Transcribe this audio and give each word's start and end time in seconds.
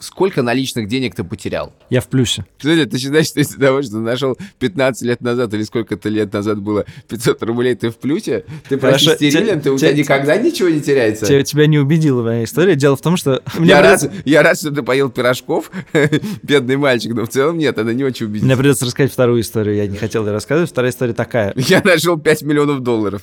Сколько 0.00 0.42
наличных 0.42 0.88
денег 0.88 1.14
ты 1.14 1.24
потерял? 1.24 1.72
Я 1.90 2.00
в 2.00 2.08
плюсе. 2.08 2.44
Смотри, 2.58 2.84
ты 2.86 2.98
считаешь, 2.98 3.26
что 3.26 3.40
из-за 3.40 3.58
того, 3.58 3.82
что 3.82 3.98
нашел 3.98 4.36
15 4.58 5.02
лет 5.02 5.20
назад 5.20 5.52
или 5.54 5.62
сколько-то 5.62 6.08
лет 6.08 6.32
назад 6.32 6.60
было 6.60 6.84
500 7.08 7.42
рублей, 7.42 7.74
ты 7.74 7.90
в 7.90 7.96
плюсе? 7.96 8.44
Ты 8.68 8.78
Хорошо, 8.78 9.10
почти 9.10 9.30
стерилен? 9.30 9.56
те- 9.58 9.64
Ты, 9.64 9.70
у 9.72 9.78
те- 9.78 9.88
тебя 9.88 9.98
никогда 9.98 10.36
ничего 10.36 10.68
не 10.68 10.80
теряется? 10.80 11.26
Тебя, 11.26 11.42
тебя 11.42 11.66
не 11.66 11.78
убедила 11.78 12.22
моя 12.22 12.44
история. 12.44 12.74
Дело 12.76 12.96
в 12.96 13.00
том, 13.00 13.16
что... 13.16 13.42
мне 13.58 13.68
Я 13.70 13.80
придется- 13.80 14.08
рад, 14.08 14.16
я 14.26 14.42
рад, 14.42 14.58
что 14.58 14.70
ты 14.70 14.82
поел 14.82 15.10
пирожков, 15.10 15.70
бедный 16.42 16.76
мальчик, 16.76 17.12
но 17.14 17.24
в 17.24 17.28
целом 17.28 17.58
нет, 17.58 17.78
она 17.78 17.92
не 17.92 18.04
очень 18.04 18.26
Мне 18.26 18.32
убедительна. 18.32 18.56
придется 18.56 18.86
рассказать 18.86 19.12
вторую 19.12 19.40
историю. 19.40 19.76
Я 19.76 19.86
не 19.86 19.96
хотел 19.96 20.26
ее 20.26 20.32
рассказывать. 20.32 20.70
Вторая 20.70 20.90
история 20.92 21.12
такая. 21.14 21.52
Я 21.56 21.80
нашел 21.84 22.18
5 22.18 22.42
миллионов 22.42 22.80
долларов. 22.80 23.22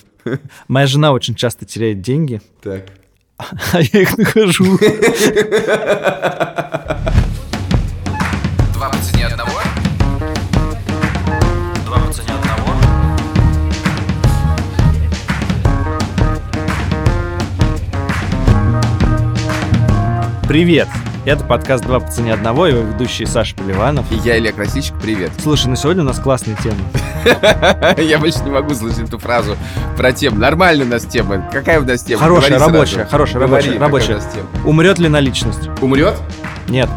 Моя 0.67 0.87
жена 0.87 1.11
очень 1.13 1.35
часто 1.35 1.65
теряет 1.65 2.01
деньги, 2.01 2.41
Так. 2.61 2.85
а 3.73 3.81
я 3.81 4.01
их 4.01 4.17
нахожу. 4.17 4.77
Два 8.73 8.89
по 8.89 8.97
цене 8.97 9.27
одного? 9.27 9.61
Два 11.85 11.99
по 11.99 12.13
цене 12.13 12.33
одного. 12.33 12.73
Привет! 20.47 20.87
Это 21.25 21.43
подкаст 21.43 21.83
«Два 21.83 21.99
по 21.99 22.09
цене 22.09 22.33
одного» 22.33 22.65
и 22.65 22.71
его 22.71 22.81
ведущий 22.81 23.25
Саша 23.25 23.53
Поливанов. 23.55 24.09
И 24.11 24.15
я, 24.15 24.37
Илья 24.37 24.53
Красильщик, 24.53 24.95
привет. 25.01 25.31
Слушай, 25.41 25.67
ну 25.67 25.75
сегодня 25.75 26.03
у 26.03 26.05
нас 26.05 26.17
классная 26.17 26.55
тема. 26.55 26.77
Я 28.01 28.17
больше 28.19 28.39
не 28.43 28.51
могу 28.51 28.73
слышать 28.73 29.09
эту 29.09 29.19
фразу 29.19 29.57
про 29.97 30.13
тему. 30.13 30.37
Нормальная 30.37 30.85
у 30.85 30.89
нас 30.89 31.03
тема. 31.03 31.47
Какая 31.51 31.81
у 31.81 31.85
нас 31.85 32.03
тема? 32.03 32.21
Хорошая, 32.21 32.57
рабочая, 32.57 33.05
хорошая, 33.05 33.41
рабочая, 33.41 33.77
рабочая. 33.77 34.21
Умрет 34.65 34.97
ли 34.97 35.09
наличность? 35.09 35.69
Умрет? 35.81 36.15
Нет. 36.69 36.89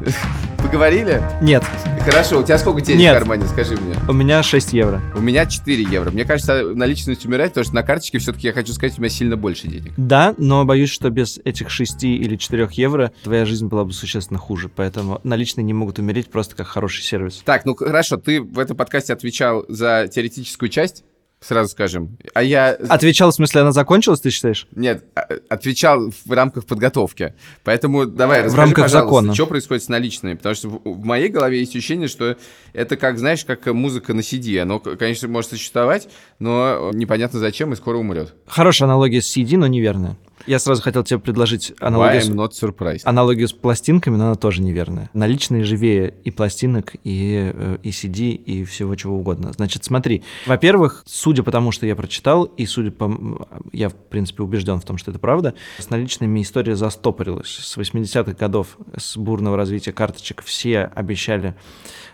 Поговорили? 0.64 1.22
Нет. 1.42 1.62
Хорошо, 2.06 2.40
у 2.40 2.42
тебя 2.42 2.56
сколько 2.56 2.80
денег 2.80 3.00
Нет. 3.00 3.16
в 3.16 3.18
кармане, 3.18 3.46
скажи 3.46 3.76
мне? 3.76 3.94
У 4.08 4.14
меня 4.14 4.42
6 4.42 4.72
евро. 4.72 5.02
У 5.14 5.20
меня 5.20 5.44
4 5.44 5.82
евро. 5.82 6.10
Мне 6.10 6.24
кажется, 6.24 6.64
наличность 6.74 7.26
умирает, 7.26 7.50
потому 7.50 7.66
что 7.66 7.74
на 7.74 7.82
карточке 7.82 8.18
все-таки, 8.18 8.46
я 8.46 8.54
хочу 8.54 8.72
сказать, 8.72 8.98
у 8.98 9.02
меня 9.02 9.10
сильно 9.10 9.36
больше 9.36 9.68
денег. 9.68 9.92
Да, 9.98 10.34
но 10.38 10.64
боюсь, 10.64 10.90
что 10.90 11.10
без 11.10 11.38
этих 11.44 11.68
6 11.68 12.04
или 12.04 12.36
4 12.36 12.66
евро 12.72 13.12
твоя 13.22 13.44
жизнь 13.44 13.66
была 13.66 13.84
бы 13.84 13.92
существенно 13.92 14.38
хуже. 14.38 14.70
Поэтому 14.74 15.20
наличные 15.22 15.64
не 15.64 15.74
могут 15.74 15.98
умереть 15.98 16.30
просто 16.30 16.56
как 16.56 16.66
хороший 16.66 17.02
сервис. 17.02 17.42
Так, 17.44 17.66
ну 17.66 17.74
хорошо, 17.74 18.16
ты 18.16 18.40
в 18.40 18.58
этом 18.58 18.74
подкасте 18.74 19.12
отвечал 19.12 19.66
за 19.68 20.08
теоретическую 20.10 20.70
часть, 20.70 21.04
сразу 21.46 21.70
скажем. 21.70 22.16
А 22.32 22.42
я... 22.42 22.70
Отвечал, 22.88 23.30
в 23.30 23.34
смысле, 23.34 23.60
она 23.62 23.72
закончилась, 23.72 24.20
ты 24.20 24.30
считаешь? 24.30 24.66
Нет, 24.74 25.04
а- 25.14 25.26
отвечал 25.48 26.10
в 26.24 26.30
рамках 26.32 26.64
подготовки. 26.64 27.34
Поэтому 27.62 28.06
давай, 28.06 28.40
В 28.42 28.44
расскажи, 28.46 28.60
рамках 28.62 28.84
пожалуйста, 28.84 29.14
закона. 29.14 29.34
что 29.34 29.46
происходит 29.46 29.84
с 29.84 29.88
наличными. 29.88 30.34
Потому 30.34 30.54
что 30.54 30.68
в, 30.68 31.04
моей 31.04 31.28
голове 31.28 31.60
есть 31.60 31.74
ощущение, 31.76 32.08
что 32.08 32.36
это 32.72 32.96
как, 32.96 33.18
знаешь, 33.18 33.44
как 33.44 33.66
музыка 33.66 34.14
на 34.14 34.20
CD. 34.20 34.58
Оно, 34.58 34.78
конечно, 34.80 35.28
может 35.28 35.50
существовать, 35.50 36.08
но 36.38 36.90
непонятно 36.92 37.38
зачем 37.38 37.72
и 37.72 37.76
скоро 37.76 37.98
умрет. 37.98 38.34
Хорошая 38.46 38.88
аналогия 38.88 39.20
с 39.20 39.36
CD, 39.36 39.56
но 39.56 39.66
неверная. 39.66 40.16
Я 40.46 40.58
сразу 40.58 40.82
хотел 40.82 41.04
тебе 41.04 41.18
предложить 41.18 41.70
Why 41.70 41.86
аналогию, 41.86 42.20
I'm 42.20 42.24
с, 42.24 42.28
not 42.30 42.50
surprised. 42.50 43.00
аналогию 43.04 43.48
с 43.48 43.52
пластинками, 43.52 44.16
но 44.16 44.26
она 44.26 44.34
тоже 44.34 44.62
неверная. 44.62 45.10
Наличные 45.14 45.64
живее 45.64 46.14
и 46.24 46.30
пластинок, 46.30 46.94
и, 47.04 47.52
э, 47.54 47.78
и 47.82 47.90
CD, 47.90 48.32
и 48.32 48.64
всего 48.64 48.94
чего 48.94 49.16
угодно. 49.16 49.52
Значит, 49.52 49.84
смотри. 49.84 50.22
Во-первых, 50.46 51.02
судя 51.06 51.42
по 51.42 51.50
тому, 51.50 51.72
что 51.72 51.86
я 51.86 51.96
прочитал, 51.96 52.44
и 52.44 52.66
судя 52.66 52.90
по... 52.90 53.48
Я, 53.72 53.88
в 53.88 53.94
принципе, 53.94 54.42
убежден 54.42 54.80
в 54.80 54.84
том, 54.84 54.98
что 54.98 55.10
это 55.10 55.20
правда, 55.20 55.54
с 55.78 55.90
наличными 55.90 56.42
история 56.42 56.76
застопорилась. 56.76 57.48
С 57.48 57.76
80-х 57.76 58.32
годов, 58.32 58.76
с 58.96 59.16
бурного 59.16 59.56
развития 59.56 59.92
карточек, 59.92 60.42
все 60.42 60.90
обещали 60.94 61.54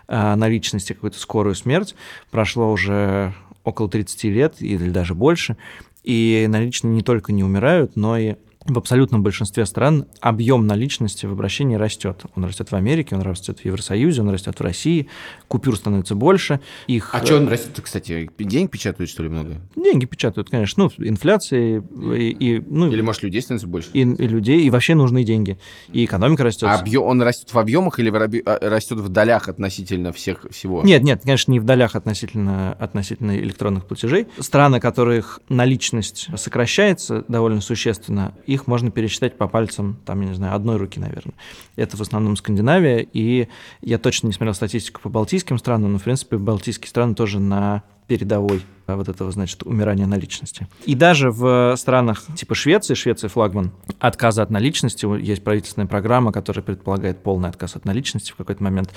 э, 0.09 0.35
наличности 0.35 0.93
какую-то 0.93 1.19
скорую 1.19 1.55
смерть. 1.55 1.95
Прошло 2.31 2.71
уже 2.71 3.35
около 3.65 3.89
30 3.89 4.25
лет 4.25 4.55
или 4.61 4.91
даже 4.91 5.15
больше. 5.15 5.57
И 6.03 6.47
наличные 6.49 6.95
не 6.95 7.03
только 7.03 7.33
не 7.33 7.45
умирают, 7.45 7.97
но 7.97 8.17
и 8.17 8.37
в 8.67 8.77
абсолютном 8.77 9.23
большинстве 9.23 9.65
стран 9.65 10.07
объем 10.21 10.67
наличности 10.67 11.25
в 11.25 11.33
обращении 11.33 11.77
растет. 11.77 12.25
Он 12.37 12.45
растет 12.45 12.71
в 12.71 12.75
Америке, 12.75 13.15
он 13.17 13.23
растет 13.23 13.61
в 13.61 13.65
Евросоюзе, 13.65 14.21
он 14.21 14.31
растет 14.31 14.59
в 14.59 14.63
России. 14.63 15.09
Купюр 15.49 15.77
становится 15.77 16.15
больше. 16.15 16.61
Их 16.87 17.15
А 17.15 17.25
что 17.25 17.37
он 17.39 17.49
растет, 17.49 17.81
кстати? 17.83 18.31
Денег 18.39 18.71
печатают, 18.71 19.11
что 19.11 19.23
ли, 19.23 19.29
много? 19.31 19.57
деньги 19.77 20.05
печатают, 20.05 20.51
конечно. 20.51 20.85
Ну, 20.85 21.05
инфляция 21.05 21.83
и, 21.83 22.31
и, 22.31 22.63
ну, 22.67 22.93
Или, 22.93 23.01
может, 23.01 23.23
людей 23.23 23.41
становится 23.41 23.67
больше? 23.67 23.91
и, 23.95 24.01
и 24.03 24.29
людей, 24.29 24.63
и 24.63 24.71
вообще 24.71 24.95
нужны 24.95 25.25
деньги. 25.25 25.59
И 25.93 26.05
экономика 26.05 26.45
растет. 26.45 26.69
А 26.69 26.75
объем, 26.75 27.05
он 27.05 27.23
растет 27.23 27.53
в 27.53 27.59
объемах 27.59 27.99
или 27.99 28.11
в 28.11 28.15
раби- 28.15 28.43
а, 28.45 28.59
растет 28.69 28.99
в 28.99 29.09
долях 29.09 29.49
относительно 29.49 30.13
всех 30.13 30.45
всего? 30.51 30.83
Нет, 30.85 31.03
нет, 31.03 31.23
конечно, 31.25 31.51
не 31.51 31.61
в 31.61 31.65
долях 31.65 31.97
относительно, 31.97 32.73
относительно 32.75 33.37
электронных 33.39 33.87
платежей. 33.87 34.27
Страны, 34.39 34.81
которых 34.81 35.41
наличность 35.49 36.29
сокращается 36.37 37.25
довольно 37.27 37.61
существенно, 37.63 38.35
их 38.55 38.67
можно 38.67 38.91
пересчитать 38.91 39.39
по 39.39 39.47
пальцам, 39.47 39.99
там, 40.05 40.21
я 40.23 40.29
не 40.29 40.35
знаю, 40.35 40.57
одной 40.57 40.77
руки, 40.77 40.99
наверное. 40.99 41.35
Это 41.77 41.97
в 41.97 42.01
основном 42.01 42.37
Скандинавия, 42.37 42.99
и 42.99 43.49
я 43.81 43.99
точно 43.99 44.27
не 44.27 44.33
смотрел 44.33 44.55
статистику 44.55 45.01
по 45.01 45.09
балтийским 45.09 45.57
странам, 45.57 45.93
но, 45.93 45.99
в 45.99 46.03
принципе, 46.03 46.37
балтийские 46.37 46.89
страны 46.89 47.15
тоже 47.15 47.39
на 47.39 47.85
передовой 48.09 48.63
вот 48.97 49.09
этого, 49.09 49.31
значит, 49.31 49.63
умирания 49.63 50.07
наличности. 50.07 50.67
И 50.87 50.95
даже 50.95 51.31
в 51.31 51.75
странах 51.77 52.23
типа 52.37 52.55
Швеции, 52.55 52.95
Швеция 52.95 53.29
флагман, 53.29 53.73
отказа 53.99 54.43
от 54.43 54.51
наличности, 54.51 55.07
есть 55.21 55.43
правительственная 55.45 55.87
программа, 55.87 56.33
которая 56.33 56.63
предполагает 56.63 57.23
полный 57.23 57.49
отказ 57.49 57.77
от 57.77 57.85
наличности 57.85 58.33
в 58.33 58.37
какой-то 58.37 58.63
момент. 58.63 58.93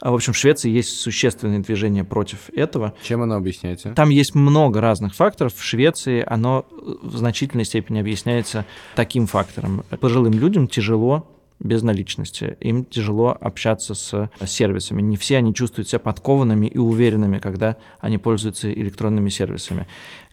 А, 0.00 0.10
В 0.10 0.14
общем, 0.14 0.32
в 0.32 0.36
Швеции 0.36 0.70
есть 0.70 0.90
существенные 1.00 1.60
движения 1.60 2.04
против 2.04 2.50
этого. 2.54 2.94
Чем 3.02 3.22
оно 3.22 3.36
объясняется? 3.36 3.90
Там 3.94 4.10
есть 4.10 4.34
много 4.34 4.80
разных 4.80 5.14
факторов. 5.14 5.54
В 5.54 5.62
Швеции 5.62 6.24
оно 6.26 6.66
в 7.02 7.16
значительной 7.16 7.64
степени 7.64 8.00
объясняется 8.00 8.64
таким 8.94 9.26
фактором. 9.26 9.84
Пожилым 10.00 10.32
людям 10.32 10.68
тяжело 10.68 11.26
без 11.60 11.82
наличности. 11.82 12.56
Им 12.60 12.84
тяжело 12.84 13.36
общаться 13.40 13.94
с 13.94 14.30
сервисами. 14.46 15.02
Не 15.02 15.16
все 15.16 15.38
они 15.38 15.54
чувствуют 15.54 15.88
себя 15.88 15.98
подкованными 15.98 16.66
и 16.66 16.78
уверенными, 16.78 17.38
когда 17.38 17.76
они 18.00 18.18
пользуются 18.18 18.72
электронными 18.72 19.28
сервисами. 19.28 19.86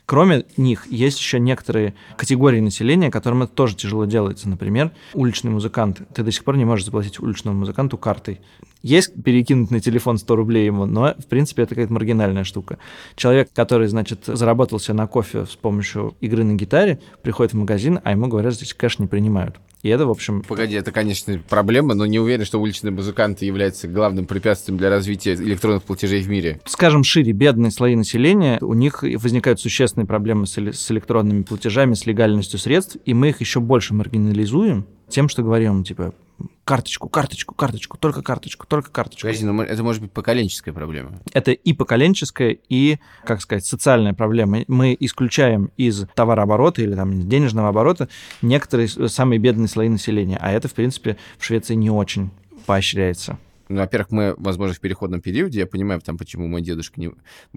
Кроме 0.06 0.46
них, 0.56 0.86
есть 0.86 1.20
еще 1.20 1.40
некоторые 1.40 1.96
категории 2.16 2.60
населения, 2.60 3.10
которым 3.10 3.42
это 3.42 3.54
тоже 3.54 3.76
тяжело 3.76 4.06
делается. 4.06 4.48
Например, 4.48 4.92
уличный 5.16 5.50
музыкант. 5.50 6.04
Ты 6.14 6.22
до 6.22 6.32
сих 6.32 6.44
пор 6.44 6.58
не 6.58 6.66
можешь 6.66 6.86
заплатить 6.86 7.20
уличному 7.20 7.58
музыканту 7.58 7.98
картой. 7.98 8.40
Есть 8.86 9.14
перекинуть 9.24 9.72
на 9.72 9.80
телефон 9.80 10.20
100 10.20 10.36
рублей 10.36 10.68
ему, 10.68 10.86
но, 10.86 11.16
в 11.18 11.26
принципе, 11.26 11.64
это 11.64 11.70
какая-то 11.70 11.92
маргинальная 11.92 12.44
штука. 12.44 12.78
Человек, 13.16 13.50
который, 13.52 13.88
значит, 13.88 14.26
заработал 14.28 14.80
себе 14.80 14.94
на 14.94 15.08
кофе 15.08 15.48
с 15.48 15.56
помощью 15.56 16.14
игры 16.22 16.44
на 16.44 16.54
гитаре, 16.54 17.00
приходит 17.24 17.54
в 17.54 17.58
магазин, 17.58 18.00
а 18.04 18.12
ему 18.12 18.28
говорят, 18.28 18.54
здесь 18.54 18.76
кэш 18.76 19.00
не 19.00 19.08
принимают. 19.08 19.56
И 19.82 19.90
это, 19.90 20.06
в 20.06 20.12
общем, 20.12 20.44
Погоди, 20.44 20.76
это, 20.76 20.92
конечно, 20.92 21.42
проблема, 21.50 21.96
но 21.96 22.06
не 22.06 22.20
уверен, 22.20 22.46
что 22.46 22.62
уличные 22.62 22.92
музыканты 22.92 23.46
являются 23.46 23.88
главным 23.88 24.28
препятствием 24.28 24.78
для 24.78 24.92
развития 24.92 25.34
электронных 25.34 25.82
платежей 25.82 26.22
в 26.22 26.30
мире. 26.30 26.62
скажем 26.66 27.04
шире, 27.04 27.32
бедные 27.32 27.72
слои 27.72 27.96
населения, 27.96 28.60
у 28.62 28.76
них 28.76 29.02
возникают 29.02 29.60
существенные 29.60 30.06
проблемы 30.06 30.46
с, 30.46 30.60
с 30.60 30.92
электронными 30.92 31.42
платежами, 31.42 31.96
с 31.96 32.06
легальностью 32.06 32.60
средств, 32.60 32.98
и 33.04 33.16
мы 33.16 33.30
их 33.30 33.40
еще 33.40 33.62
больше 33.62 33.96
маргинализуем 33.96 34.86
тем, 35.10 35.28
что 35.28 35.42
говорим, 35.42 35.84
типа, 35.84 36.14
карточку, 36.64 37.10
карточку, 37.10 37.54
карточку, 37.56 37.98
только 37.98 38.22
карточку, 38.22 38.66
только 38.68 38.92
карточку. 38.92 39.28
Подожди, 39.28 39.46
но 39.46 39.54
мо- 39.54 39.64
это 39.64 39.84
может 39.84 40.02
быть 40.02 40.12
поколенческая 40.12 40.74
проблема. 40.74 41.20
Это 41.34 41.52
и 41.52 41.74
поколенческая, 41.74 42.58
и, 42.70 42.98
как 43.26 43.42
сказать, 43.42 43.66
социальная 43.66 44.14
проблема. 44.14 44.60
Мы 44.68 44.96
исключаем 45.00 45.72
из 45.78 46.06
товарооборота 46.16 46.82
или 46.82 46.96
там 46.96 47.30
денежного 47.30 47.70
оборота 47.70 48.10
некоторые 48.42 48.88
самые 48.88 49.40
бедные 49.40 49.68
слои 49.68 49.90
населения, 49.90 50.38
а 50.42 50.52
это, 50.52 50.68
в 50.68 50.74
принципе, 50.74 51.18
в 51.38 51.46
Швеции 51.46 51.76
не 51.76 51.90
очень 51.90 52.32
поощряется. 52.66 53.38
Ну, 53.68 53.78
во-первых, 53.78 54.12
мы, 54.12 54.36
возможно, 54.38 54.76
в 54.76 54.80
переходном 54.80 55.22
периоде. 55.22 55.60
Я 55.60 55.66
понимаю, 55.68 56.00
там, 56.02 56.18
почему 56.18 56.48
мой 56.48 56.62
дедушка 56.62 57.00
не... 57.00 57.12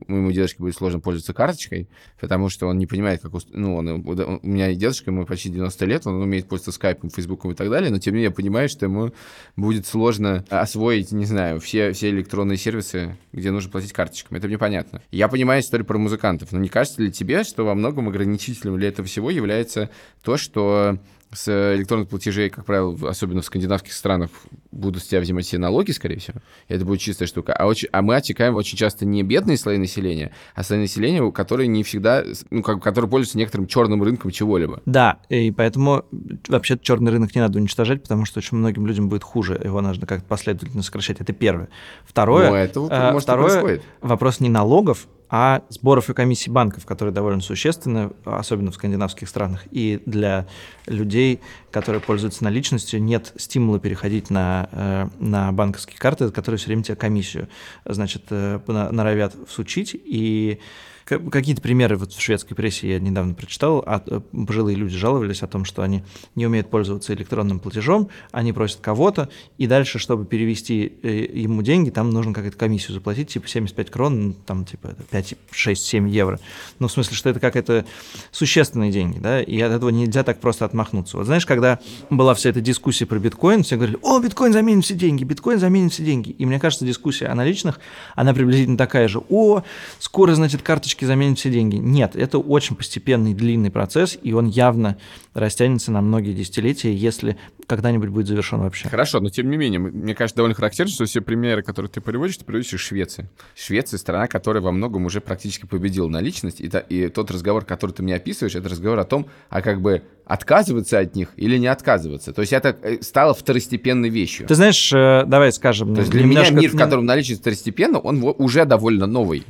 моему 0.07 0.33
дедушке 0.33 0.59
будет 0.59 0.75
сложно 0.75 1.01
пользоваться 1.01 1.35
карточкой, 1.35 1.89
потому 2.21 2.49
что 2.49 2.67
он 2.67 2.79
не 2.79 2.87
понимает, 2.87 3.21
как... 3.21 3.35
уст- 3.35 3.49
Ну, 3.53 3.77
он, 3.77 3.89
он- 3.89 4.41
у 4.43 4.47
меня 4.47 4.73
дедушка, 4.75 5.11
ему 5.11 5.27
почти 5.27 5.51
90 5.51 5.85
лет, 5.87 6.07
он 6.07 6.15
умеет 6.23 6.49
пользоваться 6.49 6.73
скайпом, 6.73 7.11
фейсбуком 7.11 7.53
и 7.53 7.55
так 7.55 7.69
далее, 7.71 7.91
но 7.91 7.99
тем 7.99 8.15
не 8.15 8.19
менее 8.19 8.31
я 8.31 8.35
понимаю, 8.35 8.69
что 8.69 8.87
ему 8.87 9.13
будет 9.57 9.87
сложно 9.87 10.45
освоить, 10.49 11.13
не 11.13 11.25
знаю, 11.27 11.61
все, 11.61 11.93
все 11.93 12.09
электронные 12.11 12.57
сервисы, 12.57 13.17
где 13.33 13.51
нужно 13.51 13.71
платить 13.71 13.93
карточками. 13.93 14.39
Это 14.39 14.47
мне 14.49 14.59
понятно. 14.59 15.03
Я 15.11 15.29
понимаю 15.29 15.61
историю 15.61 15.87
про 15.87 15.99
музыкантов, 15.99 16.53
но 16.53 16.59
не 16.59 16.69
кажется 16.69 17.03
ли 17.03 17.13
тебе, 17.13 17.45
что 17.45 17.65
во 17.65 17.75
многом 17.75 18.09
ограничителем 18.09 18.77
для 18.79 18.89
этого 18.89 19.07
всего 19.07 19.31
является 19.31 19.91
то, 20.23 20.37
что 20.37 20.99
с 21.33 21.75
электронных 21.77 22.09
платежей, 22.09 22.49
как 22.49 22.65
правило, 22.65 22.97
особенно 23.09 23.43
в 23.43 23.45
скандинавских 23.45 23.93
странах, 23.93 24.31
будут 24.71 25.03
с 25.03 25.07
тебя 25.07 25.21
взимать 25.21 25.47
все 25.47 25.59
налоги, 25.59 25.91
скорее 25.91 26.19
всего. 26.19 26.39
Это 26.69 26.85
будет 26.85 27.01
чистая 27.01 27.29
штука. 27.29 27.53
А, 27.53 27.67
очень, 27.67 27.89
а 27.93 28.01
мы 28.03 28.17
отсекаем 28.17 28.55
очень 28.55 28.79
часто 28.79 29.05
не 29.05 29.23
бедные 29.23 29.59
слои 29.59 29.77
населения, 29.77 30.33
а 30.55 30.63
слои 30.63 30.79
населения, 30.79 31.31
которые 31.31 31.69
не 31.69 31.83
всегда, 31.83 32.25
ну, 32.51 32.63
как, 32.63 32.83
которые 32.83 33.11
пользуются 33.11 33.39
некоторым 33.39 33.67
черным 33.67 34.03
рынком 34.03 34.31
чего-либо. 34.31 34.83
Да, 34.87 35.19
и 35.29 35.51
поэтому 35.51 36.05
вообще 36.49 36.79
черный 36.81 37.13
рынок 37.13 37.35
не 37.35 37.41
надо 37.41 37.59
уничтожать, 37.59 38.03
потому 38.03 38.25
что 38.25 38.39
очень 38.39 38.57
многим 38.57 38.87
людям 38.87 39.09
будет 39.09 39.23
хуже. 39.23 39.61
Его 39.63 39.81
нужно 39.81 40.07
как-то 40.07 40.27
последовательно 40.27 40.83
сокращать. 40.83 41.21
Это 41.21 41.33
первое. 41.33 41.69
Второе, 42.07 42.51
Но 42.51 42.57
это, 42.57 42.81
э, 42.91 43.13
может, 43.13 43.23
и 43.23 43.23
второе 43.25 43.51
происходит. 43.51 43.83
вопрос 44.01 44.41
не 44.41 44.49
налогов, 44.49 45.07
а 45.31 45.63
сборов 45.69 46.09
и 46.11 46.15
комиссий 46.15 46.51
банков, 46.51 46.87
которые 46.87 47.15
довольно 47.15 47.41
существенны, 47.41 48.11
особенно 48.25 48.71
в 48.71 48.75
скандинавских 48.75 49.29
странах. 49.29 49.65
И 49.71 50.01
для 50.07 50.47
людей, 50.87 51.41
которые 51.71 52.01
пользуются 52.01 52.45
наличностью, 52.45 53.03
нет 53.03 53.33
стимула 53.37 53.79
переходить 53.79 54.31
на, 54.31 54.69
э, 54.73 55.09
на 55.19 55.53
банковские 55.53 55.99
карты, 55.99 56.31
которые 56.31 56.59
все 56.59 56.69
время 56.69 56.83
тебе 56.83 56.97
комиссию, 56.97 57.49
значит, 57.85 58.25
э, 58.31 58.61
норовят 58.67 59.35
всучить. 59.47 59.95
И 59.95 60.61
какие-то 61.09 61.63
примеры 61.63 61.97
вот 61.97 62.13
в 62.13 62.21
шведской 62.21 62.57
прессе 62.57 62.91
я 62.91 62.99
недавно 63.01 63.35
прочитал, 63.35 63.83
а 63.87 64.03
э, 64.07 64.21
пожилые 64.47 64.77
люди 64.77 64.97
жаловались 64.97 65.43
о 65.43 65.47
том, 65.47 65.65
что 65.65 65.83
они 65.83 66.03
не 66.35 66.47
умеют 66.47 66.71
пользоваться 66.71 67.15
электронным 67.15 67.61
платежом, 67.61 68.09
они 68.31 68.53
просят 68.53 68.81
кого-то, 68.81 69.29
и 69.57 69.67
дальше, 69.67 69.99
чтобы 69.99 70.27
перевести 70.27 70.93
э, 71.03 71.27
ему 71.33 71.63
деньги, 71.63 71.91
там 71.91 72.11
нужно 72.11 72.35
какую-то 72.35 72.59
комиссию 72.59 72.95
заплатить, 72.95 73.29
типа 73.29 73.49
75 73.49 73.91
крон, 73.91 74.29
ну, 74.29 74.35
там 74.47 74.65
типа 74.65 74.89
это 74.89 75.03
5, 75.03 75.35
6, 75.51 75.85
7 75.85 76.09
евро. 76.09 76.39
Ну, 76.79 76.89
в 76.89 76.93
смысле, 76.93 77.17
что 77.17 77.31
это 77.31 77.41
какая-то 77.41 77.87
существенные 78.31 78.93
деньги, 78.93 79.19
да, 79.19 79.43
и 79.43 79.61
от 79.61 79.73
этого 79.73 79.91
нельзя 79.91 80.23
так 80.25 80.41
просто 80.41 80.65
отмахнуться. 80.65 81.17
Вот 81.17 81.27
знаешь, 81.27 81.47
когда 81.47 81.79
была 82.11 82.35
вся 82.35 82.51
эта 82.51 82.61
дискуссия 82.61 83.07
про 83.07 83.19
биткоин, 83.19 83.63
все 83.63 83.77
говорили, 83.77 83.99
о, 84.03 84.21
биткоин 84.21 84.53
заменит 84.53 84.85
все 84.85 84.95
деньги, 84.95 85.25
биткоин 85.25 85.59
заменит 85.59 85.93
все 85.93 86.05
деньги. 86.05 86.31
И 86.31 86.45
мне 86.45 86.61
кажется, 86.61 86.85
дискуссия 86.85 87.27
о 87.27 87.35
наличных, 87.35 87.81
она 88.15 88.35
приблизительно 88.35 88.77
такая 88.77 89.09
же. 89.09 89.23
О, 89.29 89.63
скоро, 89.99 90.35
значит, 90.35 90.63
карточки 90.63 90.98
заменят 91.05 91.39
все 91.39 91.51
деньги. 91.51 91.77
Нет, 91.77 92.17
это 92.17 92.39
очень 92.39 92.77
постепенный, 92.77 93.35
длинный 93.35 93.71
процесс, 93.71 94.19
и 94.23 94.33
он 94.33 94.47
явно 94.47 94.97
растянется 95.35 95.93
на 95.93 96.01
многие 96.01 96.33
десятилетия, 96.33 96.95
если 96.95 97.37
когда-нибудь 97.67 98.09
будет 98.09 98.27
завершен 98.27 98.61
вообще. 98.61 98.89
Хорошо, 98.89 99.21
но 99.21 99.29
тем 99.29 99.51
не 99.51 99.57
менее, 99.57 99.79
мне 99.79 100.15
кажется, 100.15 100.37
довольно 100.37 100.55
характерно, 100.55 100.91
что 100.91 101.05
все 101.05 101.21
примеры, 101.21 101.63
которые 101.63 101.91
ты 101.91 102.01
приводишь, 102.01 102.39
ты 102.39 102.45
приводишь 102.45 102.73
из 102.73 102.81
Швеции. 102.81 103.29
Швеция— 103.55 103.99
страна, 103.99 104.27
которая 104.27 104.63
во 104.63 104.73
многом 104.73 105.05
уже 105.07 105.21
практически 105.21 105.67
победила 105.67 106.09
на 106.09 106.21
личность, 106.21 106.61
и, 106.61 106.69
та- 106.69 106.81
и 106.81 107.09
тот 107.09 107.31
разговор, 107.31 107.65
который 107.65 107.93
ты 107.93 108.03
мне 108.03 108.15
описываешь, 108.15 108.55
это 108.55 108.69
разговор 108.69 108.99
о 108.99 109.05
том, 109.05 109.27
а 109.51 109.61
как 109.63 109.81
бы 109.83 110.03
отказываться 110.25 110.99
от 110.99 111.15
них 111.15 111.31
или 111.37 111.57
не 111.59 111.67
отказываться. 111.69 112.33
То 112.33 112.43
есть 112.43 112.53
это 112.53 112.77
э, 112.83 112.99
стало 113.01 113.35
второстепенной 113.35 114.09
вещью. 114.11 114.47
Ты 114.47 114.55
знаешь, 114.55 114.93
э, 114.93 115.25
давай 115.27 115.53
скажем... 115.53 115.95
То 115.95 116.01
есть 116.01 116.13
для 116.13 116.25
меня 116.25 116.51
мир, 116.51 116.71
в 116.71 116.77
котором 116.77 117.07
наличность 117.07 117.41
второстепенно, 117.41 117.99
он 117.99 118.23
уже 118.39 118.65
довольно 118.65 119.07
новый 119.07 119.45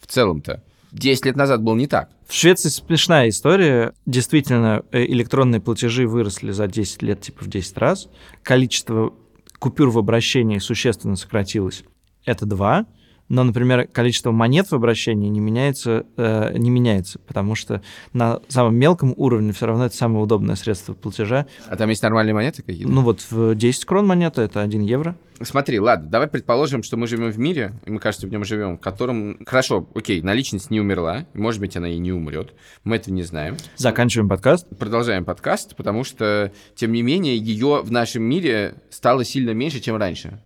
в 0.00 0.06
целом-то. 0.06 0.62
10 0.92 1.26
лет 1.26 1.36
назад 1.36 1.62
был 1.62 1.74
не 1.74 1.86
так. 1.86 2.10
В 2.26 2.34
Швеции 2.34 2.68
смешная 2.68 3.28
история. 3.28 3.92
Действительно, 4.04 4.82
э, 4.92 5.04
электронные 5.04 5.60
платежи 5.60 6.06
выросли 6.08 6.50
за 6.50 6.66
10 6.66 7.02
лет 7.02 7.20
типа 7.20 7.44
в 7.44 7.48
10 7.48 7.78
раз. 7.78 8.08
Количество 8.42 9.12
купюр 9.58 9.90
в 9.90 9.98
обращении 9.98 10.58
существенно 10.58 11.16
сократилось. 11.16 11.84
Это 12.24 12.46
два. 12.46 12.86
Но, 13.28 13.42
например, 13.44 13.88
количество 13.88 14.30
монет 14.30 14.70
в 14.70 14.74
обращении 14.74 15.28
не 15.28 15.40
меняется, 15.40 16.06
э, 16.16 16.56
не 16.56 16.70
меняется, 16.70 17.18
потому 17.18 17.54
что 17.54 17.82
на 18.12 18.40
самом 18.48 18.76
мелком 18.76 19.14
уровне 19.16 19.52
все 19.52 19.66
равно 19.66 19.86
это 19.86 19.96
самое 19.96 20.22
удобное 20.22 20.56
средство 20.56 20.94
платежа. 20.94 21.46
А 21.68 21.76
там 21.76 21.88
есть 21.90 22.02
нормальные 22.02 22.34
монеты 22.34 22.62
какие-то? 22.62 22.90
Ну 22.90 23.02
вот 23.02 23.26
в 23.30 23.54
10 23.54 23.84
крон 23.84 24.06
монета 24.06 24.42
это 24.42 24.60
1 24.60 24.82
евро. 24.82 25.16
Смотри, 25.42 25.78
ладно, 25.78 26.08
давай 26.08 26.28
предположим, 26.28 26.82
что 26.82 26.96
мы 26.96 27.06
живем 27.06 27.30
в 27.30 27.38
мире, 27.38 27.72
и 27.84 27.90
мы, 27.90 28.00
кажется, 28.00 28.26
в 28.26 28.30
нем 28.30 28.44
живем, 28.44 28.78
в 28.78 28.80
котором... 28.80 29.38
Хорошо, 29.44 29.86
окей, 29.94 30.22
наличность 30.22 30.70
не 30.70 30.80
умерла, 30.80 31.26
может 31.34 31.60
быть, 31.60 31.76
она 31.76 31.88
и 31.88 31.98
не 31.98 32.10
умрет. 32.10 32.54
Мы 32.84 32.96
этого 32.96 33.14
не 33.14 33.22
знаем. 33.22 33.56
Заканчиваем 33.76 34.28
подкаст. 34.30 34.66
Продолжаем 34.78 35.26
подкаст, 35.26 35.76
потому 35.76 36.04
что, 36.04 36.52
тем 36.74 36.92
не 36.92 37.02
менее, 37.02 37.36
ее 37.36 37.82
в 37.82 37.90
нашем 37.90 38.22
мире 38.22 38.76
стало 38.88 39.24
сильно 39.24 39.50
меньше, 39.50 39.80
чем 39.80 39.96
раньше. 39.96 40.40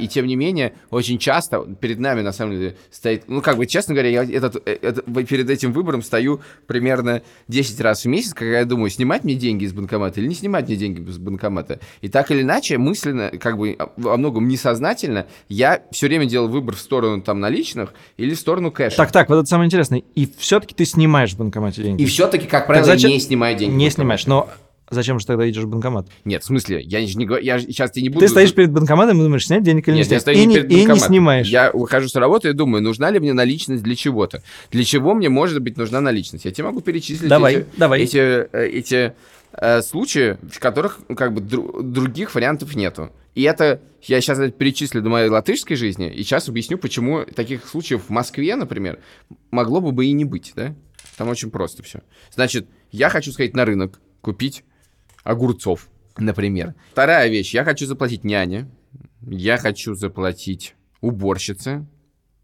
И 0.00 0.08
тем 0.08 0.26
не 0.26 0.34
менее, 0.36 0.74
очень 0.90 1.18
часто 1.18 1.60
перед 1.80 1.98
нами, 2.00 2.20
на 2.20 2.32
самом 2.32 2.52
деле, 2.52 2.76
стоит... 2.90 3.24
Ну, 3.28 3.40
как 3.40 3.56
бы, 3.56 3.66
честно 3.66 3.94
говоря, 3.94 4.10
я 4.10 4.24
этот, 4.24 4.56
э, 4.66 4.78
это- 4.82 5.02
перед 5.24 5.48
этим 5.48 5.72
выбором 5.72 6.02
стою 6.02 6.40
примерно 6.66 7.22
10 7.48 7.80
раз 7.80 8.02
в 8.04 8.08
месяц, 8.08 8.34
когда 8.34 8.58
я 8.58 8.64
думаю, 8.64 8.90
снимать 8.90 9.24
мне 9.24 9.34
деньги 9.34 9.64
из 9.64 9.72
банкомата 9.72 10.20
или 10.20 10.26
не 10.28 10.34
снимать 10.34 10.66
мне 10.66 10.76
деньги 10.76 11.00
из 11.08 11.18
банкомата. 11.18 11.78
И 12.00 12.08
так 12.08 12.30
или 12.30 12.42
иначе, 12.42 12.76
мысленно, 12.78 13.30
как 13.38 13.56
бы, 13.56 13.76
а, 13.78 13.90
во 13.96 14.16
многом 14.16 14.48
несознательно, 14.48 15.26
я 15.48 15.82
все 15.92 16.08
время 16.08 16.26
делал 16.26 16.48
выбор 16.48 16.74
в 16.74 16.80
сторону 16.80 17.22
там 17.22 17.38
наличных 17.40 17.94
или 18.16 18.34
в 18.34 18.38
сторону 18.38 18.72
кэша. 18.72 18.96
Так, 18.96 19.12
так, 19.12 19.28
вот 19.28 19.36
это 19.36 19.46
самое 19.46 19.66
интересное. 19.66 20.02
И 20.14 20.28
все-таки 20.38 20.74
ты 20.74 20.84
снимаешь 20.84 21.32
в 21.34 21.38
банкомате 21.38 21.82
деньги. 21.82 22.02
И 22.02 22.06
все-таки, 22.06 22.46
как 22.46 22.66
правило, 22.66 22.84
зачем- 22.86 23.10
не 23.10 23.20
снимаю 23.20 23.56
деньги. 23.56 23.74
Не 23.74 23.90
снимаешь. 23.90 24.26
Но 24.26 24.48
зачем 24.94 25.18
же 25.18 25.26
тогда 25.26 25.48
идешь 25.48 25.64
в 25.64 25.68
банкомат? 25.68 26.08
Нет, 26.24 26.42
в 26.42 26.46
смысле, 26.46 26.80
я 26.80 27.06
же 27.06 27.16
не 27.18 27.26
говорю, 27.26 27.44
я 27.44 27.58
сейчас 27.58 27.90
тебе 27.90 28.04
не 28.04 28.08
буду... 28.08 28.20
Ты 28.20 28.28
стоишь 28.28 28.54
перед 28.54 28.72
банкоматом 28.72 29.18
и 29.18 29.22
думаешь, 29.22 29.46
снять 29.46 29.62
денег 29.62 29.88
или 29.88 29.96
Нет, 29.96 30.06
не 30.08 30.14
я 30.14 30.20
снять. 30.20 30.22
стою 30.22 30.38
И, 30.38 30.46
не 30.46 30.54
перед 30.56 30.72
и 30.72 30.84
не 30.84 30.98
снимаешь. 30.98 31.48
Я 31.48 31.70
выхожу 31.72 32.08
с 32.08 32.14
работы 32.16 32.50
и 32.50 32.52
думаю, 32.52 32.82
нужна 32.82 33.10
ли 33.10 33.20
мне 33.20 33.32
наличность 33.32 33.82
для 33.82 33.94
чего-то. 33.96 34.42
Для 34.70 34.84
чего 34.84 35.14
мне, 35.14 35.28
может 35.28 35.60
быть, 35.60 35.76
нужна 35.76 36.00
наличность? 36.00 36.44
Я 36.44 36.50
тебе 36.52 36.64
могу 36.64 36.80
перечислить 36.80 37.28
Давай, 37.28 37.56
эти, 37.56 37.66
давай. 37.76 38.02
эти, 38.02 38.16
э, 38.18 38.68
эти, 38.68 39.12
э, 39.52 39.82
случаи, 39.82 40.38
в 40.50 40.58
которых 40.58 41.00
ну, 41.08 41.16
как 41.16 41.32
бы 41.32 41.40
дру- 41.40 41.82
других 41.82 42.34
вариантов 42.34 42.74
нету. 42.74 43.10
И 43.34 43.42
это 43.42 43.80
я 44.02 44.20
сейчас 44.20 44.38
это 44.38 44.52
перечислю 44.52 45.02
до 45.02 45.08
моей 45.10 45.28
латышской 45.28 45.76
жизни, 45.76 46.12
и 46.12 46.22
сейчас 46.22 46.48
объясню, 46.48 46.78
почему 46.78 47.24
таких 47.24 47.66
случаев 47.66 48.02
в 48.06 48.10
Москве, 48.10 48.54
например, 48.54 48.98
могло 49.50 49.80
бы 49.80 49.90
бы 49.92 50.06
и 50.06 50.12
не 50.12 50.24
быть, 50.24 50.52
да? 50.54 50.74
Там 51.16 51.28
очень 51.28 51.50
просто 51.50 51.82
все. 51.82 52.00
Значит, 52.32 52.66
я 52.92 53.08
хочу 53.08 53.32
сходить 53.32 53.54
на 53.54 53.64
рынок, 53.64 54.00
купить 54.20 54.64
огурцов, 55.24 55.88
например. 56.16 56.74
Вторая 56.92 57.28
вещь, 57.28 57.52
я 57.52 57.64
хочу 57.64 57.86
заплатить 57.86 58.22
няне, 58.22 58.70
я 59.22 59.56
хочу 59.58 59.94
заплатить 59.94 60.76
уборщице, 61.00 61.86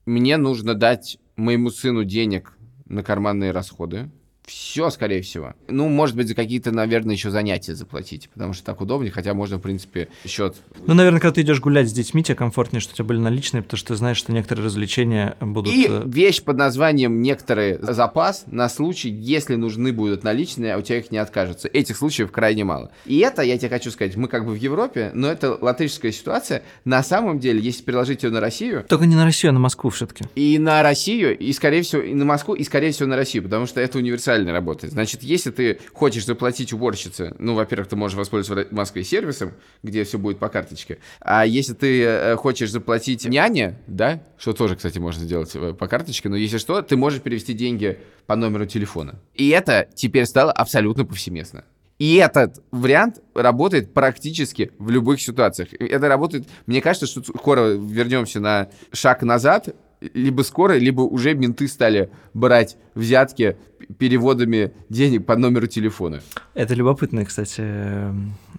мне 0.07 0.37
нужно 0.37 0.75
дать 0.75 1.19
моему 1.37 1.71
сыну 1.71 2.05
денег 2.05 2.57
на 2.87 3.05
карманные 3.05 3.53
расходы. 3.53 4.11
Все, 4.47 4.91
скорее 4.91 5.23
всего. 5.23 5.55
Ну, 5.69 5.89
может 5.89 6.17
быть, 6.17 6.29
за 6.29 6.35
какие-то, 6.35 6.73
наверное, 6.73 7.15
еще 7.15 7.31
занятия 7.31 7.75
заплатить, 7.75 8.29
потому 8.35 8.53
что 8.53 8.65
так 8.65 8.81
удобнее, 8.81 9.13
хотя 9.13 9.33
можно, 9.33 9.59
в 9.59 9.61
принципе, 9.61 10.09
счет... 10.27 10.57
Ну, 10.87 10.95
наверное, 10.95 11.21
когда 11.21 11.35
ты 11.35 11.43
идешь 11.43 11.61
гулять 11.61 11.89
с 11.89 11.93
детьми, 11.93 12.25
тебе 12.25 12.35
комфортнее, 12.35 12.81
что 12.81 12.93
у 12.93 12.97
тебя 12.97 13.05
были 13.05 13.19
наличные, 13.19 13.63
потому 13.63 13.79
что 13.79 13.89
ты 13.89 13.97
знаешь, 13.97 14.17
что 14.17 14.33
некоторые 14.33 14.67
развлечения 14.67 15.37
будут... 15.41 15.73
И 15.73 15.87
э, 15.89 16.03
вещь 16.07 16.43
под 16.43 16.57
названием 16.57 17.23
«некоторые 17.23 17.79
запас» 17.81 18.45
на 18.47 18.69
случай, 18.69 19.09
если 19.09 19.55
нужны 19.55 19.93
будут 19.93 20.25
наличные, 20.25 20.75
а 20.75 20.79
у 20.79 20.83
тебя 20.83 20.99
их 20.99 21.11
не 21.11 21.19
откажутся. 21.19 21.69
Этих 21.69 21.97
случаев 21.97 22.33
крайне 22.33 22.65
мало. 22.65 22.91
И 23.07 23.19
это, 23.19 23.43
я 23.43 23.57
тебе 23.57 23.69
хочу 23.69 23.91
сказать, 23.91 24.17
мы 24.17 24.27
как 24.29 24.45
бы 24.45 24.53
в 24.53 24.57
Европе, 24.57 25.11
но 25.15 25.29
это 25.29 25.57
латышская 25.61 26.13
ситуация. 26.13 26.63
На 26.85 27.03
самом 27.03 27.39
деле, 27.39 27.61
если 27.61 27.83
переложить 27.83 28.23
ее 28.23 28.31
на 28.31 28.41
Россию, 28.41 28.85
Только 28.89 29.07
не 29.07 29.17
на 29.17 29.25
Россию, 29.25 29.51
а 29.51 29.53
на 29.53 29.61
Москву 29.61 29.91
все-таки. 29.91 30.25
И 30.35 30.59
на 30.59 30.83
Россию, 30.83 31.39
и, 31.39 31.53
скорее 31.53 31.83
всего, 31.83 32.03
и 32.03 32.15
на 32.15 32.25
Москву, 32.25 32.55
и, 32.55 32.65
скорее 32.65 32.93
всего, 32.93 33.09
на 33.09 33.17
Россию, 33.17 33.45
потому 33.45 33.67
что 33.67 33.81
это 33.81 33.99
универсально 34.31 34.53
работает. 34.53 34.93
Значит, 34.93 35.23
если 35.23 35.51
ты 35.51 35.79
хочешь 35.93 36.27
заплатить 36.27 36.73
уборщице, 36.73 37.35
ну, 37.39 37.55
во-первых, 37.55 37.89
ты 37.89 37.97
можешь 37.97 38.17
воспользоваться 38.17 38.71
в 38.71 38.75
Москве 38.75 39.05
сервисом, 39.05 39.53
где 39.83 40.05
все 40.05 40.19
будет 40.19 40.39
по 40.39 40.49
карточке, 40.49 40.99
а 41.21 41.45
если 41.45 41.75
ты 41.75 42.03
э, 42.03 42.37
хочешь 42.37 42.71
заплатить 42.71 43.25
няне, 43.25 43.79
да, 43.87 44.23
что 44.39 44.53
тоже, 44.53 44.77
кстати, 44.77 44.99
можно 44.99 45.25
сделать 45.25 45.51
э, 45.55 45.75
по 45.75 45.87
карточке, 45.87 46.29
но 46.29 46.37
если 46.37 46.59
что, 46.59 46.83
ты 46.83 46.97
можешь 46.97 47.21
перевести 47.21 47.53
деньги 47.53 47.99
по 48.27 48.37
номеру 48.37 48.67
телефона. 48.67 49.21
И 49.35 49.49
это 49.51 49.89
теперь 49.95 50.27
стало 50.27 50.53
абсолютно 50.53 51.05
повсеместно. 51.05 51.65
И 51.99 52.15
этот 52.17 52.63
вариант 52.71 53.21
работает 53.35 53.93
практически 53.93 54.71
в 54.79 54.89
любых 54.89 55.21
ситуациях. 55.21 55.69
Это 55.79 56.09
работает, 56.09 56.49
мне 56.65 56.81
кажется, 56.81 57.07
что 57.07 57.23
скоро 57.23 57.73
вернемся 57.73 58.41
на 58.41 58.71
шаг 58.91 59.23
назад, 59.23 59.75
либо 60.01 60.43
скоро, 60.43 60.75
либо 60.75 61.03
уже 61.03 61.35
менты 61.35 61.69
стали 61.69 62.11
брать 62.33 62.77
взятки 62.95 63.59
переводами 63.99 64.73
денег 64.89 65.27
по 65.27 65.37
номеру 65.37 65.67
телефона. 65.67 66.23
Это 66.55 66.75
любопытный, 66.75 67.25
кстати, 67.25 67.65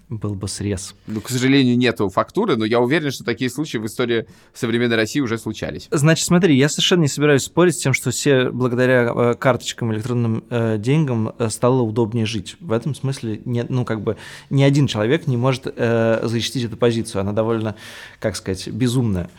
был 0.09 0.35
бы 0.35 0.47
срез. 0.47 0.95
Ну, 1.07 1.21
к 1.21 1.29
сожалению, 1.29 1.77
нету 1.77 2.09
фактуры, 2.09 2.55
но 2.57 2.65
я 2.65 2.79
уверен, 2.79 3.11
что 3.11 3.23
такие 3.23 3.49
случаи 3.49 3.77
в 3.77 3.85
истории 3.85 4.27
современной 4.53 4.95
России 4.95 5.19
уже 5.19 5.37
случались. 5.37 5.87
Значит, 5.91 6.25
смотри, 6.25 6.57
я 6.57 6.69
совершенно 6.69 7.01
не 7.01 7.07
собираюсь 7.07 7.43
спорить 7.43 7.75
с 7.75 7.77
тем, 7.77 7.93
что 7.93 8.11
все 8.11 8.49
благодаря 8.49 9.11
э, 9.13 9.33
карточкам, 9.35 9.93
электронным 9.93 10.43
э, 10.49 10.77
деньгам 10.77 11.33
э, 11.37 11.49
стало 11.49 11.81
удобнее 11.81 12.25
жить. 12.25 12.57
В 12.59 12.71
этом 12.71 12.93
смысле, 12.93 13.41
нет, 13.45 13.69
ну, 13.69 13.85
как 13.85 14.01
бы, 14.01 14.17
ни 14.49 14.63
один 14.63 14.87
человек 14.87 15.27
не 15.27 15.37
может 15.37 15.67
э, 15.67 16.19
защитить 16.23 16.65
эту 16.65 16.77
позицию. 16.77 17.21
Она 17.21 17.31
довольно, 17.31 17.75
как 18.19 18.35
сказать, 18.35 18.67
безумная. 18.67 19.29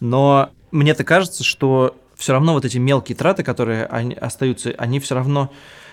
Но 0.00 0.50
мне-то 0.70 1.04
кажется, 1.04 1.44
что 1.44 1.96
все 2.18 2.32
равно 2.32 2.52
вот 2.52 2.64
эти 2.64 2.76
мелкие 2.78 3.16
траты, 3.16 3.42
которые 3.42 3.86
они, 3.86 4.14
остаются, 4.14 4.74
они 4.76 5.00
все 5.00 5.14
равно 5.14 5.50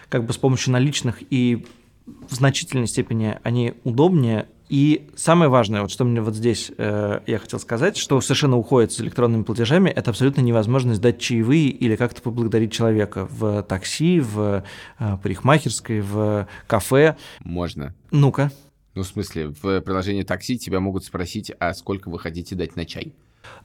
как 0.10 0.26
бы 0.26 0.34
с 0.34 0.38
помощью 0.38 0.74
наличных 0.74 1.24
и 1.30 1.66
в 2.06 2.36
значительной 2.36 2.88
степени 2.88 3.38
они 3.44 3.74
удобнее, 3.84 4.48
И 4.68 5.08
самое 5.16 5.50
важное, 5.50 5.82
вот 5.82 5.92
что 5.92 6.06
мне 6.06 6.22
вот 6.22 6.36
здесь 6.36 6.72
э, 6.78 7.20
я 7.28 7.38
хотел 7.38 7.60
сказать, 7.60 7.98
что 7.98 8.20
совершенно 8.22 8.58
уходит 8.58 8.92
с 8.92 9.00
электронными 9.00 9.44
платежами, 9.44 9.92
это 9.92 10.10
абсолютно 10.10 10.42
невозможность 10.42 11.02
дать 11.02 11.20
чаевые 11.20 11.68
или 11.68 11.96
как-то 11.96 12.22
поблагодарить 12.24 12.74
человека 12.74 13.28
в 13.30 13.62
такси, 13.64 14.20
в 14.20 14.64
э, 14.98 15.18
парикмахерской, 15.22 16.02
в 16.02 16.48
кафе. 16.66 17.16
Можно. 17.42 17.94
Ну-ка. 18.10 18.52
Ну, 18.96 19.04
в 19.04 19.08
смысле, 19.08 19.54
в 19.62 19.82
приложении 19.82 20.24
такси 20.24 20.58
тебя 20.58 20.80
могут 20.80 21.06
спросить, 21.06 21.52
а 21.60 21.74
сколько 21.74 22.10
вы 22.10 22.18
хотите 22.18 22.56
дать 22.56 22.76
на 22.76 22.86
чай? 22.86 23.14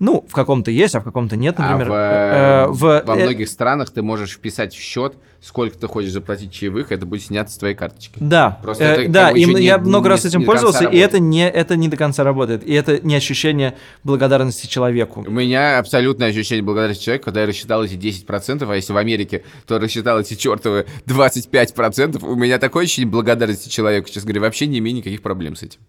Ну, 0.01 0.25
в 0.27 0.33
каком-то 0.33 0.71
есть, 0.71 0.95
а 0.95 1.01
в 1.01 1.05
каком-то 1.05 1.37
нет, 1.37 1.59
например. 1.59 1.89
А 1.91 2.67
в, 2.69 2.85
э, 2.85 3.03
в, 3.03 3.07
во 3.07 3.17
э, 3.17 3.23
многих 3.23 3.49
странах 3.49 3.91
ты 3.91 4.03
можешь 4.03 4.33
вписать 4.33 4.75
в 4.75 4.81
счет, 4.81 5.15
сколько 5.43 5.77
ты 5.79 5.87
хочешь 5.89 6.11
заплатить 6.11 6.53
чаевых, 6.53 6.91
это 6.91 7.05
будет 7.05 7.23
снято 7.23 7.51
с 7.51 7.57
твоей 7.59 7.75
карточки. 7.75 8.15
Да, 8.19 8.59
Просто 8.63 8.85
э, 8.85 8.87
это, 8.87 9.13
да, 9.13 9.31
им, 9.31 9.51
не, 9.51 9.63
я 9.63 9.77
много 9.77 10.05
не, 10.05 10.11
раз 10.11 10.25
этим 10.25 10.45
пользовался, 10.45 10.87
и 10.87 10.97
это 10.97 11.19
не, 11.19 11.49
это 11.49 11.77
не 11.77 11.89
до 11.89 11.99
конца 11.99 12.25
работает. 12.25 12.65
И 12.65 12.73
это 12.73 12.99
не 13.01 13.15
ощущение 13.15 13.75
благодарности 14.03 14.67
человеку. 14.67 15.23
У 15.27 15.31
меня 15.31 15.79
абсолютное 15.79 16.29
ощущение 16.29 16.63
благодарности 16.63 17.05
человеку, 17.05 17.27
когда 17.27 17.43
я 17.43 17.47
рассчитал 17.47 17.85
эти 17.85 17.95
10%, 17.95 18.71
а 18.71 18.77
если 18.77 18.95
в 18.95 18.97
Америке, 18.97 19.45
то 19.67 19.79
рассчитал 19.79 20.21
эти 20.21 20.35
чертовы 20.35 20.87
25%, 21.07 22.25
у 22.25 22.35
меня 22.37 22.59
такое 22.59 22.85
ощущение 22.85 23.11
благодарности 23.11 23.69
человеку, 23.69 24.09
честно 24.09 24.29
говоря, 24.29 24.41
вообще 24.41 24.67
не 24.67 24.79
имею 24.79 24.97
никаких 24.97 25.21
проблем 25.21 25.57
с 25.57 25.63
этим. 25.63 25.81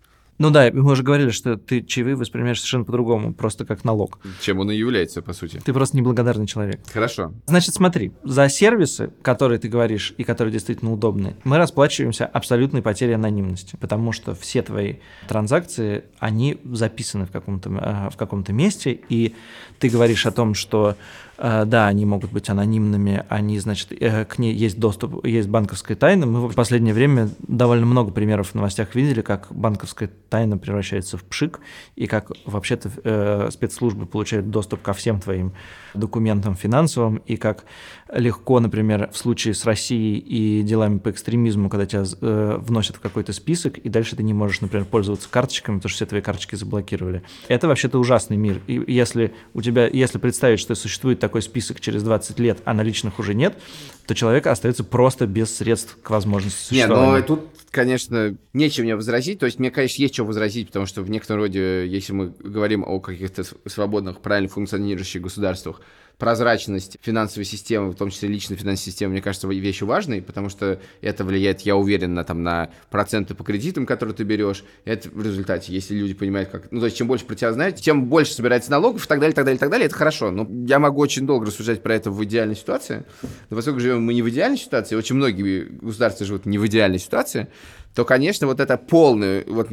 Ну 0.41 0.49
да, 0.49 0.71
мы 0.73 0.91
уже 0.91 1.03
говорили, 1.03 1.29
что 1.29 1.55
ты 1.55 1.83
чаевые 1.83 2.15
воспринимаешь 2.15 2.57
совершенно 2.57 2.83
по-другому, 2.83 3.31
просто 3.31 3.63
как 3.63 3.83
налог. 3.83 4.17
Чем 4.41 4.59
он 4.59 4.71
и 4.71 4.75
является, 4.75 5.21
по 5.21 5.33
сути. 5.33 5.61
Ты 5.63 5.71
просто 5.71 5.95
неблагодарный 5.95 6.47
человек. 6.47 6.79
Хорошо. 6.91 7.31
Значит, 7.45 7.75
смотри, 7.75 8.11
за 8.23 8.49
сервисы, 8.49 9.11
которые 9.21 9.59
ты 9.59 9.69
говоришь 9.69 10.15
и 10.17 10.23
которые 10.23 10.51
действительно 10.51 10.91
удобны, 10.91 11.35
мы 11.43 11.57
расплачиваемся 11.57 12.25
абсолютной 12.25 12.81
потерей 12.81 13.13
анонимности, 13.13 13.77
потому 13.79 14.13
что 14.13 14.33
все 14.33 14.63
твои 14.63 14.95
транзакции, 15.27 16.05
они 16.17 16.57
записаны 16.63 17.27
в 17.27 17.31
каком-то 17.31 17.69
э, 17.69 18.09
в 18.09 18.17
каком-то 18.17 18.51
месте, 18.51 18.99
и 19.09 19.35
ты 19.77 19.89
говоришь 19.89 20.25
о 20.25 20.31
том, 20.31 20.55
что 20.55 20.95
да, 21.41 21.87
они 21.87 22.05
могут 22.05 22.31
быть 22.31 22.49
анонимными, 22.49 23.25
они, 23.27 23.57
значит, 23.57 23.91
э, 23.99 24.25
к 24.25 24.37
ней 24.37 24.53
есть 24.53 24.79
доступ, 24.79 25.25
есть 25.25 25.49
банковская 25.49 25.95
тайна. 25.95 26.27
Мы 26.27 26.47
в 26.47 26.53
последнее 26.53 26.93
время 26.93 27.29
довольно 27.47 27.87
много 27.87 28.11
примеров 28.11 28.49
в 28.49 28.55
новостях 28.55 28.93
видели, 28.93 29.21
как 29.21 29.47
банковская 29.49 30.11
тайна 30.29 30.59
превращается 30.59 31.17
в 31.17 31.23
пшик, 31.23 31.59
и 31.95 32.05
как 32.05 32.31
вообще-то 32.45 32.91
э, 33.03 33.49
спецслужбы 33.51 34.05
получают 34.05 34.51
доступ 34.51 34.83
ко 34.83 34.93
всем 34.93 35.19
твоим 35.19 35.53
документам 35.95 36.55
финансовым, 36.55 37.15
и 37.25 37.37
как 37.37 37.65
легко, 38.13 38.59
например, 38.59 39.09
в 39.11 39.17
случае 39.17 39.53
с 39.53 39.65
Россией 39.65 40.17
и 40.17 40.61
делами 40.63 40.97
по 40.97 41.11
экстремизму, 41.11 41.69
когда 41.69 41.85
тебя 41.85 42.03
э, 42.21 42.57
вносят 42.59 42.97
в 42.97 42.99
какой-то 42.99 43.33
список, 43.33 43.77
и 43.77 43.89
дальше 43.89 44.15
ты 44.15 44.23
не 44.23 44.33
можешь, 44.33 44.61
например, 44.61 44.85
пользоваться 44.85 45.29
карточками, 45.29 45.77
потому 45.77 45.89
что 45.89 45.97
все 45.97 46.05
твои 46.05 46.21
карточки 46.21 46.55
заблокировали. 46.55 47.23
Это 47.47 47.67
вообще-то 47.67 47.99
ужасный 47.99 48.37
мир. 48.37 48.61
И 48.67 48.83
если 48.87 49.33
у 49.53 49.61
тебя, 49.61 49.87
если 49.87 50.17
представить, 50.17 50.59
что 50.59 50.75
существует 50.75 51.19
такой 51.19 51.41
список 51.41 51.79
через 51.79 52.03
20 52.03 52.39
лет, 52.39 52.59
а 52.65 52.73
наличных 52.73 53.19
уже 53.19 53.33
нет, 53.33 53.57
то 54.05 54.15
человек 54.15 54.47
остается 54.47 54.83
просто 54.83 55.27
без 55.27 55.55
средств 55.55 55.97
к 56.01 56.09
возможности 56.09 56.67
существования. 56.67 57.17
Нет, 57.17 57.29
но 57.29 57.35
тут, 57.35 57.49
конечно, 57.69 58.35
нечем 58.53 58.83
мне 58.83 58.95
возразить. 58.95 59.39
То 59.39 59.45
есть 59.45 59.59
мне, 59.59 59.71
конечно, 59.71 60.01
есть 60.01 60.13
что 60.13 60.25
возразить, 60.25 60.67
потому 60.67 60.85
что 60.85 61.01
в 61.01 61.09
некотором 61.09 61.41
роде, 61.41 61.87
если 61.87 62.13
мы 62.13 62.33
говорим 62.39 62.83
о 62.83 62.99
каких-то 62.99 63.43
свободных, 63.65 64.21
правильно 64.21 64.49
функционирующих 64.49 65.21
государствах, 65.21 65.81
прозрачность 66.21 66.97
финансовой 67.01 67.45
системы, 67.45 67.89
в 67.89 67.95
том 67.95 68.11
числе 68.11 68.29
личной 68.29 68.55
финансовой 68.55 68.91
системы, 68.91 69.13
мне 69.13 69.23
кажется, 69.23 69.47
вещью 69.47 69.87
важной, 69.87 70.21
потому 70.21 70.49
что 70.49 70.79
это 71.01 71.23
влияет, 71.23 71.61
я 71.61 71.75
уверен, 71.75 72.13
на, 72.13 72.23
там, 72.23 72.43
на 72.43 72.69
проценты 72.91 73.33
по 73.33 73.43
кредитам, 73.43 73.87
которые 73.87 74.13
ты 74.13 74.23
берешь. 74.23 74.63
Это 74.85 75.09
в 75.09 75.25
результате, 75.25 75.73
если 75.73 75.95
люди 75.95 76.13
понимают, 76.13 76.49
как... 76.49 76.71
Ну, 76.71 76.79
то 76.79 76.85
есть, 76.85 76.95
чем 76.95 77.07
больше 77.07 77.25
про 77.25 77.33
тебя 77.33 77.51
знают, 77.53 77.77
тем 77.77 78.05
больше 78.05 78.35
собирается 78.35 78.69
налогов 78.69 79.03
и 79.03 79.07
так 79.07 79.19
далее, 79.19 79.33
так 79.33 79.45
далее, 79.45 79.57
так 79.57 79.71
далее. 79.71 79.87
Это 79.87 79.95
хорошо. 79.95 80.29
Но 80.29 80.47
я 80.67 80.77
могу 80.77 81.01
очень 81.01 81.25
долго 81.25 81.47
рассуждать 81.47 81.81
про 81.81 81.95
это 81.95 82.11
в 82.11 82.23
идеальной 82.23 82.55
ситуации. 82.55 83.03
Но 83.49 83.55
поскольку 83.55 83.79
живем 83.79 84.00
мы 84.05 84.13
не 84.13 84.21
в 84.21 84.29
идеальной 84.29 84.57
ситуации, 84.57 84.95
очень 84.95 85.15
многие 85.15 85.63
государства 85.63 86.25
живут 86.25 86.45
не 86.45 86.57
в 86.57 86.65
идеальной 86.67 86.99
ситуации, 86.99 87.47
то, 87.95 88.05
конечно, 88.05 88.47
вот 88.47 88.59
это 88.59 88.77
полное, 88.77 89.43
вот 89.47 89.69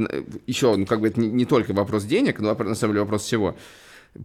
еще, 0.47 0.77
ну, 0.77 0.87
как 0.87 1.01
бы 1.01 1.09
это 1.09 1.21
не, 1.21 1.29
не 1.29 1.45
только 1.45 1.73
вопрос 1.73 2.05
денег, 2.05 2.41
но 2.41 2.55
на 2.55 2.75
самом 2.75 2.95
деле 2.95 3.03
вопрос 3.03 3.23
всего 3.23 3.57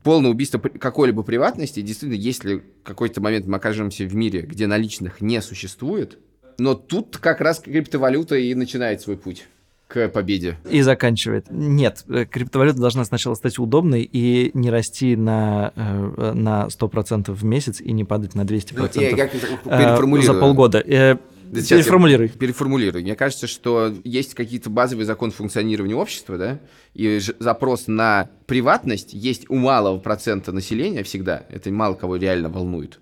полное 0.03 0.31
убийство 0.31 0.59
какой-либо 0.59 1.23
приватности. 1.23 1.81
Действительно, 1.81 2.19
если 2.19 2.63
какой-то 2.83 3.21
момент 3.21 3.45
мы 3.45 3.57
окажемся 3.57 4.05
в 4.05 4.15
мире, 4.15 4.41
где 4.41 4.67
наличных 4.67 5.21
не 5.21 5.41
существует, 5.41 6.17
но 6.57 6.73
тут 6.75 7.17
как 7.17 7.41
раз 7.41 7.59
криптовалюта 7.59 8.35
и 8.35 8.53
начинает 8.55 9.01
свой 9.01 9.17
путь 9.17 9.47
к 9.93 10.09
победе. 10.09 10.57
И 10.69 10.81
заканчивает. 10.81 11.45
Нет, 11.51 12.03
э, 12.09 12.25
криптовалюта 12.25 12.79
должна 12.79 13.05
сначала 13.05 13.35
стать 13.35 13.59
удобной 13.59 14.01
и 14.01 14.49
не 14.55 14.71
расти 14.71 15.15
на, 15.15 15.71
э, 15.75 16.31
на 16.33 16.67
100% 16.69 17.31
в 17.31 17.45
месяц 17.45 17.79
и 17.79 17.91
не 17.91 18.03
падать 18.03 18.33
на 18.33 18.41
200% 18.41 18.73
ну, 18.75 18.89
я, 18.95 19.09
я, 19.09 19.29
я 19.65 20.21
за 20.23 20.33
полгода. 20.33 20.79
Э, 20.79 21.17
Переформулируй. 21.53 22.29
Переформулируй. 22.29 23.03
Мне 23.03 23.15
кажется, 23.15 23.45
что 23.45 23.93
есть 24.03 24.33
какие-то 24.33 24.71
базовые 24.71 25.05
законы 25.05 25.31
функционирования 25.31 25.95
общества, 25.95 26.39
да, 26.39 26.59
и 26.95 27.19
запрос 27.37 27.85
на 27.85 28.31
приватность 28.47 29.13
есть 29.13 29.47
у 29.49 29.55
малого 29.57 29.99
процента 29.99 30.51
населения 30.51 31.03
всегда. 31.03 31.45
Это 31.49 31.69
мало 31.69 31.93
кого 31.93 32.15
реально 32.15 32.49
волнует. 32.49 32.99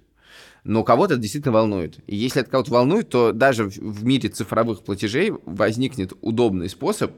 Но 0.63 0.84
кого-то 0.84 1.15
это 1.15 1.22
действительно 1.22 1.53
волнует. 1.53 2.00
И 2.08 2.15
если 2.15 2.41
это 2.41 2.51
кого-то 2.51 2.72
волнует, 2.72 3.10
то 3.10 3.32
даже 3.32 3.65
в 3.65 4.03
мире 4.03 4.30
цифровых 4.30 4.84
платежей 4.84 5.32
возникнет 5.46 6.13
удобный 6.22 6.70
способ 6.70 7.12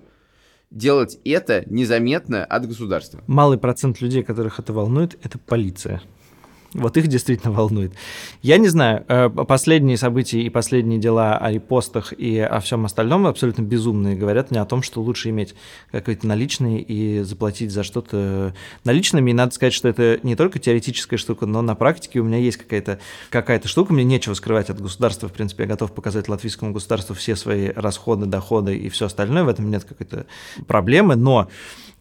делать 0.72 1.20
это 1.24 1.64
незаметно 1.68 2.44
от 2.44 2.68
государства. 2.68 3.22
Малый 3.28 3.58
процент 3.58 4.02
людей, 4.02 4.24
которых 4.24 4.60
это 4.60 4.74
волнует, 4.74 5.18
это 5.24 5.38
полиция. 5.38 6.02
Вот 6.74 6.98
их 6.98 7.08
действительно 7.08 7.52
волнует. 7.54 7.94
Я 8.42 8.58
не 8.58 8.68
знаю, 8.68 9.06
э, 9.08 9.30
последние 9.30 9.98
события 9.98 10.42
и 10.42 10.50
последние 10.50 11.00
дела 11.00 11.38
о 11.38 11.52
репостах 11.52 12.14
и 12.14 12.40
о 12.40 12.60
всем 12.60 12.86
остальном 12.86 13.28
абсолютно 13.28 13.62
безумные. 13.62 14.16
Говорят 14.16 14.52
мне 14.52 14.62
о 14.62 14.66
том, 14.66 14.82
что 14.82 15.02
лучше 15.02 15.30
иметь 15.30 15.56
какие-то 15.92 16.28
наличные 16.28 16.82
и 16.82 17.22
заплатить 17.22 17.72
за 17.72 17.84
что-то 17.84 18.54
наличными. 18.84 19.32
И 19.32 19.34
надо 19.34 19.54
сказать, 19.54 19.74
что 19.74 19.88
это 19.88 20.20
не 20.24 20.36
только 20.36 20.60
теоретическая 20.60 21.18
штука, 21.18 21.46
но 21.46 21.62
на 21.62 21.76
практике 21.76 22.20
у 22.20 22.24
меня 22.24 22.38
есть 22.38 22.58
какая-то 22.58 23.00
какая 23.30 23.62
штука. 23.64 23.94
Мне 23.94 24.04
нечего 24.04 24.34
скрывать 24.34 24.70
от 24.70 24.82
государства. 24.82 25.30
В 25.30 25.34
принципе, 25.34 25.64
я 25.64 25.70
готов 25.70 25.94
показать 25.94 26.28
латвийскому 26.28 26.74
государству 26.74 27.16
все 27.16 27.36
свои 27.36 27.70
расходы, 27.70 28.26
доходы 28.26 28.76
и 28.76 28.90
все 28.90 29.06
остальное. 29.06 29.44
В 29.44 29.48
этом 29.48 29.70
нет 29.70 29.84
какой-то 29.84 30.26
проблемы. 30.68 31.16
Но 31.16 31.50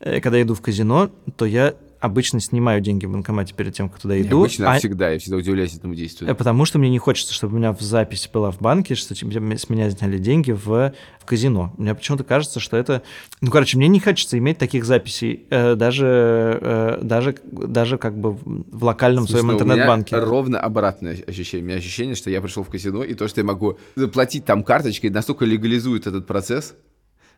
э, 0.01 0.21
когда 0.21 0.39
я 0.39 0.45
иду 0.45 0.55
в 0.55 0.61
казино, 0.61 1.11
то 1.37 1.45
я 1.45 1.75
обычно 2.03 2.41
снимаю 2.41 2.81
деньги 2.81 3.07
в 3.07 3.13
банкомате 3.13 3.55
перед 3.55 3.75
тем, 3.75 3.89
как 3.89 4.01
туда 4.01 4.21
иду. 4.21 4.39
Не 4.39 4.43
обычно, 4.43 4.73
а, 4.73 4.79
всегда. 4.79 5.11
Я 5.11 5.21
всегда 5.21 5.37
удивляюсь 5.37 5.77
этому 5.77 5.95
действию. 5.95 6.29
Э, 6.29 6.35
потому 6.35 6.65
что 6.65 6.81
мне 6.81 6.91
не 6.91 6.99
хочется, 6.99 7.33
чтобы 7.33 7.55
у 7.55 7.59
меня 7.59 7.73
в 7.73 7.81
записи 7.81 8.29
была 8.31 8.51
в 8.51 8.59
банке, 8.59 8.97
что 8.97 9.15
с 9.15 9.23
меня 9.23 9.89
сняли 9.89 10.19
деньги 10.19 10.51
в, 10.51 10.93
в 11.21 11.25
казино. 11.25 11.73
Мне 11.79 11.95
почему-то 11.95 12.25
кажется, 12.25 12.59
что 12.59 12.77
это... 12.77 13.03
Ну, 13.41 13.53
короче, 13.53 13.79
мне 13.79 13.87
не 13.87 14.01
хочется 14.01 14.37
иметь 14.37 14.59
таких 14.59 14.85
записей 14.85 15.47
э, 15.49 15.77
даже, 15.77 16.59
э, 16.61 16.99
даже, 17.03 17.37
даже 17.45 17.99
как 17.99 18.19
бы 18.19 18.33
в 18.33 18.85
локальном 18.85 19.29
Слушай, 19.29 19.41
своем 19.41 19.55
интернет-банке. 19.55 20.19
Ровно 20.19 20.59
обратное 20.59 21.17
ощущение. 21.25 21.63
У 21.63 21.69
меня 21.69 21.79
ощущение, 21.79 22.17
что 22.17 22.31
я 22.31 22.41
пришел 22.41 22.65
в 22.65 22.69
казино, 22.69 23.05
и 23.05 23.15
то, 23.15 23.29
что 23.29 23.41
я 23.41 23.47
могу 23.47 23.79
заплатить 23.95 24.45
там 24.45 24.65
карточкой, 24.65 25.11
настолько 25.11 25.45
легализует 25.45 26.09
этот 26.09 26.27
процесс, 26.27 26.75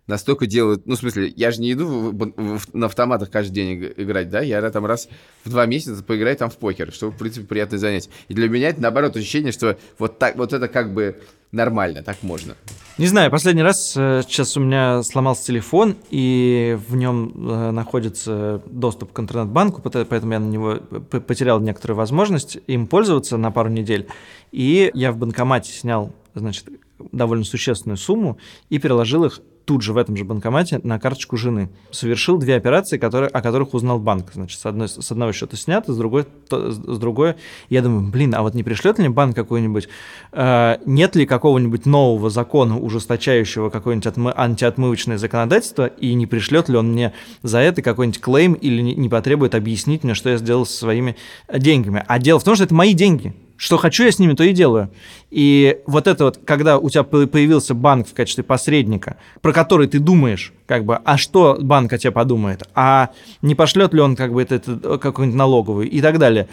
настолько 0.07 0.47
делают... 0.47 0.87
Ну, 0.87 0.95
в 0.95 0.99
смысле, 0.99 1.33
я 1.37 1.51
же 1.51 1.61
не 1.61 1.73
иду 1.73 1.87
в, 1.87 2.13
в, 2.13 2.59
в, 2.59 2.75
на 2.75 2.87
автоматах 2.87 3.31
каждый 3.31 3.53
день 3.53 3.93
играть, 3.97 4.29
да? 4.29 4.41
Я 4.41 4.69
там 4.71 4.87
раз 4.87 5.09
в 5.45 5.51
два 5.51 5.67
месяца 5.67 6.03
поиграю 6.03 6.37
там 6.37 6.51
в 6.51 6.57
покер, 6.57 6.93
что, 6.93 7.11
в 7.11 7.17
принципе, 7.17 7.47
приятное 7.47 7.79
занятие. 7.79 8.11
И 8.29 8.35
для 8.35 8.49
меня 8.49 8.69
это, 8.69 8.83
наоборот, 8.83 9.17
ощущение, 9.17 9.53
что 9.53 9.79
вот, 9.99 10.19
так, 10.19 10.37
вот 10.37 10.53
это 10.53 10.69
как 10.69 10.93
бы 10.93 11.21
нормально, 11.53 12.03
так 12.03 12.23
можно. 12.23 12.55
Не 12.99 13.07
знаю, 13.07 13.31
последний 13.31 13.63
раз 13.63 13.95
э, 13.97 14.23
сейчас 14.27 14.57
у 14.57 14.61
меня 14.61 15.03
сломался 15.03 15.47
телефон, 15.47 15.97
и 16.11 16.79
в 16.89 16.97
нем 16.97 17.33
э, 17.35 17.71
находится 17.71 18.63
доступ 18.67 19.13
к 19.13 19.21
интернет-банку, 19.21 19.81
поэтому 19.83 20.33
я 20.33 20.41
на 20.41 20.49
него 20.49 20.77
потерял 21.21 21.61
некоторую 21.61 21.97
возможность 21.97 22.59
им 22.67 22.87
пользоваться 22.87 23.37
на 23.37 23.51
пару 23.51 23.71
недель. 23.71 24.09
И 24.53 24.91
я 24.95 25.13
в 25.13 25.17
банкомате 25.17 25.73
снял, 25.73 26.13
значит, 26.35 26.69
довольно 27.13 27.45
существенную 27.45 27.97
сумму 27.97 28.39
и 28.71 28.79
переложил 28.79 29.25
их 29.25 29.41
тут 29.65 29.83
же 29.83 29.93
в 29.93 29.97
этом 29.97 30.17
же 30.17 30.25
банкомате 30.25 30.81
на 30.83 30.99
карточку 30.99 31.37
жены. 31.37 31.71
Совершил 31.91 32.39
две 32.39 32.57
операции, 32.57 32.99
которые, 32.99 33.29
о 33.29 33.41
которых 33.41 33.75
узнал 33.75 33.99
банк. 33.99 34.31
Значит, 34.35 34.61
с, 34.61 34.67
одной, 34.67 34.89
с 34.89 35.11
одного 35.11 35.33
счета 35.33 35.57
снято, 35.57 35.93
с 35.93 35.97
другой, 35.97 36.25
то, 36.49 36.71
с 36.71 36.99
другой. 36.99 37.35
Я 37.69 37.83
думаю, 37.83 38.11
блин, 38.11 38.35
а 38.35 38.43
вот 38.43 38.55
не 38.55 38.63
пришлет 38.63 38.99
ли 38.99 39.09
банк 39.09 39.35
какой-нибудь, 39.35 39.89
э, 40.33 40.77
нет 40.87 41.17
ли 41.17 41.27
какого-нибудь 41.27 41.87
нового 41.87 42.31
закона, 42.31 42.79
ужесточающего 42.79 43.71
какое-нибудь 43.71 44.07
отмы, 44.07 44.33
антиотмывочное 44.37 45.19
законодательство, 45.19 45.87
и 45.87 46.13
не 46.15 46.27
пришлет 46.27 46.69
ли 46.69 46.77
он 46.77 46.93
мне 46.93 47.15
за 47.43 47.59
это 47.59 47.83
какой-нибудь 47.83 48.21
клейм 48.21 48.53
или 48.55 48.83
не, 48.83 48.95
не 48.95 49.09
потребует 49.09 49.55
объяснить 49.55 50.05
мне, 50.05 50.15
что 50.15 50.31
я 50.31 50.37
сделал 50.37 50.67
со 50.67 50.77
своими 50.77 51.17
деньгами. 51.53 52.05
А 52.07 52.19
дело 52.19 52.39
в 52.39 52.45
том, 52.45 52.55
что 52.55 52.65
это 52.65 52.75
мои 52.75 52.93
деньги. 52.93 53.35
Что 53.57 53.77
хочу, 53.77 54.05
я 54.05 54.11
с 54.11 54.19
ними 54.19 54.35
то 54.35 54.43
и 54.43 54.53
делаю. 54.53 54.91
И 55.31 55.79
вот 55.87 56.07
это 56.07 56.25
вот, 56.25 56.41
когда 56.45 56.79
у 56.79 56.91
тебя 56.91 57.05
по- 57.05 57.27
появился 57.27 57.75
банк 57.75 58.09
в 58.09 58.15
качестве 58.15 58.43
посредника, 58.43 59.17
про 59.43 59.53
который 59.53 59.87
ты 59.87 60.01
думаешь, 60.01 60.53
как 60.67 60.85
бы, 60.85 60.97
а 60.97 61.17
что 61.17 61.57
банк 61.61 61.93
о 61.93 61.99
тебе 61.99 62.11
подумает, 62.11 62.65
а 62.75 63.11
не 63.43 63.55
пошлет 63.55 63.95
ли 63.95 64.01
он 64.01 64.17
как 64.17 64.33
бы 64.33 64.43
это, 64.43 64.57
это 64.57 64.99
какую-нибудь 64.99 65.39
налоговую 65.39 65.89
и 65.89 66.01
так 66.01 66.19
далее. 66.19 66.49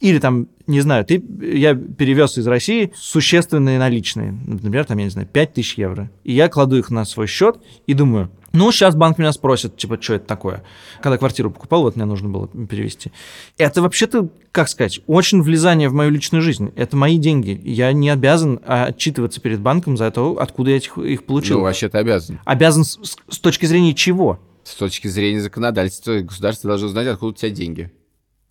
Или 0.00 0.18
там, 0.18 0.48
не 0.66 0.80
знаю, 0.80 1.04
ты, 1.04 1.22
я 1.40 1.74
перевез 1.74 2.36
из 2.36 2.46
России 2.46 2.92
существенные 2.94 3.78
наличные, 3.78 4.32
например, 4.46 4.84
там, 4.84 4.98
я 4.98 5.04
не 5.04 5.10
знаю, 5.10 5.26
5000 5.26 5.78
евро. 5.78 6.10
И 6.24 6.32
я 6.32 6.48
кладу 6.48 6.76
их 6.76 6.90
на 6.90 7.04
свой 7.04 7.26
счет 7.26 7.56
и 7.86 7.94
думаю, 7.94 8.30
ну, 8.54 8.70
сейчас 8.70 8.94
банк 8.94 9.18
меня 9.18 9.32
спросит, 9.32 9.76
типа, 9.76 10.00
что 10.00 10.14
это 10.14 10.26
такое. 10.26 10.62
Когда 11.02 11.18
квартиру 11.18 11.50
покупал, 11.50 11.82
вот 11.82 11.96
мне 11.96 12.04
нужно 12.04 12.28
было 12.28 12.46
перевести. 12.46 13.10
Это 13.58 13.82
вообще-то, 13.82 14.28
как 14.52 14.68
сказать, 14.68 15.00
очень 15.08 15.42
влезание 15.42 15.88
в 15.88 15.92
мою 15.92 16.10
личную 16.10 16.40
жизнь. 16.40 16.72
Это 16.76 16.96
мои 16.96 17.18
деньги. 17.18 17.60
Я 17.64 17.92
не 17.92 18.08
обязан 18.10 18.60
отчитываться 18.64 19.40
перед 19.40 19.60
банком 19.60 19.96
за 19.96 20.10
то, 20.12 20.38
откуда 20.38 20.70
я 20.70 20.76
их, 20.76 20.96
их 20.96 21.24
получил. 21.24 21.58
Ну, 21.58 21.64
вообще-то 21.64 21.98
обязан. 21.98 22.38
Обязан 22.44 22.84
с, 22.84 22.98
с 23.28 23.38
точки 23.40 23.66
зрения 23.66 23.92
чего? 23.92 24.38
С 24.62 24.76
точки 24.76 25.08
зрения 25.08 25.40
законодательства 25.40 26.20
государство 26.20 26.68
должно 26.68 26.88
знать, 26.88 27.08
откуда 27.08 27.32
у 27.32 27.34
тебя 27.34 27.50
деньги 27.50 27.90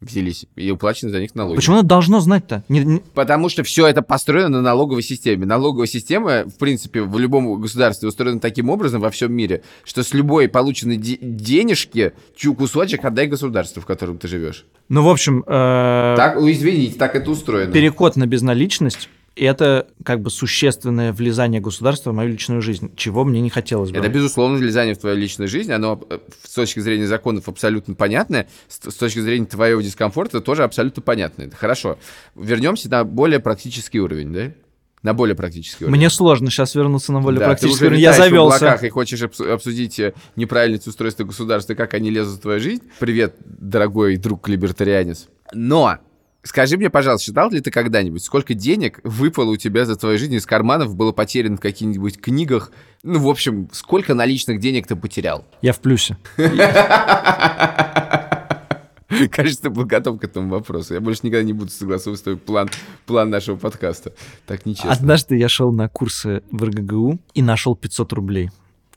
взялись 0.04 0.46
и 0.56 0.72
уплачены 0.72 1.12
за 1.12 1.20
них 1.20 1.36
налоги. 1.36 1.56
Почему 1.56 1.78
оно 1.78 1.88
должно 1.88 2.20
знать-то? 2.20 2.64
Не, 2.70 2.80
не... 2.84 3.00
Потому 3.14 3.50
что 3.50 3.64
все 3.64 3.88
это 3.88 4.02
построено 4.02 4.50
на 4.50 4.62
налоговой 4.62 5.04
системе. 5.04 5.46
Налоговая 5.46 5.88
система, 5.88 6.44
в 6.46 6.58
принципе, 6.58 7.02
в 7.02 7.18
любом 7.18 7.60
государстве 7.60 8.10
устроена 8.10 8.40
таким 8.40 8.70
образом 8.70 9.02
во 9.02 9.10
всем 9.10 9.34
мире, 9.34 9.64
что 9.84 10.04
с 10.04 10.14
любой 10.14 10.48
полученной 10.48 10.98
де- 10.98 11.18
денежки 11.22 12.14
чу 12.36 12.54
кусочек 12.54 13.04
отдай 13.06 13.28
государству, 13.28 13.82
в 13.82 13.86
котором 13.86 14.18
ты 14.18 14.28
живешь. 14.28 14.66
Ну, 14.90 15.04
в 15.04 15.10
общем... 15.10 15.44
Э... 15.48 16.16
Так, 16.18 16.36
ну, 16.36 16.52
извините, 16.52 16.98
так 16.98 17.16
это 17.16 17.32
устроено. 17.32 17.72
Переход 17.72 18.16
на 18.16 18.28
безналичность 18.28 19.10
это 19.36 19.88
как 20.04 20.22
бы 20.22 20.30
существенное 20.30 21.12
влезание 21.12 21.60
государства 21.60 22.12
в 22.12 22.14
мою 22.14 22.30
личную 22.30 22.62
жизнь, 22.62 22.92
чего 22.96 23.24
мне 23.24 23.42
не 23.42 23.50
хотелось 23.50 23.92
бы. 23.92 23.98
Это, 23.98 24.10
безусловно, 24.10 24.58
влезание 24.58 24.96
в 24.96 25.00
твою 25.00 25.18
личную 25.18 25.48
жизнь, 25.48 25.72
оно 25.72 26.02
э, 26.10 26.20
с 26.44 26.54
точки 26.54 26.80
зрения 26.80 27.08
законов 27.08 27.50
абсолютно 27.50 27.96
понятное, 27.96 28.48
с 28.68 28.94
точки 28.96 29.20
зрения 29.20 29.46
твоего 29.46 29.82
дискомфорта 29.82 30.42
тоже 30.42 30.64
абсолютно 30.64 31.02
понятно. 31.02 31.44
Это 31.44 31.56
хорошо. 31.56 31.98
Вернемся 32.36 32.90
на 32.90 33.04
более 33.04 33.40
практический 33.40 34.00
уровень, 34.00 34.34
да? 34.34 34.52
На 35.02 35.14
более 35.14 35.36
практический 35.36 35.84
уровень. 35.84 35.98
Мне 35.98 36.10
сложно 36.10 36.50
сейчас 36.50 36.76
вернуться 36.76 37.12
на 37.12 37.20
более 37.20 37.40
да, 37.40 37.48
практический 37.48 37.88
уровень. 37.88 38.02
Я 38.02 38.14
завелся. 38.14 38.58
в 38.58 38.62
облаках 38.62 38.84
и 38.84 38.90
хочешь 38.90 39.22
обсудить 39.22 40.00
э, 40.00 40.14
неправильность 40.36 40.88
устройства 40.88 41.24
государства, 41.26 41.74
как 41.74 41.94
они 41.94 42.10
лезут 42.10 42.40
в 42.40 42.42
твою 42.42 42.60
жизнь. 42.60 42.84
Привет, 43.00 43.36
дорогой 43.44 44.18
друг-либертарианец. 44.18 45.28
Но 45.54 45.98
Скажи 46.44 46.78
мне, 46.78 46.90
пожалуйста, 46.90 47.26
считал 47.26 47.50
ли 47.52 47.62
ты 47.62 47.72
когда-нибудь, 47.72 48.22
сколько 48.22 48.54
денег 48.54 49.00
выпало 49.04 49.52
у 49.52 49.58
тебя 49.58 49.86
за 49.86 49.96
твою 49.96 50.18
жизнь 50.18 50.36
из 50.36 50.46
карманов, 50.46 50.94
было 50.94 51.14
потеряно 51.14 51.56
в 51.56 51.62
каких-нибудь 51.62 52.20
книгах? 52.20 52.72
Ну, 53.02 53.20
в 53.20 53.30
общем, 53.30 53.70
сколько 53.72 54.14
наличных 54.14 54.60
денег 54.60 54.86
ты 54.86 54.98
потерял? 54.98 55.46
Я 55.62 55.72
в 55.72 55.80
плюсе. 55.80 56.18
Кажется, 59.32 59.64
ты 59.64 59.70
был 59.70 59.86
готов 59.86 60.20
к 60.20 60.24
этому 60.26 60.50
вопросу. 60.50 60.96
Я 60.96 61.00
больше 61.00 61.22
никогда 61.24 61.44
не 61.44 61.54
буду 61.54 61.70
согласовывать 61.72 62.20
с 62.20 62.24
тобой 62.24 62.40
план, 62.40 62.70
план 63.06 63.30
нашего 63.30 63.56
подкаста. 63.56 64.14
Так 64.46 64.66
нечестно. 64.66 64.92
Однажды 64.92 65.38
я 65.38 65.48
шел 65.48 65.72
на 65.72 65.88
курсы 65.88 66.44
в 66.52 66.64
РГГУ 66.64 67.20
и 67.34 67.42
нашел 67.42 67.76
500 67.76 68.14
рублей. 68.14 68.50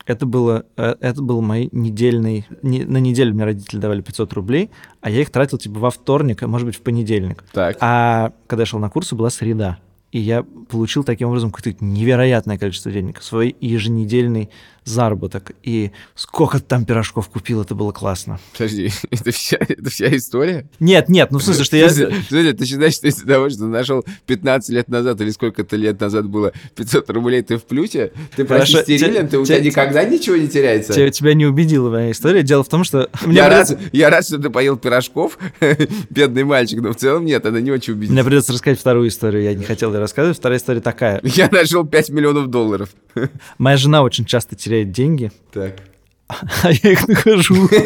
Это 0.07 0.25
было, 0.25 0.65
это 0.75 1.21
был 1.21 1.41
мой 1.41 1.69
недельный... 1.71 2.47
Не, 2.63 2.85
на 2.85 2.97
неделю 2.97 3.33
мне 3.33 3.43
родители 3.43 3.77
давали 3.79 4.01
500 4.01 4.33
рублей, 4.33 4.71
а 5.01 5.09
я 5.09 5.21
их 5.21 5.29
тратил 5.29 5.57
типа 5.57 5.79
во 5.79 5.91
вторник, 5.91 6.41
а 6.41 6.47
может 6.47 6.65
быть 6.65 6.77
в 6.77 6.81
понедельник. 6.81 7.43
Так. 7.51 7.77
А 7.81 8.31
когда 8.47 8.63
я 8.63 8.65
шел 8.65 8.79
на 8.79 8.89
курсы, 8.89 9.15
была 9.15 9.29
среда. 9.29 9.77
И 10.13 10.19
я 10.19 10.43
получил 10.43 11.03
таким 11.03 11.27
образом 11.27 11.51
какое-то 11.51 11.83
невероятное 11.83 12.57
количество 12.57 12.89
денег, 12.89 13.21
свой 13.21 13.55
еженедельный 13.59 14.49
заработок. 14.87 15.51
И 15.63 15.91
сколько 16.15 16.59
там 16.59 16.85
пирожков 16.85 17.29
купил, 17.29 17.61
это 17.61 17.75
было 17.75 17.91
классно. 17.91 18.39
Подожди, 18.53 18.91
это 19.11 19.31
вся, 19.31 19.57
это 19.59 19.89
вся 19.89 20.15
история? 20.15 20.67
Нет, 20.79 21.09
нет, 21.09 21.31
ну 21.31 21.39
в 21.39 21.43
смысле, 21.43 21.63
что 21.63 21.77
я... 21.77 21.87
Подожди, 21.87 22.53
ты 22.53 22.65
считаешь, 22.65 22.93
что 22.95 23.07
из-за 23.07 23.25
того, 23.25 23.49
что 23.49 23.65
нашел 23.65 24.05
15 24.25 24.69
лет 24.69 24.87
назад 24.87 25.19
или 25.21 25.29
сколько-то 25.31 25.75
лет 25.75 25.99
назад 25.99 26.27
было 26.27 26.53
500 26.75 27.09
рублей, 27.09 27.41
ты 27.41 27.57
в 27.57 27.63
плюсе? 27.63 28.11
Ты 28.35 28.45
почти 28.45 28.81
стерилен, 28.81 29.27
ты, 29.27 29.37
у 29.37 29.45
тебя 29.45 29.59
никогда 29.59 30.03
ничего 30.03 30.35
не 30.35 30.47
теряется? 30.47 30.93
Тебя, 30.93 31.09
тебя 31.09 31.33
не 31.33 31.45
убедила 31.45 31.89
моя 31.89 32.11
история. 32.11 32.43
Дело 32.43 32.63
в 32.63 32.69
том, 32.69 32.83
что... 32.83 33.09
Я, 33.27 33.49
рад, 33.49 33.77
я 33.91 34.09
рад, 34.09 34.25
что 34.25 34.39
ты 34.39 34.49
поел 34.49 34.77
пирожков, 34.77 35.37
бедный 36.09 36.43
мальчик, 36.43 36.81
но 36.81 36.91
в 36.91 36.95
целом 36.95 37.25
нет, 37.25 37.45
она 37.45 37.59
не 37.59 37.71
очень 37.71 37.93
убедительна. 37.93 38.21
Мне 38.21 38.23
придется 38.23 38.53
рассказать 38.53 38.79
вторую 38.79 39.09
историю, 39.09 39.43
я 39.43 39.53
не 39.53 39.63
хотел 39.63 39.93
ее 39.93 39.99
рассказывать. 39.99 40.37
Вторая 40.37 40.59
история 40.59 40.81
такая. 40.81 41.21
Я 41.23 41.49
нашел 41.51 41.85
5 41.85 42.09
миллионов 42.09 42.47
долларов. 42.47 42.89
Моя 43.57 43.77
жена 43.77 44.03
очень 44.03 44.25
часто 44.25 44.55
теряет 44.55 44.91
деньги. 44.91 45.31
Так. 45.51 45.75
А 46.63 46.71
я 46.71 46.91
их 46.91 47.07
нахожу. 47.07 47.69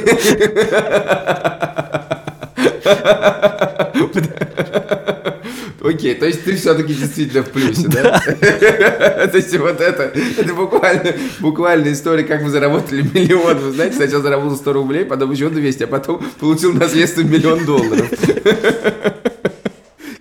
Окей, 5.83 6.13
то 6.15 6.25
есть 6.25 6.43
ты 6.43 6.55
все-таки 6.55 6.93
действительно 6.93 7.43
в 7.43 7.49
плюсе, 7.49 7.87
да? 7.87 8.19
То 8.19 9.31
есть 9.33 9.57
вот 9.57 9.81
это, 9.81 10.13
это 10.37 10.53
буквально, 10.53 11.13
буквально 11.39 11.91
история, 11.91 12.23
как 12.23 12.43
вы 12.43 12.49
заработали 12.49 13.01
миллион. 13.01 13.57
Вы 13.57 13.71
знаете, 13.71 13.95
сначала 13.95 14.21
заработал 14.21 14.57
100 14.57 14.73
рублей, 14.73 15.05
потом 15.05 15.31
еще 15.31 15.49
200, 15.49 15.83
а 15.83 15.87
потом 15.87 16.23
получил 16.39 16.73
наследство 16.73 17.21
миллион 17.21 17.65
долларов. 17.65 18.09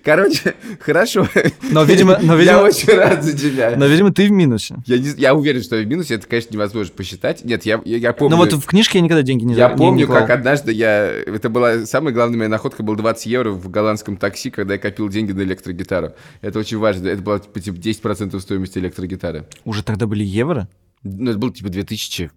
Короче, 0.03 0.55
хорошо. 0.79 1.27
Но, 1.69 1.83
видимо, 1.83 2.17
но, 2.21 2.35
видимо, 2.37 2.57
я 2.57 2.63
очень 2.63 2.93
рад 2.93 3.23
за 3.23 3.37
тебя. 3.37 3.75
Но, 3.77 3.85
видимо, 3.85 4.11
ты 4.11 4.27
в 4.27 4.31
минусе. 4.31 4.75
Я, 4.85 4.97
не, 4.97 5.09
я 5.17 5.35
уверен, 5.35 5.61
что 5.61 5.75
я 5.75 5.83
в 5.83 5.87
минусе. 5.87 6.15
Это, 6.15 6.27
конечно, 6.27 6.53
невозможно 6.53 6.93
посчитать. 6.95 7.43
Нет, 7.43 7.65
я, 7.65 7.81
я, 7.85 7.97
я 7.97 8.13
помню... 8.13 8.35
Но 8.35 8.43
вот 8.43 8.53
в 8.53 8.65
книжке 8.65 8.99
я 8.99 9.03
никогда 9.03 9.21
деньги 9.21 9.43
не 9.43 9.53
Я 9.53 9.69
помню, 9.69 10.07
не 10.07 10.11
как 10.11 10.29
однажды 10.29 10.71
я... 10.71 11.07
Это 11.07 11.49
была 11.49 11.85
самая 11.85 12.13
главная 12.13 12.37
моя 12.37 12.49
находка, 12.49 12.83
был 12.83 12.95
20 12.95 13.25
евро 13.27 13.51
в 13.51 13.69
голландском 13.69 14.17
такси, 14.17 14.49
когда 14.49 14.73
я 14.73 14.79
копил 14.79 15.09
деньги 15.09 15.31
на 15.31 15.41
электрогитару. 15.41 16.13
Это 16.41 16.59
очень 16.59 16.77
важно. 16.77 17.07
Это 17.07 17.21
было 17.21 17.39
типа 17.39 17.57
10% 17.57 18.39
стоимости 18.39 18.79
электрогитары. 18.79 19.45
Уже 19.65 19.83
тогда 19.83 20.07
были 20.07 20.23
евро? 20.23 20.67
Ну, 21.03 21.31
это 21.31 21.39
был 21.39 21.51
типа 21.51 21.69
2000 21.69 22.31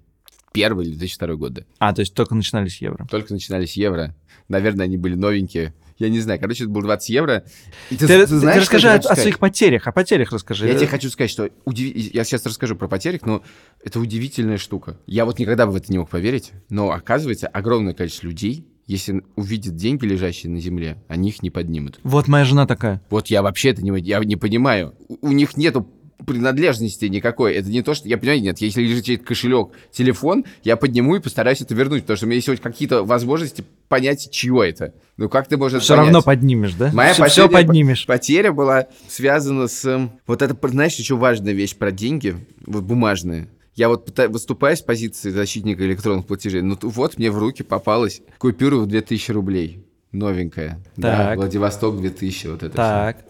первый 0.55 0.87
или 0.87 0.95
2002 0.95 1.35
год, 1.35 1.53
да. 1.53 1.63
А, 1.79 1.93
то 1.93 2.01
есть 2.01 2.15
только 2.15 2.35
начинались 2.35 2.81
евро. 2.81 3.07
Только 3.11 3.33
начинались 3.33 3.77
евро. 3.77 4.15
Наверное, 4.49 4.85
они 4.85 4.97
были 4.97 5.15
новенькие. 5.15 5.75
Я 5.99 6.09
не 6.09 6.21
знаю, 6.21 6.41
короче, 6.41 6.65
это 6.65 6.73
было 6.73 6.83
20 6.83 7.09
евро. 7.11 7.45
И 7.91 7.97
ты, 7.97 8.07
ты, 8.07 8.27
ты, 8.27 8.37
знаешь, 8.39 8.57
ты 8.57 8.61
расскажи 8.63 8.89
о, 8.89 8.95
о 8.97 9.17
своих 9.17 9.39
потерях, 9.39 9.87
о 9.87 9.93
потерях 9.93 10.33
расскажи. 10.33 10.67
Я 10.67 10.75
тебе 10.75 10.89
хочу 10.89 11.09
сказать, 11.09 11.31
что 11.31 11.51
удив... 11.65 11.95
я 11.95 12.25
сейчас 12.25 12.45
расскажу 12.47 12.75
про 12.75 12.89
потерях, 12.89 13.23
но 13.23 13.43
это 13.83 14.01
удивительная 14.01 14.59
штука. 14.59 14.99
Я 15.07 15.25
вот 15.25 15.39
никогда 15.39 15.67
бы 15.67 15.73
в 15.73 15.77
это 15.77 15.93
не 15.93 15.99
мог 15.99 16.11
поверить, 16.11 16.53
но 16.69 16.91
оказывается, 16.91 17.47
огромное 17.47 17.95
количество 17.95 18.27
людей 18.27 18.67
если 18.87 19.23
увидят 19.37 19.77
деньги, 19.77 20.05
лежащие 20.05 20.53
на 20.53 20.61
земле, 20.61 21.03
они 21.09 21.31
их 21.31 21.43
не 21.43 21.51
поднимут. 21.51 22.01
Вот 22.03 22.29
моя 22.29 22.45
жена 22.45 22.67
такая. 22.67 23.03
Вот 23.09 23.29
я 23.29 23.43
вообще 23.43 23.71
это 23.71 23.83
не, 23.83 23.99
я 24.01 24.19
не 24.21 24.37
понимаю. 24.37 24.95
У, 25.09 25.29
у 25.29 25.33
них 25.33 25.57
нету 25.57 25.89
принадлежности 26.27 27.07
никакой. 27.07 27.55
Это 27.55 27.69
не 27.69 27.83
то, 27.83 27.95
что... 27.95 28.09
Я 28.09 28.19
понимаю, 28.19 28.43
нет, 28.43 28.59
если 28.59 28.83
лежит 28.83 29.25
кошелек, 29.25 29.71
телефон, 29.93 30.45
я 30.63 30.77
подниму 30.77 31.17
и 31.17 31.21
постараюсь 31.21 31.61
это 31.61 31.75
вернуть, 31.75 32.03
потому 32.03 32.17
что 32.17 32.27
у 32.27 32.29
меня 32.29 32.37
есть 32.37 32.49
хоть 32.49 32.61
какие-то 32.61 33.05
возможности 33.05 33.65
понять, 33.89 34.31
чье 34.31 34.69
это. 34.69 34.95
Ну 35.17 35.29
как 35.29 35.49
ты 35.49 35.57
можешь 35.57 35.83
Все 35.83 35.95
понять? 35.95 36.07
равно 36.07 36.23
поднимешь, 36.23 36.75
да? 36.75 36.91
Моя 36.93 37.13
все, 37.13 37.27
все 37.27 37.49
поднимешь. 37.49 38.07
Потеря 38.07 38.53
была 38.53 38.87
связана 39.09 39.69
с... 39.69 40.11
Вот 40.27 40.43
это, 40.43 40.57
знаешь, 40.69 40.95
еще 40.97 41.17
важная 41.17 41.53
вещь 41.53 41.77
про 41.77 41.91
деньги, 41.91 42.37
вот 42.67 42.85
бумажные. 42.85 43.49
Я 43.75 43.89
вот 43.89 44.17
выступаю 44.29 44.77
с 44.77 44.81
позиции 44.81 45.31
защитника 45.31 45.85
электронных 45.85 46.27
платежей, 46.27 46.63
ну 46.63 46.79
вот 46.81 47.19
мне 47.19 47.31
в 47.31 47.39
руки 47.39 47.65
попалась 47.65 48.23
купюра 48.39 48.77
в 48.77 48.87
2000 48.87 49.33
рублей, 49.33 49.85
новенькая. 50.13 50.81
Так. 50.95 51.29
Да, 51.29 51.35
Владивосток 51.35 52.01
2000, 52.01 52.47
вот 52.47 52.63
это 52.63 52.77
Так. 52.77 53.19
Все. 53.19 53.27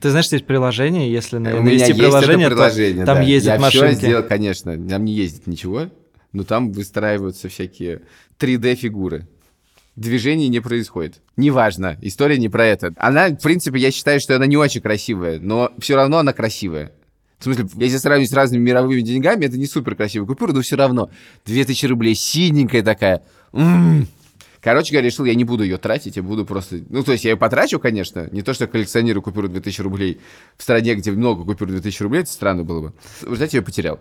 Ты 0.00 0.10
знаешь, 0.10 0.28
есть 0.28 0.46
приложение, 0.46 1.10
если 1.10 1.38
на, 1.38 1.56
У 1.56 1.62
меня 1.62 1.86
есть 1.86 1.98
приложение, 1.98 2.46
это 2.46 2.54
приложение, 2.56 3.04
там 3.04 3.16
да. 3.16 3.22
ездят 3.22 3.54
Я 3.54 3.60
машинки. 3.60 3.86
все 3.86 3.96
сделал, 3.96 4.22
конечно, 4.22 4.88
там 4.88 5.04
не 5.04 5.12
ездит 5.12 5.46
ничего, 5.46 5.90
но 6.32 6.44
там 6.44 6.72
выстраиваются 6.72 7.48
всякие 7.48 8.02
3D-фигуры. 8.38 9.26
Движений 9.96 10.48
не 10.48 10.60
происходит. 10.60 11.20
Неважно, 11.36 11.98
история 12.00 12.38
не 12.38 12.48
про 12.48 12.64
это. 12.64 12.94
Она, 12.96 13.28
в 13.28 13.42
принципе, 13.42 13.78
я 13.78 13.90
считаю, 13.90 14.20
что 14.20 14.36
она 14.36 14.46
не 14.46 14.56
очень 14.56 14.80
красивая, 14.80 15.38
но 15.40 15.72
все 15.78 15.96
равно 15.96 16.18
она 16.18 16.32
красивая. 16.32 16.92
В 17.38 17.44
смысле, 17.44 17.66
если 17.76 17.96
сравнивать 17.96 18.30
с 18.30 18.34
разными 18.34 18.62
мировыми 18.62 19.00
деньгами, 19.00 19.46
это 19.46 19.56
не 19.58 19.66
супер 19.66 19.96
красивая 19.96 20.26
купюра, 20.26 20.52
но 20.52 20.60
все 20.60 20.76
равно. 20.76 21.10
2000 21.46 21.86
рублей, 21.86 22.14
синенькая 22.14 22.82
такая. 22.82 23.22
М-м-м. 23.52 24.06
Короче 24.60 24.92
говоря, 24.92 25.06
решил, 25.06 25.24
я 25.24 25.34
не 25.34 25.44
буду 25.44 25.62
ее 25.62 25.78
тратить, 25.78 26.16
я 26.16 26.22
буду 26.22 26.44
просто... 26.44 26.80
Ну, 26.88 27.02
то 27.02 27.12
есть 27.12 27.24
я 27.24 27.30
ее 27.30 27.36
потрачу, 27.36 27.78
конечно. 27.78 28.28
Не 28.30 28.42
то, 28.42 28.52
что 28.52 28.66
коллекционирую 28.66 29.22
купюру 29.22 29.48
2000 29.48 29.80
рублей 29.80 30.20
в 30.56 30.62
стране, 30.62 30.94
где 30.94 31.12
много 31.12 31.44
купюр 31.44 31.68
2000 31.68 32.02
рублей, 32.02 32.22
это 32.22 32.30
странно 32.30 32.62
было 32.62 32.88
бы. 32.88 32.92
В 33.20 33.24
результате 33.24 33.58
я 33.58 33.62
потерял. 33.62 33.98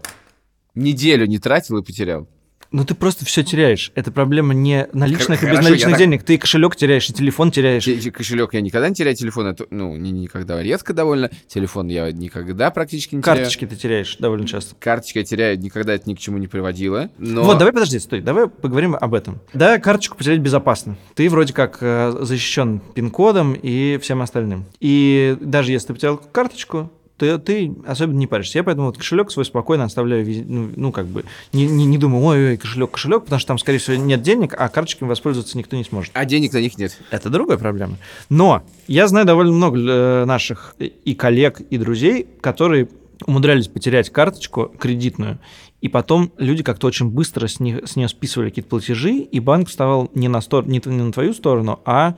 Неделю 0.75 1.25
не 1.27 1.39
тратил 1.39 1.77
и 1.77 1.83
потерял. 1.83 2.27
Ну 2.71 2.85
ты 2.85 2.93
просто 2.93 3.25
все 3.25 3.43
теряешь. 3.43 3.91
Это 3.95 4.11
проблема 4.11 4.53
не 4.53 4.87
наличных 4.93 5.41
и 5.41 5.45
Хорошо, 5.45 5.57
безналичных 5.61 5.87
я 5.89 5.95
так- 5.95 5.99
денег. 5.99 6.23
Ты 6.23 6.35
и 6.35 6.37
кошелек 6.37 6.75
теряешь, 6.75 7.09
и 7.09 7.13
телефон 7.13 7.49
теряешь. 7.51 7.83
Те- 7.83 7.97
те- 7.97 8.11
Кошелек 8.11 8.53
я 8.53 8.61
никогда 8.61 8.87
не 8.89 8.93
теряю, 8.95 9.15
телефон, 9.15 9.47
это, 9.47 9.65
ну, 9.71 9.95
ни- 9.97 10.09
никогда, 10.09 10.61
редко 10.61 10.93
довольно. 10.93 11.31
Телефон 11.47 11.87
я 11.87 12.11
никогда 12.11 12.69
практически 12.69 13.15
не 13.15 13.23
теряю. 13.23 13.39
Карточки 13.39 13.65
ты 13.65 13.75
теряешь 13.75 14.17
довольно 14.17 14.45
часто. 14.45 14.75
Карточки 14.79 15.17
я 15.17 15.23
теряю, 15.23 15.57
никогда 15.59 15.93
это 15.95 16.07
ни 16.07 16.13
к 16.13 16.19
чему 16.19 16.37
не 16.37 16.47
приводило. 16.47 17.09
Но... 17.17 17.43
Вот, 17.43 17.57
давай 17.57 17.73
подожди, 17.73 17.97
стой, 17.97 18.21
давай 18.21 18.47
поговорим 18.47 18.95
об 18.95 19.15
этом. 19.15 19.39
Да, 19.53 19.79
карточку 19.79 20.15
потерять 20.17 20.39
безопасно. 20.39 20.95
Ты 21.15 21.27
вроде 21.29 21.53
как 21.53 21.79
э, 21.81 22.15
защищен 22.21 22.81
пин-кодом 22.93 23.53
и 23.59 23.97
всем 23.99 24.21
остальным. 24.21 24.65
И 24.79 25.35
даже 25.41 25.71
если 25.71 25.87
ты 25.87 25.93
потерял 25.95 26.17
карточку, 26.17 26.91
ты, 27.19 27.37
ты 27.37 27.75
особенно 27.85 28.17
не 28.17 28.27
паришься. 28.27 28.57
Я 28.59 28.63
поэтому 28.63 28.87
вот 28.87 28.97
кошелек 28.97 29.29
свой 29.29 29.45
спокойно 29.45 29.83
оставляю, 29.83 30.25
ну, 30.47 30.71
ну, 30.75 30.91
как 30.91 31.05
бы, 31.07 31.25
не, 31.53 31.67
не, 31.67 31.85
не 31.85 31.97
думаю, 31.97 32.23
ой, 32.23 32.49
ой, 32.51 32.57
кошелек, 32.57 32.91
кошелек, 32.91 33.23
потому 33.25 33.39
что 33.39 33.49
там, 33.49 33.57
скорее 33.57 33.77
всего, 33.77 33.97
нет 33.97 34.21
денег, 34.21 34.55
а 34.57 34.69
карточками 34.69 35.09
воспользоваться 35.09 35.57
никто 35.57 35.75
не 35.75 35.83
сможет. 35.83 36.11
А 36.15 36.25
денег 36.25 36.53
на 36.53 36.61
них 36.61 36.77
нет. 36.77 36.97
Это 37.11 37.29
другая 37.29 37.57
проблема. 37.57 37.97
Но 38.29 38.63
я 38.87 39.07
знаю 39.07 39.25
довольно 39.25 39.51
много 39.51 39.77
э, 39.77 40.25
наших 40.25 40.75
и 40.79 41.13
коллег, 41.13 41.59
и 41.59 41.77
друзей, 41.77 42.25
которые 42.41 42.87
умудрялись 43.25 43.67
потерять 43.67 44.09
карточку 44.09 44.71
кредитную, 44.79 45.39
и 45.81 45.89
потом 45.89 46.31
люди 46.37 46.63
как-то 46.63 46.87
очень 46.87 47.09
быстро 47.09 47.47
с, 47.47 47.59
них, 47.59 47.87
с 47.87 47.95
нее 47.95 48.07
списывали 48.07 48.49
какие-то 48.49 48.69
платежи, 48.69 49.15
и 49.17 49.39
банк 49.39 49.69
вставал 49.69 50.09
не 50.13 50.27
на, 50.27 50.39
стор- 50.39 50.67
не, 50.67 50.81
не 50.83 51.03
на 51.03 51.11
твою 51.11 51.33
сторону, 51.33 51.79
а 51.85 52.15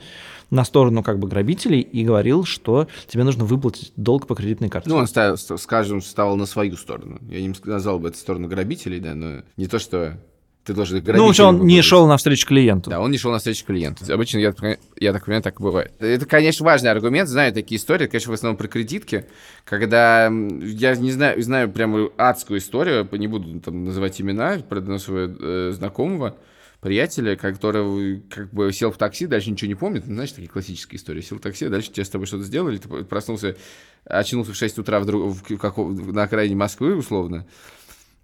на 0.51 0.63
сторону 0.65 1.01
как 1.01 1.17
бы 1.17 1.27
грабителей 1.27 1.79
и 1.81 2.03
говорил, 2.03 2.43
что 2.43 2.87
тебе 3.07 3.23
нужно 3.23 3.45
выплатить 3.45 3.93
долг 3.95 4.27
по 4.27 4.35
кредитной 4.35 4.69
карте. 4.69 4.89
Ну, 4.89 4.97
он, 4.97 5.07
ставил, 5.07 5.37
ст- 5.37 5.57
скажем, 5.57 6.01
вставал 6.01 6.35
на 6.35 6.45
свою 6.45 6.75
сторону. 6.75 7.19
Я 7.29 7.41
не 7.41 7.53
назвал 7.63 7.99
бы 7.99 8.09
это 8.09 8.17
сторону 8.17 8.47
грабителей, 8.47 8.99
да, 8.99 9.15
но 9.15 9.41
не 9.57 9.67
то, 9.67 9.79
что 9.79 10.19
ты 10.63 10.73
должен 10.75 10.97
их 10.99 11.07
ну, 11.07 11.25
он 11.47 11.65
не 11.65 11.81
шел 11.81 12.05
навстречу 12.05 12.45
клиенту. 12.45 12.91
Да, 12.91 12.99
он 12.99 13.09
не 13.09 13.17
шел 13.17 13.31
на 13.31 13.39
встречу 13.39 13.65
клиенту. 13.65 14.05
Обычно, 14.13 14.37
я, 14.37 14.51
так- 14.51 14.79
я 14.99 15.11
так 15.11 15.25
понимаю, 15.25 15.41
так 15.41 15.59
бывает. 15.59 15.91
Это, 15.99 16.25
конечно, 16.27 16.63
важный 16.65 16.91
аргумент. 16.91 17.29
Знаю 17.29 17.51
такие 17.51 17.79
истории, 17.79 18.05
конечно, 18.05 18.29
в 18.31 18.35
основном 18.35 18.57
про 18.57 18.67
кредитки, 18.67 19.25
когда 19.65 20.25
я 20.25 20.95
не 20.95 21.11
знаю, 21.11 21.41
знаю 21.41 21.71
прямо 21.71 22.09
адскую 22.17 22.59
историю, 22.59 23.07
не 23.13 23.27
буду 23.27 23.59
там 23.59 23.85
называть 23.85 24.21
имена, 24.21 24.59
про 24.69 24.81
своего 24.99 25.33
э, 25.39 25.71
знакомого, 25.71 26.35
приятеля, 26.81 27.35
который 27.35 28.21
как 28.29 28.51
бы 28.53 28.73
сел 28.73 28.91
в 28.91 28.97
такси, 28.97 29.27
дальше 29.27 29.51
ничего 29.51 29.69
не 29.69 29.75
помнит. 29.75 30.07
Ну, 30.07 30.15
знаешь, 30.15 30.31
такие 30.31 30.49
классические 30.49 30.97
истории. 30.97 31.21
Сел 31.21 31.37
в 31.37 31.41
такси, 31.41 31.69
дальше 31.69 31.91
тебе 31.91 32.03
с 32.03 32.09
тобой 32.09 32.27
что-то 32.27 32.43
сделали, 32.43 32.77
ты 32.77 32.89
проснулся, 33.05 33.55
очнулся 34.03 34.51
в 34.51 34.55
6 34.55 34.79
утра 34.79 34.99
в 34.99 35.05
друг- 35.05 35.35
в 35.35 35.57
каком- 35.57 35.95
на 36.11 36.23
окраине 36.23 36.55
Москвы, 36.55 36.95
условно. 36.95 37.47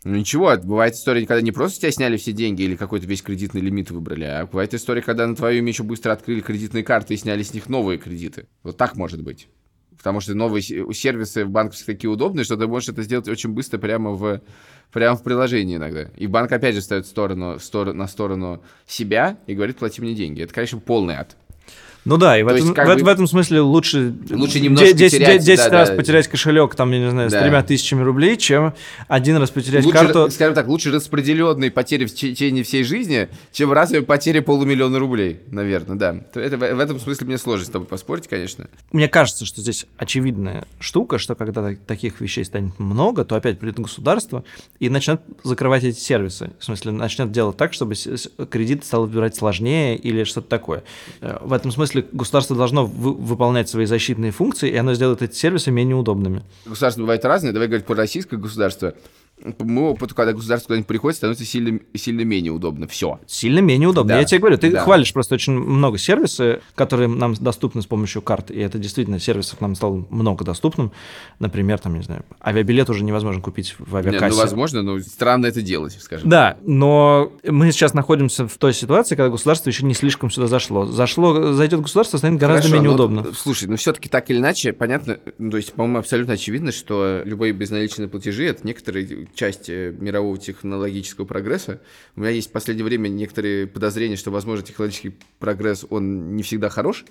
Ну 0.03 0.15
ничего, 0.15 0.55
бывает 0.57 0.93
история, 0.93 1.25
когда 1.25 1.41
не 1.41 1.51
просто 1.51 1.79
тебя 1.81 1.91
сняли 1.91 2.17
все 2.17 2.31
деньги 2.31 2.61
или 2.63 2.75
какой-то 2.75 3.05
весь 3.07 3.21
кредитный 3.21 3.61
лимит 3.61 3.91
выбрали, 3.91 4.23
а 4.23 4.45
бывает 4.45 4.73
история, 4.73 5.01
когда 5.01 5.27
на 5.27 5.35
твое 5.35 5.59
имя 5.59 5.69
еще 5.69 5.83
быстро 5.83 6.11
открыли 6.11 6.41
кредитные 6.41 6.83
карты 6.83 7.13
и 7.13 7.17
сняли 7.17 7.43
с 7.43 7.53
них 7.53 7.67
новые 7.67 7.97
кредиты. 7.97 8.47
Вот 8.63 8.77
так 8.77 8.95
может 8.95 9.21
быть. 9.21 9.47
Потому 9.97 10.19
что 10.19 10.35
новые 10.35 10.61
се- 10.61 10.85
сервисы 10.93 11.43
в 11.43 11.49
банковских 11.49 11.87
такие 11.87 12.09
удобные, 12.09 12.43
что 12.43 12.55
ты 12.55 12.67
можешь 12.67 12.89
это 12.89 13.01
сделать 13.01 13.27
очень 13.27 13.49
быстро 13.49 13.79
прямо 13.79 14.11
в, 14.11 14.41
прямо 14.91 15.17
в 15.17 15.23
приложении 15.23 15.75
иногда. 15.75 16.09
И 16.15 16.27
банк 16.27 16.51
опять 16.51 16.75
же 16.75 16.81
ставит 16.81 17.05
сторону, 17.05 17.59
стор- 17.59 17.93
на 17.93 18.07
сторону 18.07 18.63
себя 18.85 19.37
и 19.47 19.53
говорит, 19.53 19.77
плати 19.77 20.01
мне 20.01 20.13
деньги. 20.13 20.41
Это, 20.41 20.53
конечно, 20.53 20.79
полный 20.79 21.15
ад. 21.15 21.35
Ну 22.07 22.17
да, 22.17 22.39
и 22.39 22.43
в 22.43 22.47
То 22.47 22.55
этом, 22.55 22.67
есть, 22.67 22.77
в, 22.79 22.85
бы, 22.97 23.03
в 23.03 23.07
этом 23.07 23.27
смысле 23.27 23.59
лучше, 23.59 24.13
лучше 24.31 24.59
немножко 24.61 24.93
10, 24.93 25.17
терять, 25.19 25.43
10 25.43 25.65
да, 25.65 25.69
раз 25.71 25.89
да. 25.89 25.95
потерять 25.95 26.27
кошелек, 26.27 26.73
там, 26.75 26.91
я 26.91 26.99
не 26.99 27.11
знаю, 27.11 27.29
с 27.29 27.33
Да. 27.33 27.41
тремя 27.43 27.61
тысячами 27.63 28.01
рублей, 28.01 28.37
чем 28.37 28.73
один 29.09 29.35
раз 29.37 29.49
потерять 29.51 29.83
Лучше, 29.83 29.97
карту. 29.97 30.31
скажем 30.31 30.55
так, 30.55 30.67
лучше 30.67 30.91
распределенные 30.91 31.69
потери 31.69 32.05
в 32.05 32.13
течение 32.15 32.63
всей 32.63 32.83
жизни, 32.83 33.27
чем 33.51 33.73
разовые 33.73 34.03
потери 34.03 34.39
полумиллиона 34.39 34.99
рублей, 34.99 35.41
наверное, 35.51 35.97
да. 35.97 36.13
То 36.33 36.39
Это, 36.39 36.57
в 36.57 36.79
этом 36.79 36.99
смысле 36.99 37.27
мне 37.27 37.37
сложно 37.37 37.65
с 37.65 37.69
тобой 37.69 37.87
поспорить, 37.87 38.27
конечно. 38.27 38.67
Мне 38.93 39.09
кажется, 39.09 39.45
что 39.45 39.59
здесь 39.61 39.85
очевидная 39.97 40.65
штука, 40.79 41.17
что 41.17 41.35
когда 41.35 41.61
так- 41.61 41.79
таких 41.85 42.21
вещей 42.21 42.45
станет 42.45 42.79
много, 42.79 43.25
то 43.25 43.35
опять 43.35 43.59
придет 43.59 43.79
государство 43.79 44.43
и 44.79 44.89
начнет 44.89 45.21
закрывать 45.43 45.83
эти 45.83 45.99
сервисы. 45.99 46.51
В 46.59 46.63
смысле, 46.63 46.91
начнет 46.93 47.31
делать 47.31 47.57
так, 47.57 47.73
чтобы 47.73 47.95
кредит 48.49 48.85
стал 48.85 49.05
выбирать 49.05 49.35
сложнее 49.35 49.97
или 49.97 50.23
что-то 50.23 50.47
такое. 50.47 50.83
Э, 51.21 51.37
В 51.41 51.51
этом 51.53 51.71
смысле 51.71 51.96
государство 52.11 52.55
должно 52.55 52.85
вы- 52.85 53.13
выполнять 53.13 53.69
свои 53.69 53.85
защитные 53.85 54.31
функции, 54.31 54.69
и 54.69 54.75
оно 54.75 54.93
сделает 54.93 55.21
эти 55.21 55.35
сервисы 55.35 55.71
менее 55.71 55.95
удобными. 55.95 56.43
Государства 56.65 57.01
бывают 57.01 57.23
разные. 57.25 57.53
Давай 57.53 57.67
говорить 57.67 57.85
про 57.85 57.95
российское 57.95 58.37
государство. 58.37 58.93
По 59.57 59.63
моему 59.65 59.91
опыту, 59.91 60.15
когда 60.15 60.33
государство 60.33 60.69
куда-нибудь 60.69 60.87
приходит, 60.87 61.17
становится 61.17 61.45
сильно, 61.45 61.79
сильно 61.93 62.21
менее 62.21 62.51
удобно. 62.51 62.87
Все. 62.87 63.19
Сильно 63.27 63.59
менее 63.59 63.87
удобно. 63.87 64.13
Да, 64.13 64.19
Я 64.19 64.25
тебе 64.25 64.39
говорю, 64.39 64.57
ты 64.57 64.71
да. 64.71 64.83
хвалишь 64.83 65.13
просто 65.13 65.35
очень 65.35 65.53
много 65.53 65.99
сервисов, 65.99 66.61
которые 66.73 67.07
нам 67.07 67.35
доступны 67.35 67.83
с 67.83 67.85
помощью 67.85 68.23
карт, 68.23 68.49
и 68.49 68.59
это 68.59 68.79
действительно 68.79 69.19
сервисов 69.19 69.61
нам 69.61 69.75
стало 69.75 70.07
много 70.09 70.43
доступным. 70.43 70.91
Например, 71.37 71.77
там, 71.77 71.95
не 71.95 72.03
знаю, 72.03 72.25
авиабилет 72.43 72.89
уже 72.89 73.03
невозможно 73.03 73.41
купить 73.41 73.75
в 73.77 73.93
Нет, 73.95 74.07
авиакассе. 74.07 74.35
ну, 74.35 74.41
возможно, 74.41 74.81
но 74.81 74.99
странно 74.99 75.45
это 75.45 75.61
делать, 75.61 75.95
скажем. 75.99 76.27
Да, 76.27 76.57
но 76.65 77.31
мы 77.43 77.71
сейчас 77.71 77.93
находимся 77.93 78.47
в 78.47 78.57
той 78.57 78.73
ситуации, 78.73 79.15
когда 79.15 79.29
государство 79.29 79.69
еще 79.69 79.85
не 79.85 79.93
слишком 79.93 80.31
сюда 80.31 80.47
зашло. 80.47 80.85
Зашло, 80.85 81.53
зайдет 81.53 81.81
государство, 81.81 82.17
станет 82.17 82.39
гораздо 82.39 82.63
Хорошо, 82.63 82.75
менее 82.75 82.89
ну, 82.89 82.95
удобно. 82.95 83.25
Слушай, 83.35 83.67
ну 83.67 83.75
все-таки 83.75 84.09
так 84.09 84.31
или 84.31 84.39
иначе, 84.39 84.73
понятно, 84.73 85.19
ну, 85.37 85.51
то 85.51 85.57
есть, 85.57 85.73
по-моему, 85.73 85.99
абсолютно 85.99 86.33
очевидно, 86.33 86.71
что 86.71 87.21
любые 87.23 87.53
безналичные 87.53 88.07
платежи 88.07 88.45
это 88.45 88.65
некоторая 88.65 89.05
часть 89.33 89.69
э, 89.69 89.93
мирового 89.97 90.37
технологического 90.37 91.25
прогресса. 91.25 91.81
У 92.15 92.21
меня 92.21 92.31
есть 92.31 92.49
в 92.49 92.51
последнее 92.51 92.85
время 92.85 93.07
некоторые 93.07 93.67
подозрения, 93.67 94.15
что, 94.15 94.31
возможно, 94.31 94.65
технологический 94.65 95.15
прогресс, 95.39 95.85
он 95.89 96.35
не 96.35 96.43
всегда 96.43 96.69
хорош, 96.69 97.05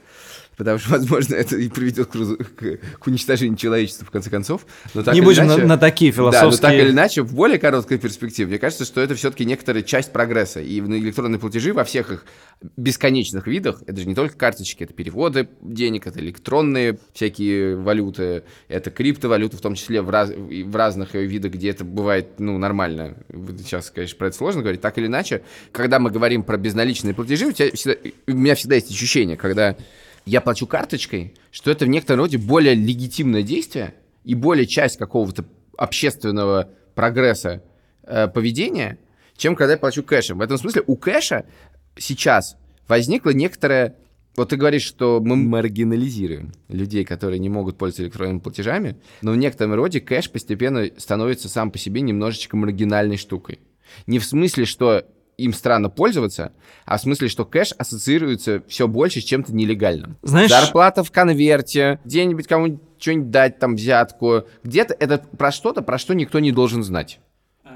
потому 0.57 0.79
что, 0.79 0.91
возможно, 0.99 1.35
это 1.35 1.57
и 1.57 1.69
приведет 1.69 2.09
к, 2.09 2.13
к- 2.13 2.79
к 2.99 3.07
уничтожению 3.07 3.57
человечества, 3.57 4.07
в 4.07 4.11
конце 4.11 4.31
концов. 4.31 4.67
Но 4.95 5.03
так 5.03 5.15
не 5.15 5.21
будем 5.21 5.47
на, 5.47 5.53
иначе- 5.55 5.67
на 5.67 5.79
такие 5.79 6.13
Да, 6.13 6.23
но 6.23 6.31
философские... 6.33 6.61
так 6.61 6.75
или 6.75 6.91
иначе, 6.91 7.23
в 7.23 7.35
более 7.35 7.59
короткой 7.59 7.99
перспективе, 7.99 8.49
мне 8.49 8.59
кажется, 8.59 8.85
что 8.85 9.01
это 9.01 9.15
все-таки 9.15 9.45
некоторая 9.45 9.83
часть 9.83 10.13
прогресса. 10.13 10.61
И 10.61 10.79
электронные 10.81 11.39
платежи 11.39 11.73
во 11.73 11.85
всех 11.85 12.11
их 12.11 12.25
бесконечных 12.77 13.47
видах, 13.47 13.83
это 13.87 14.01
же 14.01 14.07
не 14.07 14.15
только 14.15 14.37
карточки, 14.37 14.85
это 14.85 14.95
переводы 14.95 15.49
денег, 15.61 16.07
это 16.07 16.21
электронные 16.21 16.99
всякие 17.13 17.77
валюты, 17.77 18.45
это 18.69 18.91
криптовалюты, 18.91 19.57
в 19.57 19.61
том 19.61 19.75
числе 19.75 20.01
в, 20.03 20.11
раз- 20.11 20.31
в 20.31 20.75
разных 20.77 21.15
ее 21.15 21.27
видах, 21.27 21.53
где 21.53 21.71
это 21.71 21.85
бывает, 21.85 22.39
ну, 22.39 22.57
нормально. 22.59 23.15
Сейчас, 23.63 23.91
конечно, 23.91 24.17
про 24.17 24.29
это 24.29 24.37
сложно 24.37 24.63
говорить. 24.63 24.81
Так 24.81 24.97
или 24.99 25.07
иначе, 25.07 25.43
когда 25.73 25.99
мы 25.99 26.11
говорим 26.11 26.43
про 26.43 26.57
безналичные 26.57 27.15
платежи, 27.15 27.47
у, 27.47 27.53
тебя 27.53 27.71
всегда- 27.73 27.99
у 28.27 28.33
меня 28.33 28.55
всегда 28.55 28.77
есть 28.77 28.91
ощущение, 28.91 29.37
когда 29.37 29.77
я 30.27 30.41
плачу 30.41 30.67
карточкой, 30.67 31.35
что 31.53 31.71
это 31.71 31.85
в 31.85 31.89
некотором 31.89 32.21
роде 32.21 32.37
более 32.37 32.75
легитимное 32.75 33.43
действие 33.43 33.95
и 34.25 34.35
более 34.35 34.67
часть 34.67 34.99
какого-то 34.99 35.47
общественного 35.79 36.71
прогресса 36.95 37.63
э, 38.03 38.27
поведения, 38.27 38.99
чем 39.37 39.55
когда 39.55 39.75
я 39.75 39.79
плачу 39.79 40.03
кэшем. 40.03 40.39
В 40.39 40.41
этом 40.41 40.59
смысле 40.59 40.83
у 40.87 40.97
кэша 40.97 41.47
сейчас 41.97 42.57
возникла 42.89 43.31
некоторая... 43.31 43.95
Вот 44.35 44.51
ты 44.51 44.57
говоришь, 44.57 44.83
что 44.83 45.21
мы 45.25 45.37
маргинализируем 45.37 46.53
людей, 46.69 47.05
которые 47.05 47.39
не 47.39 47.49
могут 47.49 47.79
пользоваться 47.79 48.03
электронными 48.03 48.41
платежами, 48.41 48.97
но 49.23 49.33
в 49.33 49.37
некотором 49.37 49.75
роде 49.75 50.01
кэш 50.01 50.31
постепенно 50.31 50.91
становится 50.99 51.49
сам 51.49 51.71
по 51.71 51.79
себе 51.79 52.01
немножечко 52.01 52.57
маргинальной 52.57 53.17
штукой. 53.17 53.61
Не 54.07 54.19
в 54.19 54.25
смысле, 54.25 54.67
что 54.67 55.07
им 55.39 55.53
странно 55.53 55.91
пользоваться, 55.91 56.53
а 56.87 56.97
в 56.97 57.01
смысле, 57.03 57.29
что 57.29 57.45
кэш 57.45 57.73
ассоциируется 57.77 58.63
все 58.69 58.89
больше 58.89 59.21
с 59.21 59.25
чем-то 59.25 59.55
нелегальным. 59.55 60.17
Знаешь- 60.23 60.51
Зарплата 60.51 61.05
в 61.05 61.11
конверте, 61.11 62.01
где-нибудь 62.05 62.47
кому-нибудь 62.47 62.81
что-нибудь 62.99 63.31
дать, 63.31 63.59
там, 63.59 63.75
взятку. 63.77 64.45
Где-то 64.65 64.97
это 64.99 65.19
про 65.19 65.53
что-то, 65.53 65.83
про 65.83 65.99
что 65.99 66.15
никто 66.15 66.39
не 66.39 66.53
должен 66.53 66.83
знать. 66.83 67.21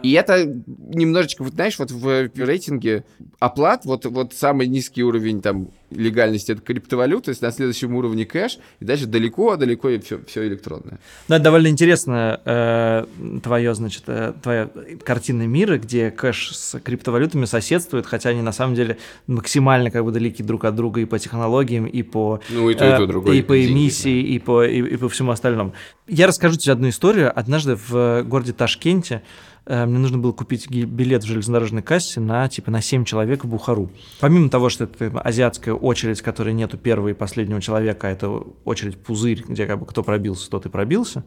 И 0.02 0.12
это 0.12 0.44
немножечко, 0.46 1.44
вот 1.44 1.54
знаешь, 1.54 1.78
вот 1.78 1.90
в 1.90 2.30
рейтинге 2.36 3.04
оплат, 3.38 3.84
вот, 3.84 4.06
вот 4.06 4.32
самый 4.34 4.66
низкий 4.66 5.02
уровень 5.02 5.42
там 5.42 5.68
легальности 5.90 6.52
это 6.52 6.60
криптовалюта, 6.60 7.32
на 7.40 7.50
следующем 7.50 7.94
уровне 7.96 8.24
кэш, 8.24 8.58
и 8.78 8.84
дальше 8.84 9.06
далеко-далеко 9.06 9.88
и 9.90 9.98
все, 9.98 10.20
все 10.26 10.46
электронное. 10.46 11.00
Ну, 11.28 11.34
это 11.34 11.44
довольно 11.44 11.66
интересно, 11.68 12.40
э, 12.44 13.04
твое, 13.42 13.74
значит, 13.74 14.04
э, 14.06 14.32
твоя 14.40 14.70
картина 15.04 15.46
мира, 15.46 15.78
где 15.78 16.10
кэш 16.10 16.56
с 16.56 16.78
криптовалютами 16.80 17.44
соседствует, 17.44 18.06
хотя 18.06 18.30
они 18.30 18.42
на 18.42 18.52
самом 18.52 18.74
деле 18.74 18.98
максимально 19.26 19.90
как 19.90 20.04
бы 20.04 20.12
далеки 20.12 20.42
друг 20.42 20.64
от 20.64 20.76
друга 20.76 21.00
и 21.00 21.04
по 21.04 21.18
технологиям, 21.18 21.86
и 21.86 22.02
по, 22.02 22.40
Ну, 22.50 22.70
и 22.70 22.74
то, 22.74 22.86
и 22.86 22.96
то, 22.96 23.02
э, 23.02 23.06
другое. 23.06 23.36
и 23.36 23.42
по 23.42 23.66
эмиссии, 23.66 24.22
и 24.22 24.38
по, 24.38 24.64
и, 24.64 24.94
и 24.94 24.96
по 24.96 25.08
всему 25.08 25.32
остальному. 25.32 25.74
Я 26.06 26.26
расскажу 26.26 26.56
тебе 26.56 26.72
одну 26.72 26.88
историю. 26.88 27.36
Однажды 27.36 27.76
в 27.76 28.22
городе 28.22 28.52
Ташкенте 28.52 29.16
э, 29.16 29.49
мне 29.70 29.98
нужно 29.98 30.18
было 30.18 30.32
купить 30.32 30.68
билет 30.68 31.22
в 31.22 31.26
железнодорожной 31.26 31.82
кассе 31.82 32.18
на 32.18 32.48
типа 32.48 32.70
на 32.70 32.82
7 32.82 33.04
человек 33.04 33.44
в 33.44 33.48
Бухару. 33.48 33.90
Помимо 34.18 34.50
того, 34.50 34.68
что 34.68 34.84
это 34.84 35.10
бы, 35.10 35.20
азиатская 35.20 35.74
очередь, 35.74 36.22
которой 36.22 36.52
нету 36.54 36.76
первого 36.76 37.08
и 37.08 37.14
последнего 37.14 37.60
человека, 37.60 38.08
а 38.08 38.10
это 38.10 38.28
очередь 38.64 38.98
пузырь, 38.98 39.44
где 39.46 39.66
как 39.66 39.78
бы 39.78 39.86
кто 39.86 40.02
пробился, 40.02 40.50
тот 40.50 40.66
и 40.66 40.68
пробился. 40.68 41.24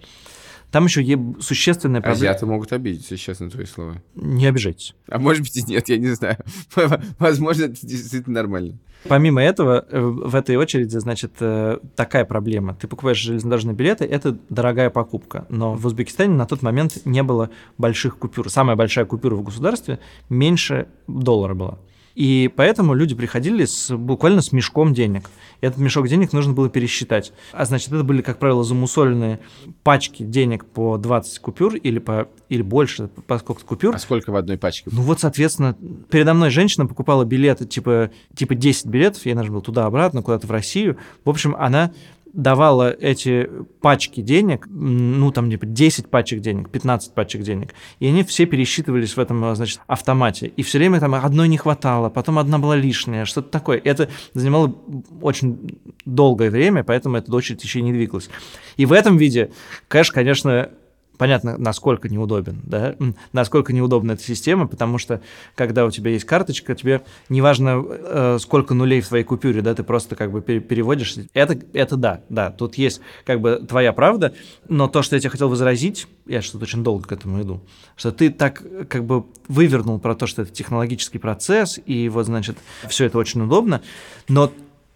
Там 0.73 0.85
еще 0.85 1.03
е- 1.03 1.35
существенная 1.39 2.01
проблема. 2.01 2.31
Азиаты 2.31 2.47
могут 2.47 2.73
обидеться, 2.73 3.15
сейчас 3.15 3.39
на 3.39 3.51
твои 3.51 3.65
слова. 3.67 4.01
Не 4.15 4.47
обижайтесь. 4.47 4.95
А 5.07 5.19
может 5.19 5.43
быть 5.43 5.55
и 5.55 5.61
нет, 5.61 5.87
я 5.87 5.99
не 5.99 6.07
знаю. 6.15 6.37
Возможно, 7.19 7.65
это 7.65 7.85
действительно 7.85 8.41
нормально. 8.41 8.79
Помимо 9.07 9.43
этого, 9.43 9.85
э, 9.87 10.01
в 10.01 10.33
этой 10.33 10.55
очереди, 10.55 10.97
значит, 10.97 11.33
э, 11.41 11.77
такая 11.95 12.25
проблема. 12.25 12.73
Ты 12.73 12.87
покупаешь 12.87 13.19
железнодорожные 13.19 13.75
билеты, 13.75 14.05
это 14.05 14.35
дорогая 14.49 14.89
покупка. 14.89 15.45
Но 15.49 15.75
в 15.75 15.85
Узбекистане 15.85 16.33
на 16.33 16.47
тот 16.47 16.63
момент 16.63 17.05
не 17.05 17.21
было 17.21 17.51
больших 17.77 18.17
купюр. 18.17 18.49
Самая 18.49 18.75
большая 18.75 19.05
купюра 19.05 19.35
в 19.35 19.43
государстве 19.43 19.99
меньше 20.29 20.87
доллара 21.07 21.53
была. 21.53 21.77
И 22.15 22.51
поэтому 22.55 22.93
люди 22.93 23.15
приходили 23.15 23.65
с, 23.65 23.95
буквально 23.95 24.41
с 24.41 24.51
мешком 24.51 24.93
денег. 24.93 25.29
И 25.61 25.65
этот 25.65 25.79
мешок 25.79 26.07
денег 26.07 26.31
нужно 26.31 26.53
было 26.53 26.69
пересчитать. 26.69 27.33
А 27.51 27.65
значит, 27.65 27.91
это 27.91 28.03
были, 28.03 28.21
как 28.21 28.37
правило, 28.39 28.63
замусоленные 28.63 29.39
пачки 29.83 30.23
денег 30.23 30.65
по 30.65 30.97
20 30.97 31.39
купюр 31.39 31.75
или, 31.75 31.99
по, 31.99 32.27
или 32.49 32.61
больше, 32.61 33.07
по 33.07 33.39
сколько 33.39 33.65
купюр. 33.65 33.95
А 33.95 33.99
сколько 33.99 34.31
в 34.31 34.35
одной 34.35 34.57
пачке? 34.57 34.89
Ну 34.91 35.01
вот, 35.01 35.19
соответственно, 35.19 35.75
передо 36.09 36.33
мной 36.33 36.51
женщина 36.51 36.85
покупала 36.85 37.25
билеты, 37.25 37.65
типа, 37.65 38.11
типа 38.35 38.55
10 38.55 38.85
билетов, 38.87 39.25
ей 39.25 39.33
нужно 39.33 39.53
было 39.53 39.61
туда-обратно, 39.61 40.21
куда-то 40.21 40.45
в 40.47 40.51
Россию. 40.51 40.97
В 41.25 41.29
общем, 41.29 41.55
она 41.57 41.91
давала 42.33 42.91
эти 42.91 43.47
пачки 43.79 44.21
денег, 44.21 44.67
ну, 44.67 45.31
там, 45.31 45.49
типа, 45.49 45.67
10 45.67 46.09
пачек 46.09 46.41
денег, 46.41 46.69
15 46.69 47.13
пачек 47.13 47.43
денег, 47.43 47.73
и 47.99 48.07
они 48.07 48.23
все 48.23 48.45
пересчитывались 48.45 49.15
в 49.15 49.19
этом, 49.19 49.55
значит, 49.55 49.79
автомате. 49.87 50.47
И 50.47 50.63
все 50.63 50.79
время 50.79 50.99
там 50.99 51.13
одной 51.13 51.47
не 51.47 51.57
хватало, 51.57 52.09
потом 52.09 52.39
одна 52.39 52.57
была 52.57 52.75
лишняя, 52.75 53.25
что-то 53.25 53.49
такое. 53.49 53.79
Это 53.83 54.09
занимало 54.33 54.75
очень 55.21 55.79
долгое 56.05 56.49
время, 56.49 56.83
поэтому 56.83 57.17
эта 57.17 57.33
очередь 57.33 57.63
еще 57.63 57.79
и 57.79 57.83
не 57.83 57.93
двигалась. 57.93 58.29
И 58.77 58.85
в 58.85 58.91
этом 58.91 59.17
виде 59.17 59.51
кэш, 59.87 60.11
конечно, 60.11 60.71
понятно, 61.17 61.57
насколько 61.57 62.09
неудобен, 62.09 62.61
да, 62.63 62.95
насколько 63.31 63.73
неудобна 63.73 64.13
эта 64.13 64.23
система, 64.23 64.67
потому 64.67 64.97
что 64.97 65.21
когда 65.55 65.85
у 65.85 65.91
тебя 65.91 66.11
есть 66.11 66.25
карточка, 66.25 66.75
тебе 66.75 67.01
неважно, 67.29 67.83
э, 67.85 68.37
сколько 68.39 68.73
нулей 68.73 69.01
в 69.01 69.07
твоей 69.07 69.23
купюре, 69.23 69.61
да, 69.61 69.75
ты 69.75 69.83
просто 69.83 70.15
как 70.15 70.31
бы 70.31 70.41
переводишь. 70.41 71.15
Это, 71.33 71.59
это 71.73 71.95
да, 71.95 72.21
да, 72.29 72.51
тут 72.51 72.75
есть 72.75 73.01
как 73.25 73.41
бы 73.41 73.63
твоя 73.67 73.93
правда, 73.93 74.33
но 74.67 74.87
то, 74.87 75.01
что 75.01 75.15
я 75.15 75.19
тебе 75.19 75.29
хотел 75.29 75.49
возразить, 75.49 76.07
я 76.25 76.41
что-то 76.41 76.63
очень 76.63 76.83
долго 76.83 77.07
к 77.07 77.11
этому 77.11 77.41
иду, 77.41 77.61
что 77.95 78.11
ты 78.11 78.29
так 78.29 78.63
как 78.89 79.05
бы 79.05 79.25
вывернул 79.47 79.99
про 79.99 80.15
то, 80.15 80.27
что 80.27 80.41
это 80.41 80.51
технологический 80.51 81.19
процесс, 81.19 81.79
и 81.85 82.09
вот, 82.09 82.25
значит, 82.25 82.57
все 82.87 83.05
это 83.05 83.17
очень 83.17 83.41
удобно, 83.41 83.81
но 84.27 84.51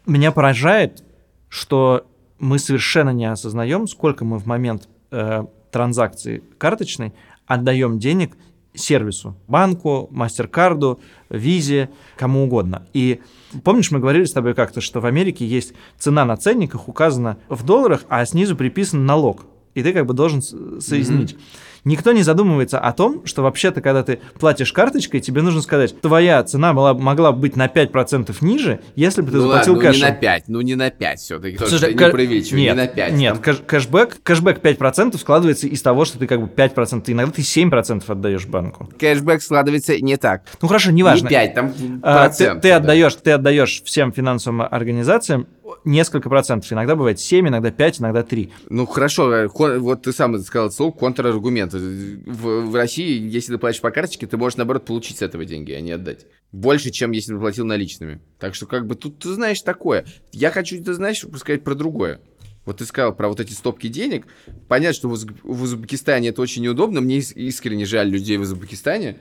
меня 0.06 0.32
поражает, 0.32 1.04
что 1.50 2.06
мы 2.40 2.60
совершенно 2.60 3.10
не 3.12 3.26
осознаем, 3.26 3.88
сколько 3.88 4.26
мы 4.26 4.38
в 4.38 4.46
момент 4.46 4.88
э, 5.12 5.46
транзакции 5.72 6.44
карточной 6.58 7.14
отдаем 7.46 8.00
денег 8.00 8.36
сервису, 8.74 9.36
банку, 9.48 10.08
мастер-карду, 10.12 11.00
визе, 11.30 11.90
кому 12.16 12.44
угодно. 12.44 12.88
И 12.94 13.22
помнишь, 13.64 13.92
мы 13.92 14.00
говорили 14.00 14.26
с 14.26 14.34
тобой 14.34 14.54
как-то, 14.54 14.82
что 14.82 15.00
в 15.00 15.06
Америке 15.06 15.46
есть 15.46 15.74
цена 15.98 16.26
на 16.26 16.38
ценниках 16.38 16.88
указана 16.88 17.38
в 17.50 17.64
долларах, 17.64 18.04
а 18.10 18.26
снизу 18.26 18.56
приписан 18.56 19.06
налог. 19.06 19.46
И 19.74 19.84
ты 19.84 19.94
как 19.94 20.06
бы 20.06 20.14
должен 20.14 20.42
соединить. 20.42 21.34
Mm-hmm. 21.34 21.40
Никто 21.88 22.12
не 22.12 22.21
задумывается 22.21 22.80
о 22.80 22.91
том, 22.91 23.26
что 23.26 23.43
вообще-то, 23.43 23.80
когда 23.80 24.04
ты 24.04 24.19
платишь 24.38 24.73
карточкой, 24.73 25.21
тебе 25.21 25.41
нужно 25.41 25.62
сказать, 25.62 26.00
твоя 26.02 26.43
цена 26.43 26.73
была, 26.73 26.93
могла 26.93 27.32
быть 27.32 27.56
на 27.56 27.67
5% 27.67 28.36
ниже, 28.41 28.82
если 28.95 29.21
бы 29.21 29.32
ты 29.32 29.38
ну 29.38 29.43
заплатил 29.43 29.76
ладно, 29.76 29.89
кэшем. 29.89 30.02
Ну 30.02 30.08
не 30.08 30.12
на 30.12 30.19
5, 30.19 30.43
ну 30.47 30.62
не 30.62 30.76
на 30.76 30.89
5 30.89 31.19
все-таки. 31.19 31.58
Слушай, 31.58 31.93
не 31.93 32.10
преувеличивай, 32.10 32.62
нет, 32.62 32.76
не 32.76 32.82
на 32.82 32.88
5. 32.88 33.13
Нет, 33.13 33.41
там... 33.41 33.56
кэшбэк, 33.65 34.17
кэшбэк 34.21 34.60
5% 34.60 35.17
складывается 35.17 35.67
из 35.67 35.82
того, 35.82 36.04
что 36.04 36.19
ты 36.19 36.28
как 36.28 36.41
бы 36.41 36.47
5%, 36.47 37.04
иногда 37.08 37.32
ты 37.32 37.41
7% 37.41 38.04
отдаешь 38.06 38.45
банку. 38.47 38.89
Кэшбэк 39.00 39.41
складывается 39.41 39.97
не 39.97 40.17
так. 40.17 40.43
Ну 40.62 40.67
хорошо, 40.67 40.91
неважно. 40.91 41.28
Не 41.28 41.30
5, 41.30 41.54
там 41.54 41.73
а, 42.02 42.17
процент. 42.17 42.56
Ты, 42.56 42.67
ты, 42.67 42.69
да. 42.69 42.76
отдаешь, 42.76 43.15
ты 43.15 43.32
отдаешь 43.32 43.82
всем 43.86 44.12
финансовым 44.12 44.62
организациям 44.62 45.47
несколько 45.86 46.30
процентов. 46.30 46.72
Иногда 46.72 46.96
бывает 46.96 47.20
7, 47.20 47.48
иногда 47.48 47.72
5, 47.72 48.00
иногда 48.00 48.24
3. 48.24 48.52
Ну, 48.70 48.86
хорошо. 48.86 49.34
Э, 49.34 49.48
вот 49.48 50.02
ты 50.02 50.14
сам 50.14 50.40
сказал 50.40 50.72
слово 50.72 50.92
контраргумент. 50.92 51.74
В, 51.74 52.62
в 52.62 52.76
России, 52.76 53.20
если 53.28 53.54
ты 53.54 53.58
платишь 53.58 53.82
по 53.82 53.92
карточке, 53.92 54.28
ты 54.28 54.38
можешь, 54.38 54.58
наоборот, 54.58 54.86
получить 54.86 55.18
с 55.18 55.22
этого 55.22 55.46
деньги, 55.46 55.72
а 55.72 55.82
не 55.82 55.92
отдать. 55.92 56.26
Больше, 56.52 56.92
чем 56.92 57.12
если 57.12 57.34
бы 57.34 57.40
платил 57.40 57.66
наличными. 57.66 58.22
Так 58.40 58.56
что, 58.56 58.66
как 58.66 58.88
бы, 58.88 58.96
тут 58.96 59.20
ты 59.20 59.34
знаешь 59.34 59.62
такое. 59.62 60.06
Я 60.32 60.52
хочу, 60.52 60.82
ты 60.84 60.94
знаешь, 60.94 61.26
сказать 61.38 61.64
про 61.64 61.76
другое. 61.76 62.22
Вот 62.66 62.78
ты 62.78 62.86
сказал 62.86 63.16
про 63.16 63.30
вот 63.30 63.40
эти 63.40 63.54
стопки 63.54 63.88
денег. 63.88 64.28
Понятно, 64.68 64.94
что 64.94 65.08
в 65.08 65.64
Узбекистане 65.64 66.30
это 66.30 66.42
очень 66.42 66.64
неудобно. 66.64 67.00
Мне 67.00 67.20
искренне 67.20 67.86
жаль 67.86 68.10
людей 68.10 68.38
в 68.38 68.42
Узбекистане 68.42 69.18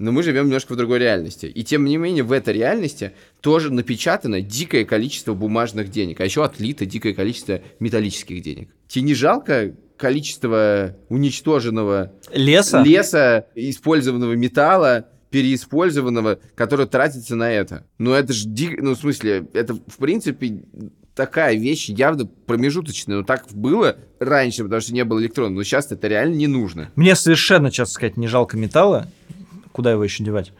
но 0.00 0.12
мы 0.12 0.22
живем 0.22 0.46
немножко 0.46 0.72
в 0.72 0.76
другой 0.76 0.98
реальности. 0.98 1.44
И 1.46 1.62
тем 1.62 1.84
не 1.84 1.98
менее, 1.98 2.24
в 2.24 2.32
этой 2.32 2.54
реальности 2.54 3.12
тоже 3.42 3.70
напечатано 3.70 4.40
дикое 4.40 4.86
количество 4.86 5.34
бумажных 5.34 5.90
денег, 5.90 6.20
а 6.20 6.24
еще 6.24 6.42
отлито 6.42 6.86
дикое 6.86 7.12
количество 7.12 7.60
металлических 7.80 8.42
денег. 8.42 8.70
Тебе 8.88 9.04
не 9.04 9.14
жалко 9.14 9.74
количество 9.98 10.96
уничтоженного 11.10 12.14
леса, 12.32 12.82
леса 12.82 13.46
использованного 13.54 14.32
металла, 14.32 15.06
переиспользованного, 15.28 16.40
которое 16.54 16.86
тратится 16.86 17.36
на 17.36 17.52
это. 17.52 17.86
Ну, 17.98 18.14
это 18.14 18.32
же, 18.32 18.48
дик... 18.48 18.80
ну, 18.80 18.94
в 18.94 18.98
смысле, 18.98 19.46
это, 19.52 19.74
в 19.74 19.98
принципе, 19.98 20.64
такая 21.14 21.56
вещь 21.56 21.90
явно 21.90 22.24
промежуточная. 22.24 23.18
Но 23.18 23.22
так 23.22 23.44
было 23.52 23.98
раньше, 24.18 24.64
потому 24.64 24.80
что 24.80 24.94
не 24.94 25.04
было 25.04 25.20
электрона. 25.20 25.54
Но 25.54 25.62
сейчас 25.62 25.92
это 25.92 26.08
реально 26.08 26.36
не 26.36 26.46
нужно. 26.46 26.90
Мне 26.96 27.14
совершенно, 27.14 27.70
честно 27.70 27.92
сказать, 27.92 28.16
не 28.16 28.28
жалко 28.28 28.56
металла 28.56 29.06
куда 29.72 29.92
его 29.92 30.04
еще 30.04 30.24
девать? 30.24 30.52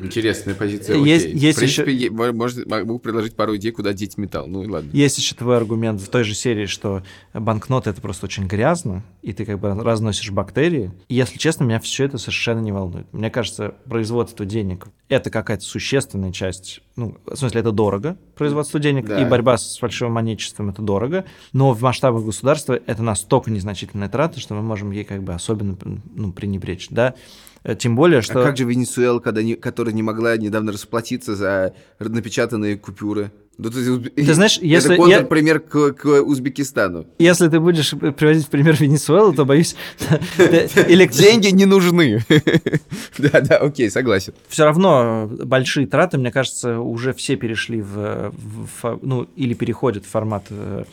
Интересная 0.00 0.54
позиция. 0.54 0.96
Есть, 0.96 1.26
окей. 1.26 1.38
есть 1.38 1.58
в 1.58 1.60
принципе, 1.60 1.92
еще... 1.92 2.32
может, 2.32 2.66
могу 2.66 2.98
предложить 2.98 3.34
пару 3.34 3.56
идей, 3.56 3.72
куда 3.72 3.92
деть 3.92 4.16
металл. 4.16 4.46
Ну 4.46 4.62
и 4.62 4.68
ладно. 4.68 4.90
Есть 4.92 5.18
еще 5.18 5.34
твой 5.34 5.56
аргумент 5.56 6.00
в 6.00 6.08
той 6.08 6.24
же 6.24 6.34
серии, 6.34 6.66
что 6.66 7.02
банкноты 7.34 7.90
это 7.90 8.00
просто 8.00 8.26
очень 8.26 8.46
грязно, 8.46 9.02
и 9.22 9.32
ты 9.32 9.44
как 9.44 9.58
бы 9.58 9.74
разносишь 9.74 10.30
бактерии. 10.30 10.92
И, 11.08 11.14
если 11.16 11.36
честно, 11.38 11.64
меня 11.64 11.80
все 11.80 12.04
это 12.04 12.18
совершенно 12.18 12.60
не 12.60 12.72
волнует. 12.72 13.06
Мне 13.12 13.30
кажется, 13.30 13.74
производство 13.86 14.46
денег 14.46 14.86
это 15.08 15.30
какая-то 15.30 15.64
существенная 15.64 16.32
часть. 16.32 16.80
Ну, 16.96 17.16
в 17.24 17.36
смысле, 17.36 17.60
это 17.60 17.72
дорого, 17.72 18.18
производство 18.36 18.78
денег, 18.78 19.06
да. 19.06 19.20
и 19.20 19.24
борьба 19.24 19.56
с 19.56 19.78
фальшивомонечеством 19.78 20.68
это 20.68 20.82
дорого. 20.82 21.24
Но 21.52 21.72
в 21.72 21.80
масштабах 21.80 22.24
государства 22.24 22.78
это 22.86 23.02
настолько 23.02 23.50
незначительная 23.50 24.08
трата, 24.08 24.38
что 24.38 24.54
мы 24.54 24.62
можем 24.62 24.90
ей 24.90 25.04
как 25.04 25.22
бы 25.22 25.32
особенно 25.32 25.78
ну, 26.14 26.32
пренебречь. 26.32 26.88
Да? 26.90 27.14
Э, 27.64 27.74
тем 27.74 27.96
более, 27.96 28.22
что... 28.22 28.40
А 28.40 28.44
как 28.44 28.56
же 28.56 28.64
Венесуэла, 28.64 29.20
когда 29.20 29.42
не, 29.42 29.54
которая 29.54 29.94
не 29.94 30.02
могла 30.02 30.36
недавно 30.36 30.72
расплатиться 30.72 31.34
за 31.36 31.74
напечатанные 31.98 32.76
купюры? 32.76 33.30
Ну, 33.58 33.70
ты, 33.70 33.98
ты 33.98 34.34
знаешь, 34.34 34.58
если... 34.62 34.94
Это 34.94 35.36
я... 35.36 35.58
к, 35.58 35.92
к 35.92 36.22
Узбекистану. 36.22 37.06
Если 37.18 37.48
ты 37.48 37.58
будешь 37.58 37.90
приводить 37.90 38.46
пример 38.46 38.76
Венесуэлу, 38.78 39.32
то, 39.32 39.44
боюсь... 39.44 39.74
Деньги 40.38 41.48
не 41.48 41.64
нужны. 41.64 42.24
Да, 43.18 43.40
да, 43.40 43.56
окей, 43.56 43.90
согласен. 43.90 44.32
Все 44.48 44.64
равно 44.64 45.28
большие 45.28 45.88
траты, 45.88 46.18
мне 46.18 46.30
кажется, 46.30 46.78
уже 46.78 47.12
все 47.12 47.34
перешли 47.34 47.82
в... 47.82 48.32
Ну, 49.02 49.26
или 49.34 49.54
переходят 49.54 50.04
в 50.04 50.08
формат 50.08 50.44
э, 50.50 50.84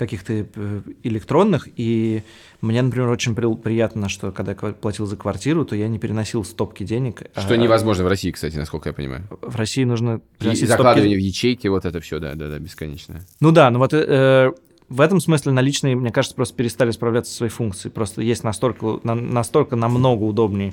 каких-то 0.00 0.32
э, 0.32 0.82
электронных, 1.02 1.68
и 1.76 2.22
мне, 2.60 2.82
например, 2.82 3.08
очень 3.08 3.34
приятно, 3.34 4.08
что 4.08 4.32
когда 4.32 4.52
я 4.52 4.72
платил 4.72 5.06
за 5.06 5.16
квартиру, 5.16 5.64
то 5.64 5.76
я 5.76 5.88
не 5.88 5.98
переносил 5.98 6.42
стопки 6.44 6.82
денег. 6.82 7.22
Что 7.36 7.54
а... 7.54 7.56
невозможно 7.56 8.04
в 8.04 8.08
России, 8.08 8.30
кстати, 8.30 8.56
насколько 8.56 8.88
я 8.88 8.92
понимаю. 8.92 9.28
В 9.42 9.54
России 9.56 9.84
нужно 9.84 10.20
переносить 10.38 10.64
и 10.64 10.66
закладывание 10.66 11.16
стопки... 11.16 11.24
в 11.24 11.26
ячейки, 11.26 11.68
вот 11.68 11.84
это 11.84 12.00
все, 12.00 12.18
да, 12.18 12.34
да, 12.34 12.48
да, 12.48 12.58
бесконечно. 12.58 13.20
Ну 13.40 13.52
да, 13.52 13.70
ну 13.70 13.78
вот 13.78 13.92
э, 13.92 14.52
в 14.88 15.00
этом 15.00 15.20
смысле 15.20 15.52
наличные, 15.52 15.94
мне 15.96 16.10
кажется, 16.10 16.34
просто 16.34 16.56
перестали 16.56 16.90
справляться 16.90 17.30
со 17.30 17.38
своей 17.38 17.52
функцией. 17.52 17.92
Просто 17.92 18.22
есть 18.22 18.42
настолько, 18.42 19.00
на, 19.04 19.14
настолько 19.14 19.76
намного 19.76 20.24
удобнее 20.24 20.72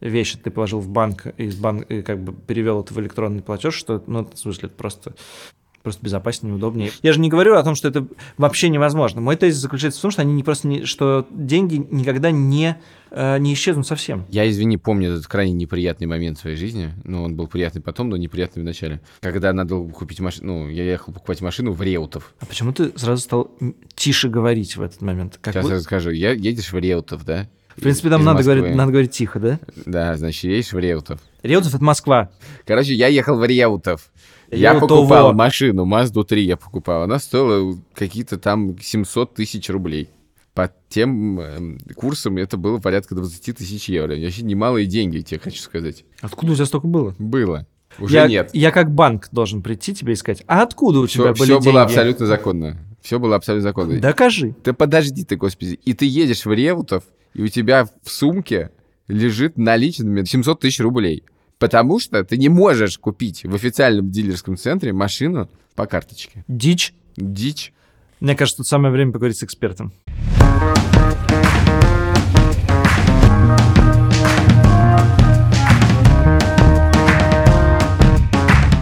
вещи 0.00 0.38
ты 0.38 0.50
положил 0.50 0.80
в 0.80 0.88
банк, 0.88 1.26
и, 1.36 1.44
из 1.44 1.56
банк, 1.56 1.90
и 1.90 2.02
как 2.02 2.22
бы 2.22 2.32
перевел 2.32 2.82
это 2.82 2.94
в 2.94 3.00
электронный 3.00 3.42
платеж, 3.42 3.74
что, 3.74 4.02
ну, 4.06 4.28
в 4.32 4.38
смысле, 4.38 4.68
это 4.68 4.76
просто 4.76 5.14
просто 5.88 6.04
безопаснее, 6.04 6.54
удобнее. 6.54 6.90
Я 7.02 7.12
же 7.12 7.20
не 7.20 7.28
говорю 7.28 7.56
о 7.56 7.62
том, 7.62 7.74
что 7.74 7.88
это 7.88 8.06
вообще 8.36 8.68
невозможно. 8.68 9.20
Мой 9.20 9.36
тезис 9.36 9.58
заключается 9.58 9.98
в 9.98 10.02
том, 10.02 10.10
что 10.10 10.22
они 10.22 10.32
не 10.32 10.42
просто 10.42 10.68
не, 10.68 10.84
что 10.84 11.26
деньги 11.30 11.76
никогда 11.90 12.30
не 12.30 12.76
э, 13.10 13.38
не 13.38 13.54
исчезнут 13.54 13.86
совсем. 13.86 14.26
Я, 14.28 14.48
извини, 14.48 14.76
помню 14.76 15.12
этот 15.12 15.26
крайне 15.26 15.54
неприятный 15.54 16.06
момент 16.06 16.38
в 16.38 16.42
своей 16.42 16.56
жизни. 16.56 16.92
Ну, 17.04 17.22
он 17.22 17.36
был 17.36 17.46
приятный 17.46 17.82
потом, 17.82 18.08
но 18.08 18.16
неприятный 18.16 18.62
в 18.62 18.66
начале. 18.66 19.00
Когда 19.20 19.52
надо 19.52 19.74
было 19.74 19.88
купить 19.90 20.20
машину, 20.20 20.64
ну, 20.64 20.68
я 20.68 20.84
ехал 20.84 21.12
покупать 21.12 21.40
машину 21.40 21.72
в 21.72 21.82
Реутов. 21.82 22.34
А 22.40 22.46
почему 22.46 22.72
ты 22.72 22.96
сразу 22.96 23.22
стал 23.22 23.50
тише 23.94 24.28
говорить 24.28 24.76
в 24.76 24.82
этот 24.82 25.00
момент? 25.02 25.38
Как 25.40 25.54
Сейчас 25.54 25.64
вы... 25.64 25.70
я 25.70 25.76
расскажу. 25.76 26.10
Я, 26.10 26.32
едешь 26.32 26.72
в 26.72 26.78
Реутов, 26.78 27.24
да? 27.24 27.48
В 27.78 27.80
принципе, 27.80 28.10
там 28.10 28.24
надо 28.24 28.42
говорить, 28.42 28.74
надо 28.74 28.90
говорить 28.90 29.12
тихо, 29.12 29.38
да? 29.38 29.60
Да, 29.86 30.16
значит, 30.16 30.44
едешь 30.44 30.72
в 30.72 30.78
Реутов. 30.78 31.20
Реутов— 31.44 31.74
это 31.74 31.84
Москва. 31.84 32.30
Короче, 32.66 32.92
я 32.92 33.06
ехал 33.06 33.38
в 33.38 33.44
Реутов. 33.44 34.10
Я 34.50 34.74
ну, 34.74 34.80
покупал 34.80 35.32
машину, 35.34 35.84
Mazda 35.86 36.24
3 36.24 36.42
я 36.42 36.56
покупал. 36.56 37.02
Она 37.02 37.18
стоила 37.18 37.76
какие-то 37.94 38.38
там 38.38 38.78
700 38.80 39.34
тысяч 39.34 39.68
рублей. 39.68 40.08
по 40.54 40.72
тем 40.88 41.38
э, 41.38 41.78
курсам 41.94 42.38
это 42.38 42.56
было 42.56 42.78
порядка 42.78 43.14
20 43.14 43.56
тысяч 43.56 43.88
евро. 43.88 44.16
Вообще 44.16 44.42
немалые 44.42 44.86
деньги, 44.86 45.20
тебе 45.20 45.38
хочу 45.38 45.60
сказать. 45.60 46.04
Откуда 46.20 46.52
у 46.52 46.54
тебя 46.54 46.64
столько 46.64 46.86
было? 46.86 47.14
Было. 47.18 47.66
Уже 47.98 48.14
я, 48.14 48.26
нет. 48.28 48.50
Я 48.52 48.70
как 48.70 48.90
банк 48.92 49.28
должен 49.32 49.62
прийти 49.62 49.94
тебе 49.94 50.12
и 50.12 50.16
сказать, 50.16 50.44
а 50.46 50.62
откуда 50.62 51.00
у 51.00 51.06
Все, 51.06 51.22
тебя 51.22 51.32
были 51.32 51.42
все 51.42 51.46
деньги? 51.54 51.64
было 51.66 51.82
абсолютно 51.82 52.26
законно. 52.26 52.76
Все 53.02 53.18
было 53.18 53.36
абсолютно 53.36 53.62
законно. 53.62 54.00
Докажи. 54.00 54.54
Да 54.64 54.72
подожди 54.72 55.24
ты, 55.24 55.36
господи. 55.36 55.78
И 55.84 55.94
ты 55.94 56.04
едешь 56.06 56.44
в 56.44 56.52
Реутов, 56.52 57.04
и 57.34 57.42
у 57.42 57.48
тебя 57.48 57.86
в 58.02 58.10
сумке 58.10 58.70
лежит 59.08 59.56
наличными 59.56 60.24
700 60.24 60.60
тысяч 60.60 60.80
рублей. 60.80 61.24
Потому 61.58 61.98
что 61.98 62.22
ты 62.22 62.36
не 62.36 62.48
можешь 62.48 62.98
купить 62.98 63.44
в 63.44 63.54
официальном 63.54 64.10
дилерском 64.10 64.56
центре 64.56 64.92
машину 64.92 65.50
по 65.74 65.86
карточке. 65.86 66.44
Дичь. 66.46 66.94
Дичь. 67.16 67.72
Мне 68.20 68.36
кажется, 68.36 68.58
тут 68.58 68.66
самое 68.66 68.92
время 68.92 69.12
поговорить 69.12 69.38
с 69.38 69.42
экспертом. 69.42 69.92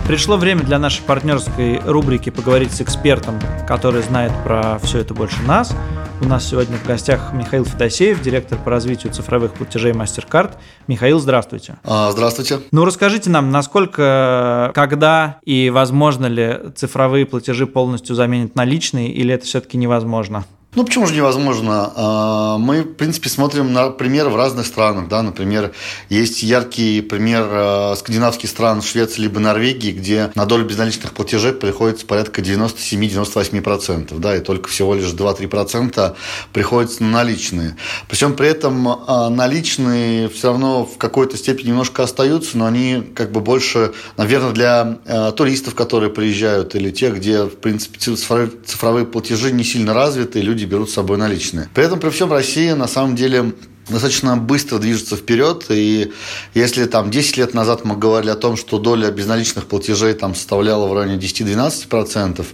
Пришло 0.06 0.36
время 0.36 0.62
для 0.62 0.78
нашей 0.78 1.02
партнерской 1.02 1.80
рубрики 1.80 2.30
поговорить 2.30 2.72
с 2.72 2.80
экспертом, 2.80 3.40
который 3.66 4.02
знает 4.02 4.32
про 4.44 4.78
все 4.78 5.00
это 5.00 5.14
больше 5.14 5.42
нас. 5.42 5.74
У 6.22 6.24
нас 6.24 6.48
сегодня 6.48 6.78
в 6.78 6.86
гостях 6.86 7.32
Михаил 7.34 7.64
Федосеев, 7.66 8.22
директор 8.22 8.58
по 8.58 8.70
развитию 8.70 9.12
цифровых 9.12 9.52
платежей 9.52 9.92
MasterCard. 9.92 10.54
Михаил, 10.88 11.20
здравствуйте. 11.20 11.76
А, 11.84 12.10
Здравствуйте. 12.10 12.60
Ну, 12.72 12.86
расскажите 12.86 13.28
нам, 13.28 13.50
насколько, 13.50 14.72
когда 14.74 15.38
и 15.44 15.68
возможно 15.68 16.26
ли 16.26 16.58
цифровые 16.74 17.26
платежи 17.26 17.66
полностью 17.66 18.16
заменят 18.16 18.54
наличные, 18.54 19.12
или 19.12 19.34
это 19.34 19.44
все-таки 19.44 19.76
невозможно? 19.76 20.46
Ну, 20.76 20.84
почему 20.84 21.06
же 21.06 21.14
невозможно? 21.14 21.90
А, 21.96 22.58
Мы, 22.58 22.82
в 22.82 22.92
принципе, 22.96 23.30
смотрим 23.30 23.72
на 23.72 23.88
примеры 23.88 24.28
в 24.28 24.36
разных 24.36 24.66
странах. 24.66 25.08
Да? 25.08 25.22
Например, 25.22 25.72
есть 26.10 26.42
яркий 26.42 27.00
пример 27.00 27.46
а, 27.48 27.94
скандинавских 27.96 28.50
стран, 28.50 28.82
Швеции 28.82 29.22
либо 29.22 29.40
Норвегии, 29.40 29.90
где 29.90 30.30
на 30.34 30.44
долю 30.44 30.66
безналичных 30.66 31.12
платежей 31.12 31.54
приходится 31.54 32.04
порядка 32.04 32.42
97-98%, 32.42 34.18
да, 34.18 34.36
и 34.36 34.40
только 34.40 34.68
всего 34.68 34.94
лишь 34.94 35.06
2-3% 35.06 36.14
приходится 36.52 37.02
на 37.02 37.10
наличные. 37.10 37.78
Причем 38.06 38.34
при 38.34 38.48
этом 38.48 38.86
а, 38.86 39.30
наличные 39.30 40.28
все 40.28 40.48
равно 40.48 40.84
в 40.84 40.98
какой-то 40.98 41.38
степени 41.38 41.68
немножко 41.68 42.02
остаются, 42.02 42.58
но 42.58 42.66
они 42.66 43.02
как 43.14 43.32
бы 43.32 43.40
больше, 43.40 43.94
наверное, 44.18 44.52
для 44.52 44.98
туристов, 45.32 45.74
которые 45.74 46.10
приезжают, 46.10 46.74
или 46.74 46.90
тех, 46.90 47.16
где, 47.16 47.44
в 47.44 47.56
принципе, 47.56 47.98
цифровые 47.98 49.06
платежи 49.06 49.52
не 49.52 49.64
сильно 49.64 49.94
развиты, 49.94 50.42
люди 50.42 50.65
берут 50.66 50.90
с 50.90 50.94
собой 50.94 51.18
наличные. 51.18 51.68
При 51.74 51.84
этом 51.84 51.98
при 52.00 52.10
всем 52.10 52.32
Россия 52.32 52.74
на 52.74 52.88
самом 52.88 53.16
деле 53.16 53.52
достаточно 53.88 54.36
быстро 54.36 54.78
движется 54.78 55.16
вперед, 55.16 55.66
и 55.70 56.12
если 56.54 56.84
там 56.86 57.10
10 57.10 57.36
лет 57.36 57.54
назад 57.54 57.84
мы 57.84 57.96
говорили 57.96 58.30
о 58.30 58.34
том, 58.34 58.56
что 58.56 58.78
доля 58.78 59.10
безналичных 59.10 59.66
платежей 59.66 60.14
там 60.14 60.34
составляла 60.34 60.88
в 60.88 60.94
районе 60.94 61.16
10-12%, 61.16 62.44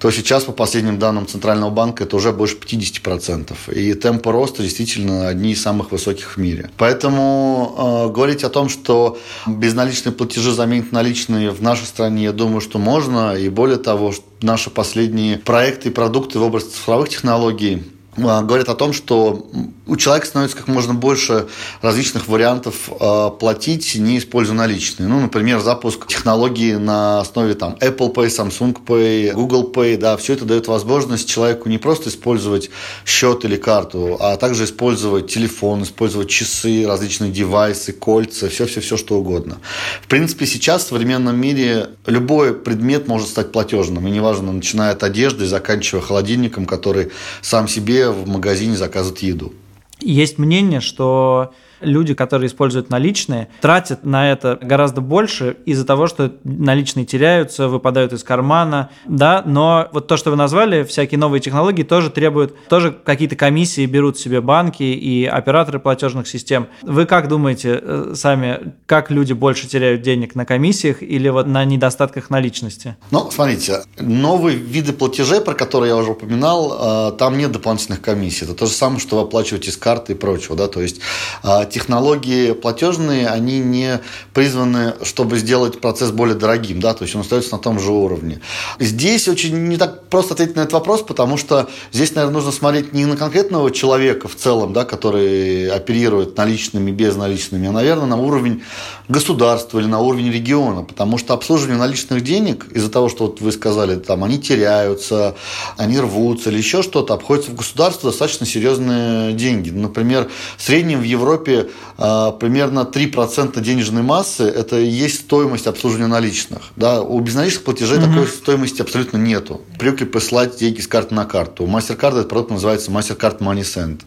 то 0.00 0.10
сейчас 0.10 0.44
по 0.44 0.52
последним 0.52 0.98
данным 0.98 1.26
Центрального 1.26 1.70
банка 1.70 2.04
это 2.04 2.16
уже 2.16 2.32
больше 2.32 2.56
50%, 2.56 3.74
и 3.74 3.94
темпы 3.94 4.32
роста 4.32 4.62
действительно 4.62 5.28
одни 5.28 5.52
из 5.52 5.62
самых 5.62 5.92
высоких 5.92 6.36
в 6.36 6.36
мире. 6.38 6.70
Поэтому 6.76 8.06
э, 8.08 8.12
говорить 8.12 8.42
о 8.44 8.50
том, 8.50 8.68
что 8.68 9.18
безналичные 9.46 10.12
платежи 10.12 10.52
заменят 10.52 10.92
наличные 10.92 11.50
в 11.50 11.62
нашей 11.62 11.86
стране, 11.86 12.24
я 12.24 12.32
думаю, 12.32 12.60
что 12.60 12.78
можно, 12.78 13.36
и 13.36 13.48
более 13.48 13.78
того, 13.78 14.12
наши 14.42 14.70
последние 14.70 15.38
проекты 15.38 15.90
и 15.90 15.92
продукты 15.92 16.38
в 16.38 16.42
области 16.42 16.70
цифровых 16.70 17.10
технологий 17.10 17.84
говорят 18.16 18.68
о 18.68 18.74
том, 18.74 18.92
что 18.92 19.46
у 19.86 19.96
человека 19.96 20.26
становится 20.26 20.56
как 20.56 20.68
можно 20.68 20.94
больше 20.94 21.48
различных 21.82 22.28
вариантов 22.28 22.88
э, 22.88 23.30
платить, 23.38 23.94
не 23.96 24.18
используя 24.18 24.56
наличные. 24.56 25.08
Ну, 25.08 25.20
например, 25.20 25.60
запуск 25.60 26.06
технологии 26.06 26.74
на 26.74 27.20
основе 27.20 27.54
там, 27.54 27.76
Apple 27.80 28.14
Pay, 28.14 28.26
Samsung 28.26 28.76
Pay, 28.84 29.32
Google 29.32 29.70
Pay, 29.72 29.96
да, 29.96 30.16
все 30.16 30.34
это 30.34 30.44
дает 30.44 30.68
возможность 30.68 31.28
человеку 31.28 31.68
не 31.68 31.78
просто 31.78 32.08
использовать 32.08 32.70
счет 33.04 33.44
или 33.44 33.56
карту, 33.56 34.16
а 34.20 34.36
также 34.36 34.64
использовать 34.64 35.28
телефон, 35.28 35.82
использовать 35.82 36.28
часы, 36.28 36.86
различные 36.86 37.30
девайсы, 37.30 37.92
кольца, 37.92 38.48
все-все-все, 38.48 38.96
что 38.96 39.18
угодно. 39.18 39.58
В 40.02 40.08
принципе, 40.08 40.46
сейчас 40.46 40.84
в 40.84 40.88
современном 40.88 41.36
мире 41.40 41.90
любой 42.06 42.54
предмет 42.54 43.08
может 43.08 43.28
стать 43.28 43.52
платежным, 43.52 44.06
и 44.06 44.10
неважно, 44.10 44.52
начиная 44.52 44.92
от 44.92 45.02
одежды 45.02 45.46
заканчивая 45.46 46.02
холодильником, 46.02 46.66
который 46.66 47.10
сам 47.42 47.66
себе 47.68 47.99
в 48.08 48.28
магазине 48.28 48.76
заказывает 48.76 49.20
еду. 49.20 49.52
Есть 50.00 50.38
мнение, 50.38 50.80
что 50.80 51.52
люди, 51.80 52.14
которые 52.14 52.48
используют 52.48 52.90
наличные, 52.90 53.48
тратят 53.60 54.04
на 54.04 54.30
это 54.30 54.58
гораздо 54.60 55.00
больше 55.00 55.56
из-за 55.66 55.84
того, 55.84 56.06
что 56.06 56.32
наличные 56.44 57.06
теряются, 57.06 57.68
выпадают 57.68 58.12
из 58.12 58.24
кармана, 58.24 58.90
да, 59.06 59.42
но 59.44 59.88
вот 59.92 60.06
то, 60.06 60.16
что 60.16 60.30
вы 60.30 60.36
назвали, 60.36 60.84
всякие 60.84 61.18
новые 61.18 61.40
технологии 61.40 61.82
тоже 61.82 62.10
требуют, 62.10 62.54
тоже 62.68 62.92
какие-то 62.92 63.36
комиссии 63.36 63.86
берут 63.86 64.18
себе 64.18 64.40
банки 64.40 64.82
и 64.82 65.24
операторы 65.24 65.78
платежных 65.78 66.28
систем. 66.28 66.68
Вы 66.82 67.06
как 67.06 67.28
думаете 67.28 67.80
э, 67.80 68.12
сами, 68.14 68.74
как 68.86 69.10
люди 69.10 69.32
больше 69.32 69.68
теряют 69.68 70.02
денег 70.02 70.34
на 70.34 70.44
комиссиях 70.44 71.02
или 71.02 71.28
вот 71.28 71.46
на 71.46 71.64
недостатках 71.64 72.30
наличности? 72.30 72.96
Ну, 73.10 73.30
смотрите, 73.30 73.82
новые 73.98 74.56
виды 74.56 74.92
платежей, 74.92 75.40
про 75.40 75.54
которые 75.54 75.90
я 75.90 75.96
уже 75.96 76.12
упоминал, 76.12 77.10
э, 77.12 77.16
там 77.18 77.38
нет 77.38 77.52
дополнительных 77.52 78.00
комиссий. 78.00 78.44
Это 78.44 78.54
то 78.54 78.66
же 78.66 78.72
самое, 78.72 79.00
что 79.00 79.16
вы 79.16 79.22
оплачиваете 79.22 79.70
с 79.70 79.76
карты 79.76 80.12
и 80.12 80.16
прочего, 80.16 80.56
да, 80.56 80.68
то 80.68 80.80
есть 80.80 81.00
э, 81.42 81.66
технологии 81.70 82.52
платежные, 82.52 83.28
они 83.28 83.58
не 83.58 84.00
призваны, 84.34 84.94
чтобы 85.02 85.38
сделать 85.38 85.80
процесс 85.80 86.10
более 86.10 86.36
дорогим, 86.36 86.80
да, 86.80 86.94
то 86.94 87.04
есть 87.04 87.14
он 87.14 87.22
остается 87.22 87.52
на 87.52 87.58
том 87.58 87.78
же 87.80 87.92
уровне. 87.92 88.40
Здесь 88.78 89.28
очень 89.28 89.68
не 89.68 89.76
так 89.76 90.08
просто 90.08 90.34
ответить 90.34 90.56
на 90.56 90.60
этот 90.60 90.72
вопрос, 90.72 91.02
потому 91.02 91.36
что 91.36 91.68
здесь, 91.92 92.14
наверное, 92.14 92.34
нужно 92.34 92.52
смотреть 92.52 92.92
не 92.92 93.06
на 93.06 93.16
конкретного 93.16 93.70
человека 93.70 94.28
в 94.28 94.34
целом, 94.34 94.72
да, 94.72 94.84
который 94.84 95.68
оперирует 95.70 96.36
наличными, 96.36 96.90
безналичными, 96.90 97.68
а, 97.68 97.72
наверное, 97.72 98.06
на 98.06 98.16
уровень 98.16 98.62
государства 99.08 99.78
или 99.78 99.86
на 99.86 100.00
уровень 100.00 100.30
региона, 100.30 100.82
потому 100.82 101.18
что 101.18 101.34
обслуживание 101.34 101.78
наличных 101.78 102.22
денег 102.22 102.66
из-за 102.72 102.90
того, 102.90 103.08
что 103.08 103.26
вот 103.26 103.40
вы 103.40 103.52
сказали, 103.52 103.96
там, 103.96 104.24
они 104.24 104.40
теряются, 104.40 105.36
они 105.76 105.98
рвутся 105.98 106.50
или 106.50 106.58
еще 106.58 106.82
что-то, 106.82 107.14
обходится 107.14 107.50
в 107.50 107.54
государство 107.56 108.10
достаточно 108.10 108.46
серьезные 108.46 109.32
деньги. 109.32 109.70
Например, 109.70 110.28
в 110.56 110.62
среднем 110.62 111.00
в 111.00 111.04
Европе 111.04 111.59
э, 111.98 112.32
примерно 112.38 112.88
3% 112.92 113.60
денежной 113.60 114.02
массы– 114.02 114.44
это 114.44 114.78
и 114.78 114.86
есть 114.86 115.20
стоимость 115.20 115.66
обслуживания 115.66 116.06
наличных. 116.06 116.62
Да? 116.76 117.02
У 117.02 117.20
безналичных 117.20 117.64
платежей 117.64 117.98
угу. 117.98 118.06
такой 118.06 118.26
стоимости 118.26 118.82
абсолютно 118.82 119.18
нету. 119.18 119.60
Привыкли 119.78 120.04
посылать 120.04 120.56
деньги 120.56 120.80
с 120.80 120.86
карты 120.86 121.14
на 121.14 121.24
карту. 121.24 121.64
У 121.64 121.66
MasterCard 121.66 122.12
этот 122.12 122.28
продукт 122.28 122.50
называется 122.50 122.90
MasterCard 122.90 123.38
Money 123.38 123.62
Send. 123.62 124.00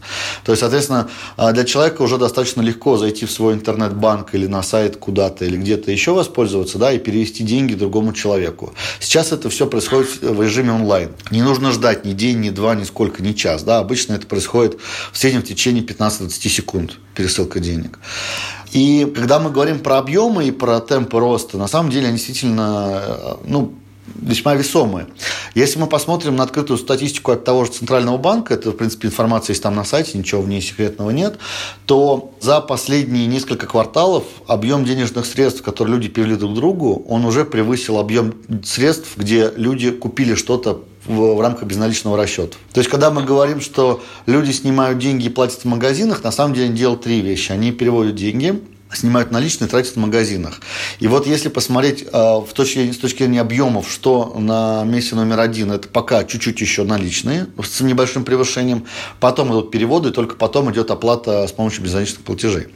То 0.44 0.52
есть, 0.52 0.62
соответственно, 0.62 1.10
для 1.38 1.64
человека 1.64 2.02
уже 2.02 2.18
достаточно 2.18 2.62
легко 2.62 2.98
зайти 2.98 3.26
в 3.26 3.32
свой 3.32 3.54
интернет-банк 3.54 4.34
или 4.34 4.48
на 4.48 4.64
сайт 4.64 4.98
куда-то 4.98 5.46
или 5.46 5.58
где-то 5.58 5.92
еще 5.92 6.14
воспользоваться 6.14 6.78
да, 6.78 6.92
и 6.92 7.00
перевести 7.00 7.44
деньги 7.44 7.74
другому 7.74 8.14
человеку. 8.14 8.74
Сейчас 9.00 9.32
это 9.32 9.50
все 9.50 9.68
происходит 9.68 10.22
в 10.22 10.42
режиме 10.42 10.72
онлайн. 10.72 11.12
Не 11.32 11.42
нужно 11.42 11.72
ждать 11.72 12.06
ни 12.06 12.14
день, 12.14 12.40
ни 12.40 12.50
два, 12.50 12.76
ни 12.76 12.84
сколько, 12.84 13.22
ни 13.24 13.34
час. 13.34 13.64
Да? 13.64 13.80
Обычно 13.80 14.14
это 14.14 14.28
происходит 14.28 14.78
в 15.12 15.18
среднем 15.18 15.42
в 15.42 15.46
течение 15.46 15.84
15-20 15.84 16.30
секунд 16.50 16.92
пересылка 17.44 17.60
денег. 17.60 18.00
И 18.72 19.12
когда 19.16 19.40
мы 19.40 19.52
говорим 19.52 19.80
про 19.80 19.98
объемы 19.98 20.48
и 20.48 20.52
про 20.52 20.80
темпы 20.80 21.20
роста, 21.20 21.58
на 21.58 21.68
самом 21.68 21.92
деле 21.92 22.08
они 22.08 22.18
действительно 22.18 23.38
ну, 23.46 23.74
весьма 24.16 24.56
весомые. 24.56 25.08
Если 25.56 25.80
мы 25.80 25.88
посмотрим 25.88 26.36
на 26.36 26.44
открытую 26.44 26.78
статистику 26.78 27.32
от 27.32 27.44
того 27.44 27.66
же 27.66 27.72
Центрального 27.72 28.18
банка, 28.18 28.54
это, 28.54 28.72
в 28.72 28.76
принципе, 28.76 29.08
информация 29.08 29.54
есть 29.54 29.64
там 29.64 29.76
на 29.76 29.84
сайте, 29.84 30.18
ничего 30.18 30.42
в 30.42 30.48
ней 30.48 30.62
секретного 30.62 31.12
нет, 31.12 31.38
то 31.86 32.34
за 32.40 32.62
последние 32.62 33.28
несколько 33.28 33.68
кварталов 33.68 34.24
объем 34.48 34.86
денежных 34.86 35.26
средств, 35.26 35.62
которые 35.62 35.96
люди 35.96 36.10
перевели 36.10 36.36
друг 36.36 36.54
другу, 36.54 37.06
он 37.08 37.26
уже 37.26 37.46
превысил 37.46 37.98
объем 37.98 38.36
средств, 38.64 39.18
где 39.18 39.52
люди 39.56 39.92
купили 39.92 40.36
что-то 40.36 40.84
в, 41.06 41.36
в 41.36 41.42
рамках 41.42 41.64
безналичного 41.64 42.18
расчета. 42.18 42.58
То 42.74 42.80
есть, 42.80 42.90
когда 42.90 43.12
мы 43.12 43.24
говорим, 43.24 43.62
что 43.62 44.02
люди 44.26 44.52
снимают 44.52 45.00
деньги 45.00 45.26
и 45.26 45.30
платят 45.30 45.62
в 45.62 45.66
магазинах, 45.66 46.24
на 46.24 46.32
самом 46.32 46.54
деле 46.54 46.68
они 46.68 46.78
делают 46.78 47.02
три 47.02 47.22
вещи. 47.22 47.52
Они 47.52 47.72
переводят 47.72 48.16
деньги, 48.16 48.62
снимают 48.96 49.32
наличные, 49.32 49.68
тратят 49.68 49.96
в 49.96 50.00
магазинах. 50.00 50.60
И 51.00 51.08
вот 51.08 51.28
если 51.28 51.50
посмотреть 51.50 52.04
э, 52.04 52.08
в 52.12 52.50
точки, 52.54 52.92
с 52.92 52.98
точки 52.98 53.20
зрения 53.20 53.42
объемов, 53.42 53.92
что 53.92 54.36
на 54.38 54.84
месте 54.84 55.16
номер 55.16 55.40
один, 55.40 55.72
это 55.72 55.88
пока 55.88 56.24
чуть-чуть 56.24 56.60
еще 56.62 56.84
наличные 56.84 57.48
с 57.62 57.82
небольшим 57.82 58.24
превышением, 58.24 58.86
потом 59.20 59.50
идут 59.50 59.72
переводы, 59.72 60.12
только 60.12 60.36
потом 60.36 60.72
идет 60.72 60.92
оплата 60.92 61.48
с 61.48 61.52
помощью 61.52 61.84
безналичных 61.84 62.24
платежей. 62.24 62.68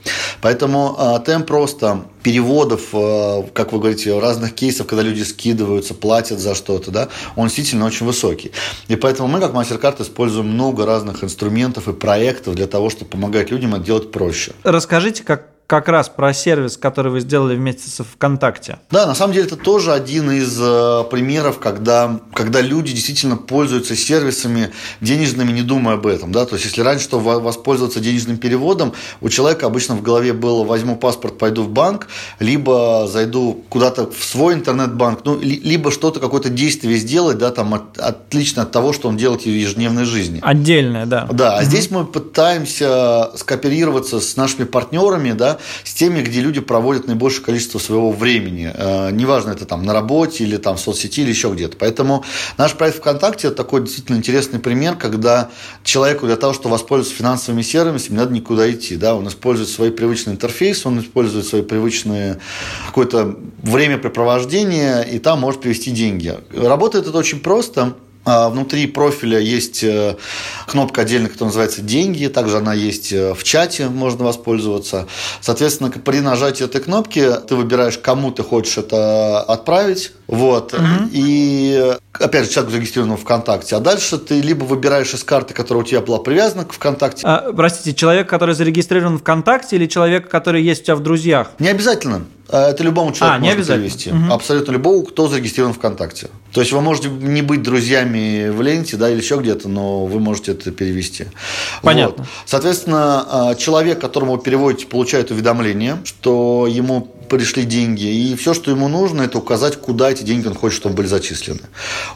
Поэтому 0.42 0.96
э, 0.98 1.20
темп 1.26 1.48
просто 1.48 2.06
переводов, 2.24 2.90
э, 2.94 3.44
как 3.54 3.72
вы 3.72 3.80
говорите, 3.80 4.20
разных 4.20 4.54
кейсов, 4.54 4.88
когда 4.88 5.02
люди 5.02 5.24
скидываются, 5.24 5.94
платят 5.94 6.40
за 6.40 6.56
что-то, 6.56 6.92
да, 6.92 7.10
он 7.36 7.48
действительно 7.48 7.86
очень 7.86 8.06
высокий. 8.06 8.52
И 8.88 8.96
поэтому 8.96 9.30
мы, 9.30 9.40
как 9.40 9.54
MasterCard, 9.54 10.02
используем 10.02 10.50
много 10.50 10.86
разных 10.86 11.24
инструментов 11.24 11.88
и 11.88 11.94
проектов 11.94 12.56
для 12.56 12.68
того, 12.68 12.90
чтобы 12.90 13.12
помогать 13.12 13.52
людям 13.52 13.76
это 13.76 13.86
делать 13.86 14.12
проще. 14.12 14.52
Расскажите, 14.64 15.24
как 15.24 15.57
как 15.68 15.90
раз 15.90 16.08
про 16.08 16.34
сервис, 16.34 16.78
который 16.78 17.12
вы 17.12 17.20
сделали 17.20 17.56
вместе 17.56 17.90
с 17.90 18.02
ВКонтакте. 18.02 18.80
Да, 18.90 19.06
на 19.06 19.14
самом 19.14 19.34
деле 19.34 19.48
это 19.48 19.58
тоже 19.58 19.92
один 19.92 20.32
из 20.32 20.58
э, 20.58 21.04
примеров, 21.12 21.60
когда, 21.60 22.22
когда 22.34 22.62
люди 22.62 22.94
действительно 22.94 23.36
пользуются 23.36 23.94
сервисами 23.98 24.72
денежными, 25.02 25.52
не 25.52 25.64
думая 25.64 25.96
об 25.96 26.08
этом. 26.08 26.32
Да? 26.32 26.46
То 26.46 26.56
есть, 26.56 26.66
если 26.66 26.82
раньше, 26.82 27.04
что 27.04 27.20
воспользоваться 27.20 28.00
денежным 28.00 28.38
переводом, 28.38 28.94
у 29.20 29.28
человека 29.28 29.66
обычно 29.66 29.96
в 29.96 30.02
голове 30.02 30.32
было 30.32 30.64
возьму 30.64 30.96
паспорт, 30.96 31.38
пойду 31.38 31.64
в 31.64 31.70
банк, 31.70 32.08
либо 32.40 33.06
зайду 33.12 33.66
куда-то 33.68 34.10
в 34.10 34.24
свой 34.24 34.54
интернет-банк, 34.54 35.20
ну, 35.26 35.38
либо 35.38 35.92
что-то, 35.92 36.22
какое-то 36.22 36.50
действие 36.50 36.96
сделать, 36.96 37.38
да, 37.40 37.52
там, 37.52 37.74
от, 37.74 38.00
отлично 38.00 38.62
от 38.62 38.72
того, 38.72 38.94
что 38.94 39.10
он 39.10 39.18
делает 39.18 39.42
в 39.42 39.48
ежедневной 39.48 40.06
жизни. 40.06 40.40
Отдельное, 40.42 41.06
да. 41.06 41.28
Да, 41.30 41.58
а 41.58 41.58
угу. 41.58 41.66
здесь 41.66 41.92
мы 41.92 42.06
пытаемся 42.06 43.32
скооперироваться 43.36 44.22
с 44.22 44.38
нашими 44.38 44.64
партнерами, 44.64 45.34
да, 45.34 45.57
с 45.84 45.94
теми, 45.94 46.22
где 46.22 46.42
люди 46.42 46.60
проводят 46.62 47.08
наибольшее 47.08 47.44
количество 47.44 47.80
своего 47.80 48.12
времени. 48.12 48.72
Э, 48.74 49.12
неважно, 49.12 49.52
это 49.52 49.66
там 49.66 49.84
на 49.84 49.94
работе 49.94 50.44
или 50.44 50.58
там 50.58 50.78
в 50.78 50.80
соцсети 50.80 51.22
или 51.22 51.30
еще 51.30 51.50
где-то. 51.50 51.78
Поэтому 51.78 52.24
наш 52.58 52.74
проект 52.74 52.98
ВКонтакте– 52.98 53.48
это 53.50 53.58
такой 53.58 53.82
действительно 53.82 54.18
интересный 54.18 54.60
пример, 54.60 54.96
когда 54.96 55.50
человеку 55.84 56.26
для 56.26 56.36
того, 56.36 56.54
чтобы 56.54 56.74
воспользоваться 56.74 57.18
финансовыми 57.18 57.62
сервисами, 57.62 58.14
не 58.14 58.20
надо 58.20 58.34
никуда 58.34 58.72
идти. 58.72 58.96
Да? 58.96 59.16
Он 59.16 59.28
использует 59.28 59.70
свои 59.70 59.92
привычные 59.92 60.36
интерфейсы, 60.36 60.88
он 60.88 61.00
использует 61.00 61.46
свои 61.46 61.62
привычные 61.62 62.40
какое-то 62.88 63.38
времяпрепровождение, 63.62 65.08
и 65.08 65.20
там 65.20 65.40
может 65.40 65.62
привести 65.62 65.92
деньги. 65.92 66.36
Работает 66.54 67.08
это 67.08 67.18
очень 67.18 67.40
просто. 67.40 67.96
А, 68.28 68.50
внутри 68.50 68.88
профиля 68.88 69.40
есть 69.40 69.86
э, 69.86 70.18
кнопка 70.68 71.04
отдельно, 71.04 71.30
которая 71.30 71.48
называется 71.48 71.82
«Деньги». 71.82 72.28
Также 72.28 72.58
она 72.58 72.74
есть 72.74 73.14
э, 73.14 73.34
в 73.34 73.42
чате, 73.46 73.88
можно 73.88 74.26
воспользоваться. 74.26 75.08
Соответственно, 75.40 75.90
при 75.92 76.20
нажатии 76.20 76.66
этой 76.66 76.82
кнопки 76.82 77.26
ты 77.48 77.56
выбираешь, 77.56 77.98
кому 77.98 78.32
ты 78.32 78.44
хочешь 78.44 78.78
это 78.78 79.40
отправить. 79.40 80.12
Вот. 80.28 80.74
Угу. 80.74 81.10
И 81.14 81.96
опять 82.20 82.46
же, 82.46 82.52
человек 82.52 82.72
зарегистрирован 82.72 83.16
в 83.16 83.22
ВКонтакте. 83.22 83.78
А 83.78 83.80
дальше 83.80 84.18
ты 84.18 84.42
либо 84.42 84.66
выбираешь 84.66 85.14
из 85.14 85.24
карты, 85.24 85.54
которая 85.54 85.86
у 85.86 85.88
тебя 85.88 86.02
была 86.02 86.20
привязана 86.20 86.66
к 86.66 86.74
ВКонтакте. 86.74 87.26
А, 87.26 87.54
простите, 87.54 87.94
человек, 87.94 88.28
который 88.30 88.56
зарегистрирован 88.56 89.18
в 89.18 89.22
ВКонтакте 89.22 89.78
или 89.78 89.86
человек, 89.86 90.30
который 90.30 90.62
есть 90.64 90.82
у 90.82 90.86
тебя 90.86 90.96
в 90.96 91.02
друзьях? 91.02 91.52
Не 91.60 91.70
обязательно. 91.70 92.26
А, 92.50 92.70
это 92.70 92.84
любому 92.84 93.12
человеку 93.12 93.46
а, 93.46 93.56
можно 93.56 93.76
перевести. 93.76 94.12
Угу. 94.12 94.34
Абсолютно 94.34 94.72
любому, 94.72 95.04
кто 95.04 95.28
зарегистрирован 95.28 95.74
ВКонтакте. 95.74 96.28
То 96.54 96.62
есть 96.62 96.72
вы 96.72 96.82
можете 96.82 97.10
не 97.10 97.42
быть 97.42 97.62
друзьями 97.62 98.17
в 98.52 98.62
ленте, 98.62 98.98
да, 98.98 99.10
или 99.10 99.20
еще 99.20 99.38
где-то, 99.38 99.70
но 99.70 100.06
вы 100.06 100.20
можете 100.20 100.52
это 100.52 100.72
перевести. 100.72 101.26
Понятно. 101.82 102.24
Вот. 102.24 102.28
Соответственно, 102.46 103.26
а, 103.30 103.56
человек, 103.56 104.00
которому 104.00 104.36
вы 104.36 104.42
переводите, 104.42 104.88
получает 104.88 105.32
уведомление, 105.32 105.98
что 106.04 106.68
ему 106.70 107.12
пришли 107.30 107.64
деньги, 107.64 108.06
и 108.06 108.36
все, 108.36 108.54
что 108.54 108.72
ему 108.72 108.88
нужно, 108.88 109.24
это 109.24 109.38
указать, 109.38 109.80
куда 109.80 110.12
эти 110.12 110.24
деньги 110.24 110.48
он 110.48 110.54
хочет, 110.54 110.78
чтобы 110.78 110.96
были 110.96 111.08
зачислены. 111.08 111.62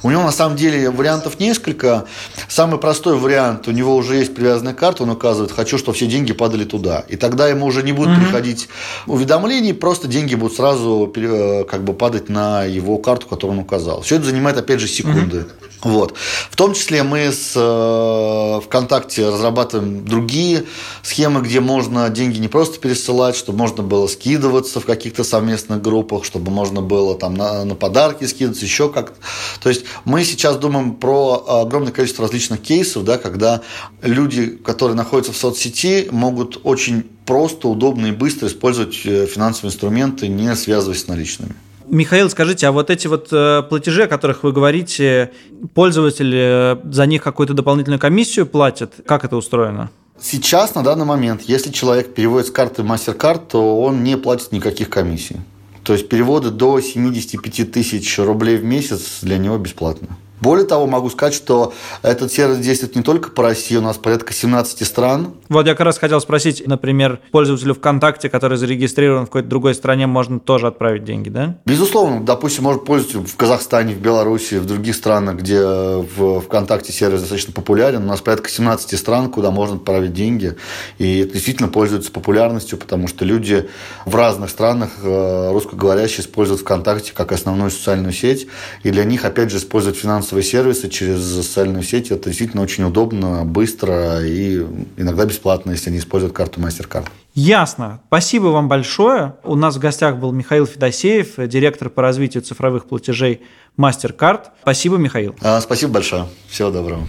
У 0.03 0.11
него 0.11 0.23
на 0.23 0.31
самом 0.31 0.55
деле 0.55 0.89
вариантов 0.89 1.39
несколько. 1.39 2.05
Самый 2.47 2.79
простой 2.79 3.17
вариант, 3.17 3.67
у 3.67 3.71
него 3.71 3.95
уже 3.95 4.15
есть 4.15 4.33
привязанная 4.35 4.73
карта, 4.73 5.03
он 5.03 5.09
указывает, 5.09 5.51
хочу, 5.51 5.77
чтобы 5.77 5.95
все 5.95 6.07
деньги 6.07 6.33
падали 6.33 6.65
туда. 6.65 7.05
И 7.07 7.15
тогда 7.15 7.47
ему 7.47 7.65
уже 7.65 7.83
не 7.83 7.91
будут 7.91 8.17
mm-hmm. 8.17 8.23
приходить 8.23 8.69
уведомлений, 9.07 9.73
просто 9.73 10.07
деньги 10.07 10.35
будут 10.35 10.55
сразу 10.55 11.11
э, 11.15 11.65
как 11.69 11.83
бы 11.83 11.93
падать 11.93 12.29
на 12.29 12.63
его 12.63 12.97
карту, 12.97 13.27
которую 13.27 13.59
он 13.59 13.63
указал. 13.63 14.01
Все 14.01 14.15
это 14.15 14.25
занимает, 14.25 14.57
опять 14.57 14.79
же, 14.79 14.87
секунды. 14.87 15.37
Mm-hmm. 15.37 15.71
Вот. 15.83 16.13
В 16.49 16.55
том 16.55 16.73
числе 16.73 17.01
мы 17.01 17.31
с 17.31 17.53
э, 17.55 18.61
ВКонтакте 18.65 19.29
разрабатываем 19.29 20.05
другие 20.05 20.65
схемы, 21.01 21.41
где 21.41 21.59
можно 21.59 22.07
деньги 22.09 22.37
не 22.37 22.47
просто 22.47 22.79
пересылать, 22.79 23.35
чтобы 23.35 23.57
можно 23.57 23.81
было 23.81 24.07
скидываться 24.07 24.79
в 24.79 24.85
каких-то 25.01 25.23
совместных 25.23 25.81
группах, 25.81 26.23
чтобы 26.23 26.51
можно 26.51 26.81
было 26.81 27.17
там 27.17 27.33
на, 27.33 27.65
на 27.65 27.73
подарки 27.73 28.25
скидываться, 28.25 28.63
еще 28.63 28.89
как-то. 28.89 29.15
То 29.61 29.69
есть 29.69 29.85
мы 30.05 30.23
сейчас 30.23 30.57
думаем 30.57 30.93
про 30.93 31.61
огромное 31.63 31.91
количество 31.91 32.23
различных 32.23 32.61
кейсов, 32.61 33.03
да, 33.03 33.17
когда 33.17 33.61
люди, 34.03 34.49
которые 34.63 34.95
находятся 34.95 35.33
в 35.33 35.37
соцсети, 35.37 36.07
могут 36.11 36.59
очень 36.63 37.03
просто, 37.25 37.67
удобно 37.67 38.07
и 38.07 38.11
быстро 38.11 38.47
использовать 38.47 39.01
э, 39.05 39.25
финансовые 39.25 39.73
инструменты, 39.73 40.27
не 40.27 40.55
связываясь 40.55 41.01
с 41.01 41.07
наличными. 41.07 41.55
Михаил, 41.87 42.29
скажите, 42.29 42.67
а 42.67 42.71
вот 42.71 42.89
эти 42.89 43.07
вот 43.07 43.29
э, 43.31 43.63
платежи, 43.63 44.03
о 44.03 44.07
которых 44.07 44.43
вы 44.43 44.51
говорите, 44.51 45.31
пользователи 45.73 46.75
э, 46.75 46.77
за 46.91 47.05
них 47.07 47.23
какую-то 47.23 47.53
дополнительную 47.53 47.99
комиссию 47.99 48.45
платят? 48.45 48.93
Как 49.05 49.25
это 49.25 49.35
устроено? 49.35 49.89
Сейчас, 50.19 50.75
на 50.75 50.83
данный 50.83 51.05
момент, 51.05 51.41
если 51.43 51.71
человек 51.71 52.13
переводит 52.13 52.47
с 52.47 52.51
карты 52.51 52.83
MasterCard, 52.83 53.47
то 53.47 53.81
он 53.81 54.03
не 54.03 54.17
платит 54.17 54.51
никаких 54.51 54.89
комиссий. 54.89 55.37
То 55.83 55.93
есть 55.93 56.09
переводы 56.09 56.51
до 56.51 56.79
75 56.79 57.71
тысяч 57.71 58.19
рублей 58.19 58.57
в 58.57 58.63
месяц 58.63 59.19
для 59.21 59.37
него 59.37 59.57
бесплатно. 59.57 60.09
Более 60.41 60.65
того, 60.65 60.87
могу 60.87 61.09
сказать, 61.09 61.35
что 61.35 61.73
этот 62.01 62.31
сервис 62.31 62.57
действует 62.57 62.95
не 62.95 63.03
только 63.03 63.29
по 63.29 63.43
России, 63.43 63.75
у 63.77 63.81
нас 63.81 63.97
порядка 63.97 64.33
17 64.33 64.85
стран. 64.85 65.35
Вот 65.49 65.67
я 65.67 65.73
как 65.75 65.85
раз 65.85 65.99
хотел 65.99 66.19
спросить, 66.19 66.65
например, 66.65 67.19
пользователю 67.31 67.75
ВКонтакте, 67.75 68.27
который 68.29 68.57
зарегистрирован 68.57 69.23
в 69.23 69.27
какой-то 69.27 69.47
другой 69.47 69.75
стране, 69.75 70.07
можно 70.07 70.39
тоже 70.39 70.67
отправить 70.67 71.03
деньги, 71.03 71.29
да? 71.29 71.57
Безусловно. 71.65 72.21
Допустим, 72.21 72.63
может 72.63 72.85
пользователь 72.85 73.19
в 73.19 73.35
Казахстане, 73.35 73.93
в 73.93 73.99
Беларуси, 73.99 74.55
в 74.55 74.65
других 74.65 74.95
странах, 74.95 75.37
где 75.37 75.61
в 75.61 76.41
ВКонтакте 76.41 76.91
сервис 76.91 77.21
достаточно 77.21 77.53
популярен. 77.53 78.03
У 78.03 78.07
нас 78.07 78.21
порядка 78.21 78.49
17 78.49 78.97
стран, 78.97 79.29
куда 79.29 79.51
можно 79.51 79.75
отправить 79.75 80.13
деньги. 80.13 80.55
И 80.97 81.19
это 81.19 81.33
действительно 81.33 81.69
пользуется 81.69 82.11
популярностью, 82.11 82.79
потому 82.79 83.07
что 83.07 83.25
люди 83.25 83.69
в 84.05 84.15
разных 84.15 84.49
странах 84.49 84.89
э, 85.03 85.51
русскоговорящие 85.51 86.21
используют 86.21 86.61
ВКонтакте 86.61 87.13
как 87.13 87.31
основную 87.31 87.69
социальную 87.69 88.13
сеть. 88.13 88.47
И 88.83 88.89
для 88.89 89.03
них, 89.03 89.23
опять 89.23 89.51
же, 89.51 89.57
использовать 89.57 89.97
финансовые 89.97 90.30
финансовые 90.31 90.43
сервисы 90.43 90.89
через 90.89 91.23
социальную 91.23 91.83
сеть. 91.83 92.11
Это 92.11 92.29
действительно 92.29 92.63
очень 92.63 92.85
удобно, 92.85 93.43
быстро 93.45 94.25
и 94.25 94.65
иногда 94.97 95.25
бесплатно, 95.25 95.71
если 95.71 95.89
они 95.89 95.99
используют 95.99 96.33
карту 96.33 96.61
MasterCard. 96.61 97.07
Ясно. 97.33 97.99
Спасибо 98.07 98.47
вам 98.47 98.67
большое. 98.67 99.35
У 99.43 99.55
нас 99.55 99.75
в 99.75 99.79
гостях 99.79 100.17
был 100.17 100.31
Михаил 100.31 100.65
Федосеев, 100.65 101.35
директор 101.47 101.89
по 101.89 102.01
развитию 102.01 102.43
цифровых 102.43 102.85
платежей 102.85 103.41
MasterCard. 103.77 104.45
Спасибо, 104.61 104.97
Михаил. 104.97 105.35
А, 105.41 105.59
спасибо 105.61 105.93
большое. 105.93 106.27
Всего 106.49 106.71
доброго. 106.71 107.05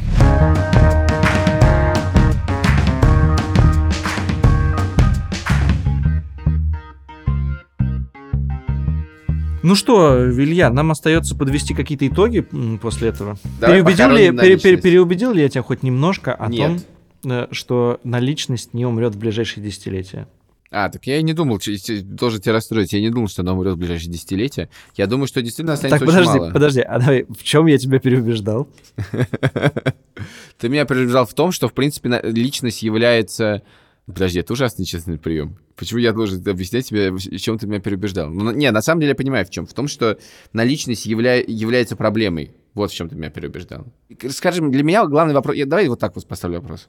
Ну 9.63 9.77
что, 9.77 10.31
Илья, 10.31 10.71
нам 10.71 10.91
остается 10.91 11.37
подвести 11.37 11.75
какие-то 11.75 12.07
итоги 12.07 12.41
после 12.81 13.09
этого. 13.09 13.37
Давай 13.61 13.83
переубедил, 13.83 14.11
ли, 14.11 14.31
пере, 14.31 14.59
пере, 14.59 14.77
переубедил 14.77 15.33
ли 15.33 15.43
я 15.43 15.49
тебя 15.49 15.63
хоть 15.63 15.83
немножко 15.83 16.35
о 16.35 16.49
Нет. 16.49 16.85
том, 17.23 17.33
э, 17.33 17.47
что 17.53 18.01
наличность 18.03 18.75
не 18.75 18.85
умрет 18.85 19.15
в 19.15 19.19
ближайшие 19.19 19.65
десятилетия? 19.65 20.27
А, 20.71 20.89
так 20.89 21.07
я 21.07 21.19
и 21.19 21.23
не 21.23 21.35
думал, 21.35 21.59
тоже 21.59 22.41
тебя 22.41 22.55
расстроить, 22.55 22.95
я 22.95 23.01
не 23.01 23.11
думал, 23.11 23.29
что 23.29 23.43
она 23.43 23.53
умрет 23.53 23.75
в 23.75 23.79
ближайшие 23.79 24.11
десятилетия. 24.11 24.71
Я 24.97 25.07
думаю, 25.07 25.27
что 25.27 25.43
действительно 25.43 25.75
останется 25.75 25.99
так, 25.99 26.09
подожди, 26.09 26.31
очень 26.31 26.41
мало. 26.41 26.51
подожди, 26.51 26.81
а 26.81 26.99
давай, 26.99 27.27
в 27.29 27.43
чем 27.43 27.67
я 27.67 27.77
тебя 27.77 27.99
переубеждал? 28.01 28.69
Ты 30.59 30.69
меня 30.71 30.87
переубеждал 30.87 31.27
в 31.27 31.35
том, 31.35 31.53
что, 31.53 31.69
в 31.69 31.75
принципе, 31.75 32.21
личность 32.25 32.83
является 32.83 33.63
Подожди, 34.07 34.41
это 34.41 34.53
ужасный 34.53 34.85
честный 34.85 35.17
прием. 35.17 35.57
Почему 35.83 35.99
я 35.99 36.13
должен 36.13 36.49
объяснять 36.49 36.87
тебе, 36.87 37.13
чем 37.39 37.59
ты 37.59 37.67
меня 37.67 37.81
переубеждал? 37.81 38.31
Ну, 38.31 38.53
не, 38.53 38.71
на 38.71 38.81
самом 38.83 39.01
деле 39.01 39.11
я 39.11 39.17
понимаю, 39.17 39.45
в 39.45 39.51
чем. 39.51 39.67
В 39.67 39.75
том, 39.75 39.89
что 39.89 40.17
наличность 40.53 41.07
явля... 41.07 41.43
является 41.45 41.97
проблемой. 41.97 42.53
Вот 42.75 42.93
в 42.93 42.95
чем 42.95 43.09
ты 43.09 43.17
меня 43.17 43.31
переубеждал. 43.31 43.87
Скажем, 44.29 44.71
для 44.71 44.85
меня 44.85 45.05
главный 45.07 45.35
вопрос... 45.35 45.57
Я, 45.57 45.67
давай 45.67 45.89
вот 45.89 45.99
так 45.99 46.15
вот 46.15 46.25
поставлю 46.29 46.61
вопрос. 46.61 46.89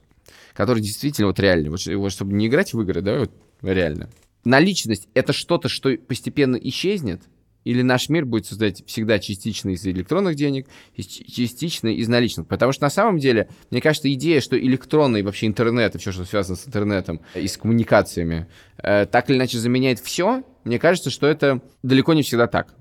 Который 0.52 0.80
действительно 0.80 1.26
вот 1.26 1.40
реальный. 1.40 1.70
Вот, 1.70 1.84
вот 1.84 2.12
чтобы 2.12 2.34
не 2.34 2.46
играть 2.46 2.72
в 2.72 2.80
игры, 2.82 3.00
давай 3.00 3.22
вот 3.22 3.32
реально. 3.62 4.10
Наличность— 4.44 5.08
это 5.14 5.32
что-то, 5.32 5.68
что 5.68 5.96
постепенно 5.96 6.54
исчезнет? 6.54 7.22
Или 7.64 7.82
наш 7.82 8.08
мир 8.08 8.24
будет 8.24 8.46
создать 8.46 8.86
всегда 8.86 9.18
частично 9.18 9.70
из 9.70 9.84
электронных 9.86 10.36
денег, 10.36 10.66
и 10.94 11.02
частично 11.02 11.88
из 11.88 12.08
наличных. 12.08 12.46
Потому 12.46 12.72
что 12.72 12.84
на 12.84 12.90
самом 12.90 13.18
деле, 13.18 13.48
мне 13.70 13.80
кажется, 13.80 14.12
идея, 14.12 14.40
что 14.40 14.58
электронный 14.58 15.22
вообще 15.22 15.46
интернет 15.46 15.94
и 15.94 15.98
все, 15.98 16.12
что 16.12 16.24
связано 16.24 16.56
с 16.56 16.66
интернетом 16.66 17.20
и 17.34 17.46
с 17.46 17.56
коммуникациями, 17.56 18.46
э, 18.78 19.06
так 19.06 19.30
или 19.30 19.36
иначе 19.36 19.58
заменяет 19.58 19.98
все, 20.00 20.42
мне 20.64 20.78
кажется, 20.78 21.10
что 21.10 21.26
это 21.26 21.60
далеко 21.82 22.14
не 22.14 22.22
всегда 22.22 22.46
так. 22.46 22.74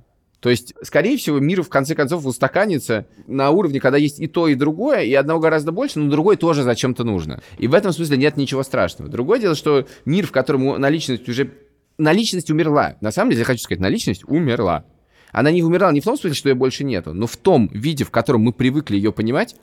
То 0.44 0.50
есть, 0.50 0.74
скорее 0.82 1.16
всего, 1.16 1.40
мир 1.40 1.64
в 1.64 1.70
конце 1.70 1.96
концов 1.96 2.26
устаканится 2.26 3.08
на 3.28 3.50
уровне, 3.52 3.80
когда 3.80 3.98
есть 3.98 4.20
и 4.20 4.28
то, 4.28 4.50
и 4.50 4.56
другое, 4.56 5.04
и 5.04 5.14
одного 5.14 5.40
гораздо 5.40 5.72
больше, 5.72 6.00
но 6.00 6.12
другое 6.12 6.36
тоже 6.36 6.64
зачем-то 6.64 7.06
нужно. 7.06 7.42
И 7.60 7.70
в 7.70 7.74
этом 7.74 7.94
смысле 7.94 8.18
нет 8.18 8.36
ничего 8.36 8.62
страшного. 8.64 9.10
Другое 9.10 9.40
дело, 9.40 9.56
что 9.56 9.88
мир, 10.04 10.28
в 10.28 10.32
котором 10.32 10.82
наличность 10.82 11.30
уже... 11.30 11.50
Наличность 11.98 12.50
умерла. 12.50 12.96
На 13.02 13.12
самом 13.12 13.32
деле, 13.32 13.42
я 13.42 13.46
хочу 13.46 13.62
сказать, 13.62 13.82
наличность 13.82 14.24
умерла. 14.28 14.86
Она 15.32 15.52
не 15.52 15.64
умерла 15.64 15.92
не 15.92 16.02
в 16.02 16.04
том 16.04 16.18
смысле, 16.18 16.36
что 16.36 16.50
ее 16.50 16.56
больше 16.56 16.84
нету, 16.84 17.14
но 17.14 17.28
в 17.28 17.38
том 17.38 17.68
виде, 17.74 18.04
в 18.04 18.12
котором 18.12 18.42
мы 18.42 18.54
привыкли 18.54 18.96
ее 18.96 19.12
понимать, 19.12 19.56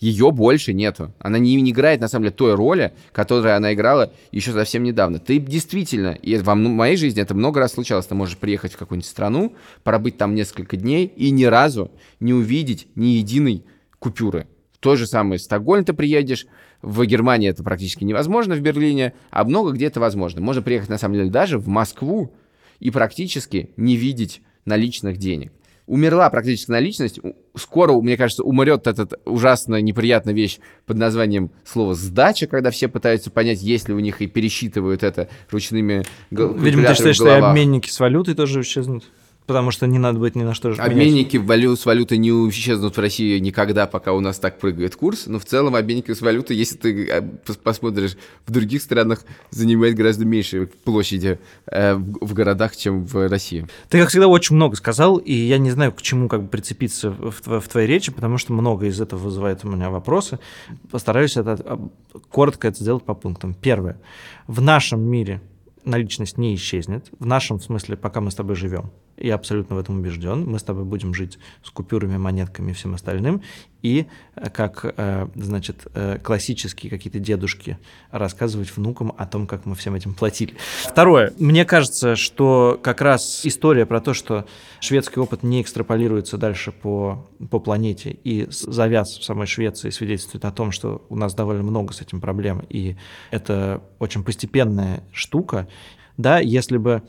ее 0.00 0.32
больше 0.32 0.72
нету. 0.72 1.14
Она 1.20 1.38
не, 1.38 1.54
не 1.54 1.70
играет, 1.70 2.00
на 2.00 2.08
самом 2.08 2.24
деле, 2.24 2.34
той 2.34 2.54
роли, 2.54 2.92
которую 3.12 3.54
она 3.54 3.72
играла 3.72 4.12
еще 4.32 4.52
совсем 4.52 4.82
недавно. 4.82 5.20
Ты 5.20 5.38
действительно, 5.38 6.10
и 6.10 6.36
во 6.38 6.56
моей 6.56 6.96
жизни 6.96 7.22
это 7.22 7.34
много 7.34 7.60
раз 7.60 7.74
случалось, 7.74 8.06
ты 8.06 8.16
можешь 8.16 8.36
приехать 8.36 8.72
в 8.72 8.76
какую-нибудь 8.76 9.08
страну, 9.08 9.54
пробыть 9.84 10.18
там 10.18 10.34
несколько 10.34 10.76
дней 10.76 11.06
и 11.06 11.30
ни 11.30 11.44
разу 11.44 11.92
не 12.18 12.34
увидеть 12.34 12.88
ни 12.96 13.10
единой 13.10 13.64
купюры. 14.00 14.48
То 14.80 14.96
же 14.96 15.06
самое 15.06 15.38
в 15.38 15.42
Стокгольм 15.42 15.84
ты 15.84 15.92
приедешь, 15.92 16.46
в 16.82 17.04
Германии 17.04 17.48
это 17.48 17.62
практически 17.62 18.04
невозможно, 18.04 18.54
в 18.54 18.60
Берлине, 18.60 19.14
а 19.30 19.44
много 19.44 19.72
где 19.72 19.86
это 19.86 20.00
возможно. 20.00 20.40
Можно 20.40 20.62
приехать, 20.62 20.88
на 20.88 20.98
самом 20.98 21.14
деле, 21.14 21.30
даже 21.30 21.58
в 21.58 21.68
Москву 21.68 22.34
и 22.80 22.90
практически 22.90 23.70
не 23.76 23.96
видеть 23.96 24.42
наличных 24.64 25.16
денег 25.16 25.52
умерла 25.86 26.30
практически 26.30 26.70
наличность. 26.70 27.20
Скоро, 27.54 27.92
мне 28.00 28.16
кажется, 28.16 28.42
умрет 28.44 28.86
эта 28.86 29.08
ужасно 29.24 29.80
неприятная 29.80 30.32
вещь 30.32 30.58
под 30.86 30.96
названием 30.96 31.50
слово 31.64 31.94
«сдача», 31.94 32.46
когда 32.46 32.70
все 32.70 32.88
пытаются 32.88 33.30
понять, 33.30 33.62
есть 33.62 33.88
ли 33.88 33.94
у 33.94 33.98
них 33.98 34.22
и 34.22 34.26
пересчитывают 34.26 35.02
это 35.02 35.28
ручными 35.50 36.04
Видимо, 36.30 36.86
ты 36.86 36.94
считаешь, 36.94 37.16
что 37.16 37.28
и 37.28 37.40
обменники 37.40 37.90
с 37.90 38.00
валютой 38.00 38.34
тоже 38.34 38.60
исчезнут? 38.62 39.04
Потому 39.46 39.72
что 39.72 39.86
не 39.86 39.98
надо 39.98 40.20
быть 40.20 40.36
ни 40.36 40.44
на 40.44 40.54
что 40.54 40.72
же 40.72 40.80
Обменники 40.80 41.36
валю, 41.36 41.74
с 41.74 41.84
валютой 41.84 42.18
не 42.18 42.30
исчезнут 42.50 42.96
в 42.96 43.00
России 43.00 43.38
никогда, 43.38 43.86
пока 43.86 44.12
у 44.12 44.20
нас 44.20 44.38
так 44.38 44.58
прыгает 44.58 44.94
курс. 44.94 45.26
Но 45.26 45.38
в 45.38 45.44
целом 45.44 45.74
обменники 45.74 46.12
с 46.12 46.20
валютой, 46.20 46.56
если 46.56 46.76
ты 46.76 47.08
э, 47.08 47.22
посмотришь, 47.62 48.16
в 48.46 48.52
других 48.52 48.82
странах 48.82 49.24
занимает 49.50 49.96
гораздо 49.96 50.24
меньше 50.24 50.66
площади 50.84 51.40
э, 51.66 51.94
в, 51.94 52.34
городах, 52.34 52.76
чем 52.76 53.04
в 53.04 53.28
России. 53.28 53.66
Ты, 53.88 53.98
как 53.98 54.10
всегда, 54.10 54.28
очень 54.28 54.54
много 54.54 54.76
сказал, 54.76 55.16
и 55.16 55.32
я 55.32 55.58
не 55.58 55.72
знаю, 55.72 55.92
к 55.92 56.02
чему 56.02 56.28
как 56.28 56.42
бы 56.42 56.48
прицепиться 56.48 57.10
в, 57.10 57.60
в, 57.60 57.68
твоей 57.68 57.88
речи, 57.88 58.12
потому 58.12 58.38
что 58.38 58.52
много 58.52 58.86
из 58.86 59.00
этого 59.00 59.18
вызывает 59.18 59.64
у 59.64 59.68
меня 59.68 59.90
вопросы. 59.90 60.38
Постараюсь 60.90 61.36
это 61.36 61.80
коротко 62.30 62.68
это 62.68 62.78
сделать 62.78 63.04
по 63.04 63.14
пунктам. 63.14 63.54
Первое. 63.54 63.98
В 64.46 64.60
нашем 64.60 65.00
мире 65.00 65.40
наличность 65.84 66.38
не 66.38 66.54
исчезнет. 66.54 67.06
В 67.18 67.26
нашем 67.26 67.60
смысле, 67.60 67.96
пока 67.96 68.20
мы 68.20 68.30
с 68.30 68.36
тобой 68.36 68.54
живем 68.54 68.92
я 69.22 69.34
абсолютно 69.34 69.76
в 69.76 69.78
этом 69.78 69.98
убежден. 69.98 70.44
Мы 70.44 70.58
с 70.58 70.62
тобой 70.62 70.84
будем 70.84 71.14
жить 71.14 71.38
с 71.62 71.70
купюрами, 71.70 72.16
монетками 72.16 72.70
и 72.70 72.74
всем 72.74 72.94
остальным. 72.94 73.42
И 73.82 74.06
э, 74.36 74.50
как, 74.50 74.84
э, 74.96 75.28
значит, 75.34 75.86
э, 75.94 76.18
классические 76.22 76.90
какие-то 76.90 77.18
дедушки 77.18 77.78
рассказывать 78.10 78.74
внукам 78.76 79.12
о 79.16 79.26
том, 79.26 79.46
как 79.46 79.66
мы 79.66 79.74
всем 79.74 79.94
этим 79.94 80.14
платили. 80.14 80.54
Второе. 80.84 81.32
Мне 81.38 81.64
кажется, 81.64 82.16
что 82.16 82.78
как 82.82 83.00
раз 83.00 83.44
история 83.44 83.86
про 83.86 84.00
то, 84.00 84.14
что 84.14 84.46
шведский 84.80 85.20
опыт 85.20 85.42
не 85.42 85.62
экстраполируется 85.62 86.38
дальше 86.38 86.72
по, 86.72 87.28
по 87.50 87.58
планете 87.58 88.16
и 88.24 88.46
завяз 88.50 89.18
в 89.18 89.24
самой 89.24 89.46
Швеции 89.46 89.90
свидетельствует 89.90 90.44
о 90.44 90.52
том, 90.52 90.72
что 90.72 91.04
у 91.08 91.16
нас 91.16 91.34
довольно 91.34 91.62
много 91.62 91.92
с 91.92 92.00
этим 92.00 92.20
проблем, 92.20 92.64
и 92.68 92.96
это 93.30 93.82
очень 93.98 94.22
постепенная 94.22 95.02
штука. 95.12 95.68
Да, 96.16 96.38
если 96.38 96.76
бы 96.76 97.02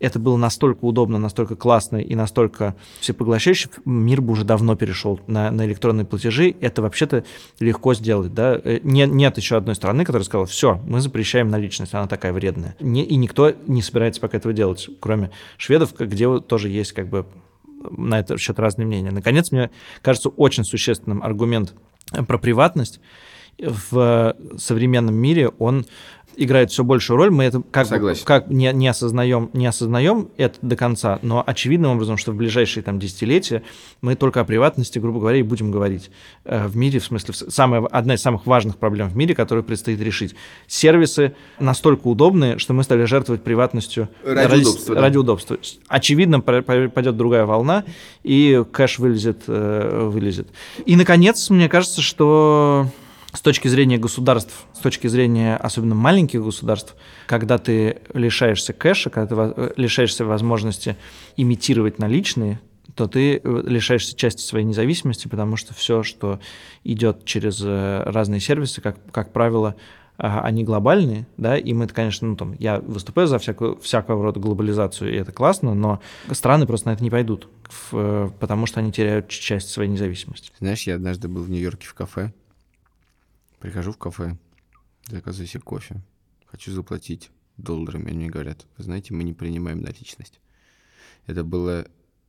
это 0.00 0.18
было 0.18 0.36
настолько 0.36 0.84
удобно, 0.84 1.18
настолько 1.18 1.56
классно 1.56 1.96
и 1.96 2.14
настолько 2.14 2.76
всепоглощающе, 3.00 3.68
мир 3.84 4.20
бы 4.20 4.32
уже 4.32 4.44
давно 4.44 4.76
перешел 4.76 5.20
на, 5.26 5.50
на 5.50 5.66
электронные 5.66 6.04
платежи. 6.04 6.54
Это 6.60 6.82
вообще-то 6.82 7.24
легко 7.60 7.94
сделать. 7.94 8.32
Да? 8.34 8.60
Э, 8.62 8.80
не, 8.82 9.06
нет 9.06 9.36
еще 9.36 9.56
одной 9.56 9.74
страны, 9.74 10.04
которая 10.04 10.24
сказала, 10.24 10.46
все, 10.46 10.80
мы 10.86 11.00
запрещаем 11.00 11.48
наличность, 11.48 11.94
она 11.94 12.06
такая 12.06 12.32
вредная. 12.32 12.76
Не, 12.80 13.04
и 13.04 13.16
никто 13.16 13.52
не 13.66 13.82
собирается 13.82 14.20
пока 14.20 14.38
этого 14.38 14.54
делать, 14.54 14.88
кроме 15.00 15.30
шведов, 15.56 15.94
где 15.98 16.40
тоже 16.40 16.68
есть 16.68 16.92
как 16.92 17.08
бы 17.08 17.26
на 17.90 18.20
этот 18.20 18.40
счет 18.40 18.58
разные 18.58 18.86
мнения. 18.86 19.10
Наконец, 19.10 19.52
мне 19.52 19.70
кажется 20.02 20.28
очень 20.30 20.64
существенным 20.64 21.22
аргумент 21.22 21.74
про 22.26 22.38
приватность 22.38 23.00
в 23.60 24.36
современном 24.56 25.14
мире, 25.14 25.48
он 25.58 25.86
играет 26.38 26.70
все 26.70 26.84
большую 26.84 27.16
роль. 27.16 27.30
Мы 27.30 27.44
это 27.44 27.62
как, 27.70 27.86
Согласен. 27.86 28.24
как 28.24 28.48
не, 28.48 28.72
не, 28.72 28.88
осознаем, 28.88 29.50
не 29.52 29.66
осознаем 29.66 30.28
это 30.36 30.56
до 30.62 30.76
конца, 30.76 31.18
но 31.22 31.42
очевидным 31.44 31.92
образом, 31.92 32.16
что 32.16 32.32
в 32.32 32.36
ближайшие 32.36 32.82
там, 32.82 32.98
десятилетия 32.98 33.62
мы 34.00 34.14
только 34.14 34.40
о 34.40 34.44
приватности, 34.44 34.98
грубо 34.98 35.18
говоря, 35.18 35.38
и 35.38 35.42
будем 35.42 35.72
говорить 35.72 36.10
э, 36.44 36.66
в 36.66 36.76
мире, 36.76 37.00
в 37.00 37.04
смысле, 37.04 37.34
самая, 37.34 37.84
одна 37.86 38.14
из 38.14 38.22
самых 38.22 38.46
важных 38.46 38.76
проблем 38.76 39.08
в 39.08 39.16
мире, 39.16 39.34
которую 39.34 39.64
предстоит 39.64 40.00
решить. 40.00 40.36
Сервисы 40.68 41.34
настолько 41.58 42.06
удобные, 42.06 42.58
что 42.58 42.72
мы 42.72 42.84
стали 42.84 43.04
жертвовать 43.04 43.42
приватностью 43.42 44.08
ради, 44.24 44.48
ради 44.48 44.60
удобства. 44.60 44.94
Ради 44.94 45.14
да. 45.14 45.20
удобства. 45.20 45.58
Очевидно, 45.88 46.40
пойдет 46.40 47.16
другая 47.16 47.46
волна, 47.46 47.84
и 48.22 48.64
кэш 48.70 49.00
вылезет, 49.00 49.42
э, 49.48 50.08
вылезет. 50.08 50.48
И, 50.86 50.94
наконец, 50.94 51.50
мне 51.50 51.68
кажется, 51.68 52.00
что 52.00 52.86
с 53.32 53.40
точки 53.40 53.68
зрения 53.68 53.98
государств, 53.98 54.66
с 54.74 54.78
точки 54.78 55.06
зрения 55.06 55.56
особенно 55.56 55.94
маленьких 55.94 56.42
государств, 56.42 56.96
когда 57.26 57.58
ты 57.58 57.98
лишаешься 58.14 58.72
кэша, 58.72 59.10
когда 59.10 59.50
ты 59.50 59.72
лишаешься 59.76 60.24
возможности 60.24 60.96
имитировать 61.36 61.98
наличные, 61.98 62.60
то 62.94 63.06
ты 63.06 63.36
э, 63.36 63.62
лишаешься 63.64 64.16
части 64.16 64.40
своей 64.40 64.64
независимости, 64.64 65.28
потому 65.28 65.56
что 65.56 65.74
все, 65.74 66.02
что 66.02 66.40
идет 66.84 67.24
через 67.24 67.60
э, 67.62 68.02
разные 68.06 68.40
сервисы, 68.40 68.80
как, 68.80 68.96
как 69.12 69.32
правило, 69.32 69.76
а, 70.16 70.40
они 70.40 70.64
глобальные, 70.64 71.28
да, 71.36 71.56
и 71.56 71.72
мы, 71.74 71.86
конечно, 71.86 72.26
ну, 72.26 72.34
там, 72.34 72.56
я 72.58 72.80
выступаю 72.80 73.28
за 73.28 73.38
всякую, 73.38 73.78
всякого 73.78 74.24
рода 74.24 74.40
глобализацию, 74.40 75.14
и 75.14 75.16
это 75.16 75.30
классно, 75.30 75.74
но 75.74 76.00
страны 76.32 76.66
просто 76.66 76.88
на 76.88 76.94
это 76.94 77.04
не 77.04 77.10
пойдут, 77.10 77.48
в, 77.68 77.90
э, 77.92 78.30
потому 78.40 78.66
что 78.66 78.80
они 78.80 78.90
теряют 78.90 79.28
часть 79.28 79.68
своей 79.68 79.88
независимости. 79.88 80.50
Знаешь, 80.58 80.82
я 80.88 80.96
однажды 80.96 81.28
был 81.28 81.44
в 81.44 81.50
Нью-Йорке 81.50 81.86
в 81.86 81.94
кафе, 81.94 82.32
Прихожу 83.60 83.92
в 83.92 83.98
кафе, 83.98 84.36
заказываю 85.08 85.48
себе 85.48 85.62
кофе. 85.62 86.00
Хочу 86.46 86.70
заплатить 86.72 87.30
долларами. 87.56 88.10
Они 88.10 88.28
говорят, 88.28 88.66
вы 88.76 88.84
знаете, 88.84 89.14
мы 89.14 89.24
не 89.24 89.32
принимаем 89.32 89.80
наличность. 89.80 90.40
Это 91.26 91.42
было, 91.42 91.86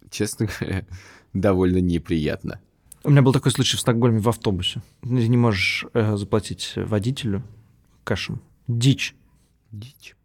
честно 0.09 0.47
говоря, 0.59 0.86
довольно 1.34 1.77
неприятно. 1.77 2.59
У 3.03 3.11
меня 3.11 3.21
был 3.21 3.32
такой 3.32 3.51
случай 3.51 3.77
в 3.77 3.80
Стокгольме 3.80 4.19
в 4.19 4.27
автобусе. 4.27 4.82
Ты 5.01 5.27
не 5.27 5.38
можешь 5.38 5.86
э, 5.93 6.17
заплатить 6.17 6.73
водителю 6.75 7.43
кэшем. 8.03 8.41
Дичь. 8.67 9.15
Дичь. 9.71 10.15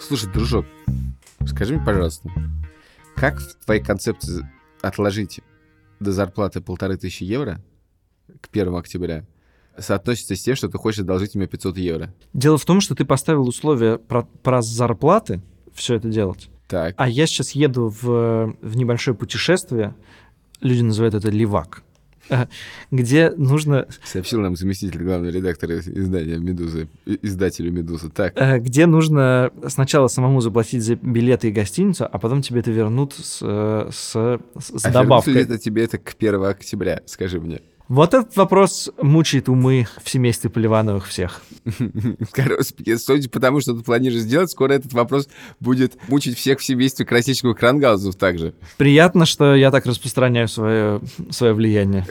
Слушай, 0.00 0.30
дружок, 0.30 0.66
Скажи 1.46 1.76
мне, 1.76 1.84
пожалуйста, 1.84 2.30
как 3.16 3.38
в 3.40 3.64
твоей 3.64 3.82
концепции 3.82 4.48
отложить 4.82 5.40
до 6.00 6.12
зарплаты 6.12 6.60
полторы 6.60 6.96
тысячи 6.96 7.24
евро 7.24 7.60
к 8.40 8.48
1 8.50 8.74
октября 8.74 9.24
соотносится 9.78 10.36
с 10.36 10.42
тем, 10.42 10.56
что 10.56 10.68
ты 10.68 10.78
хочешь 10.78 11.00
одолжить 11.00 11.34
мне 11.34 11.46
500 11.46 11.78
евро? 11.78 12.14
Дело 12.32 12.58
в 12.58 12.64
том, 12.64 12.80
что 12.80 12.94
ты 12.94 13.04
поставил 13.04 13.48
условия 13.48 13.98
про, 13.98 14.22
про 14.22 14.62
зарплаты 14.62 15.42
все 15.74 15.94
это 15.94 16.08
делать. 16.08 16.48
Так. 16.68 16.94
А 16.96 17.08
я 17.08 17.26
сейчас 17.26 17.52
еду 17.52 17.88
в, 17.88 18.56
в 18.60 18.76
небольшое 18.76 19.16
путешествие, 19.16 19.94
люди 20.60 20.82
называют 20.82 21.14
это 21.14 21.28
левак. 21.30 21.82
Где 22.90 23.30
нужно... 23.30 23.86
Сообщил 24.04 24.40
нам 24.40 24.56
заместитель 24.56 25.02
главного 25.02 25.30
редактора 25.30 25.78
издания 25.78 26.38
«Медузы», 26.38 26.88
издателю 27.06 27.72
«Медузы». 27.72 28.10
Так. 28.10 28.32
Э, 28.36 28.58
где 28.58 28.86
нужно 28.86 29.50
сначала 29.68 30.08
самому 30.08 30.40
заплатить 30.40 30.82
за 30.82 30.96
билеты 30.96 31.48
и 31.48 31.52
гостиницу, 31.52 32.08
а 32.10 32.18
потом 32.18 32.42
тебе 32.42 32.60
это 32.60 32.70
вернут 32.70 33.14
с, 33.14 33.40
э, 33.42 33.90
с, 33.92 34.40
с 34.58 34.82
добавкой. 34.82 35.34
А 35.34 35.36
ли 35.36 35.42
это 35.42 35.58
тебе 35.58 35.84
это 35.84 35.98
к 35.98 36.14
1 36.18 36.44
октября, 36.44 37.02
скажи 37.06 37.40
мне? 37.40 37.60
Вот 37.88 38.14
этот 38.14 38.34
вопрос 38.36 38.90
мучает 39.00 39.48
умы 39.50 39.86
в 40.02 40.08
семействе 40.08 40.48
Поливановых 40.48 41.06
всех. 41.06 41.42
Короче, 42.32 42.98
судя 42.98 43.28
по 43.28 43.40
тому, 43.40 43.60
что 43.60 43.74
ты 43.74 43.82
планируешь 43.82 44.22
сделать, 44.22 44.50
скоро 44.50 44.72
этот 44.72 44.94
вопрос 44.94 45.28
будет 45.60 45.96
мучить 46.08 46.38
всех 46.38 46.60
в 46.60 46.64
семействе 46.64 47.04
Красильщиков 47.04 47.58
Крангаузов 47.58 48.16
также. 48.16 48.54
Приятно, 48.78 49.26
что 49.26 49.54
я 49.54 49.70
так 49.70 49.84
распространяю 49.84 50.48
свое, 50.48 51.02
свое 51.30 51.52
влияние. 51.52 52.06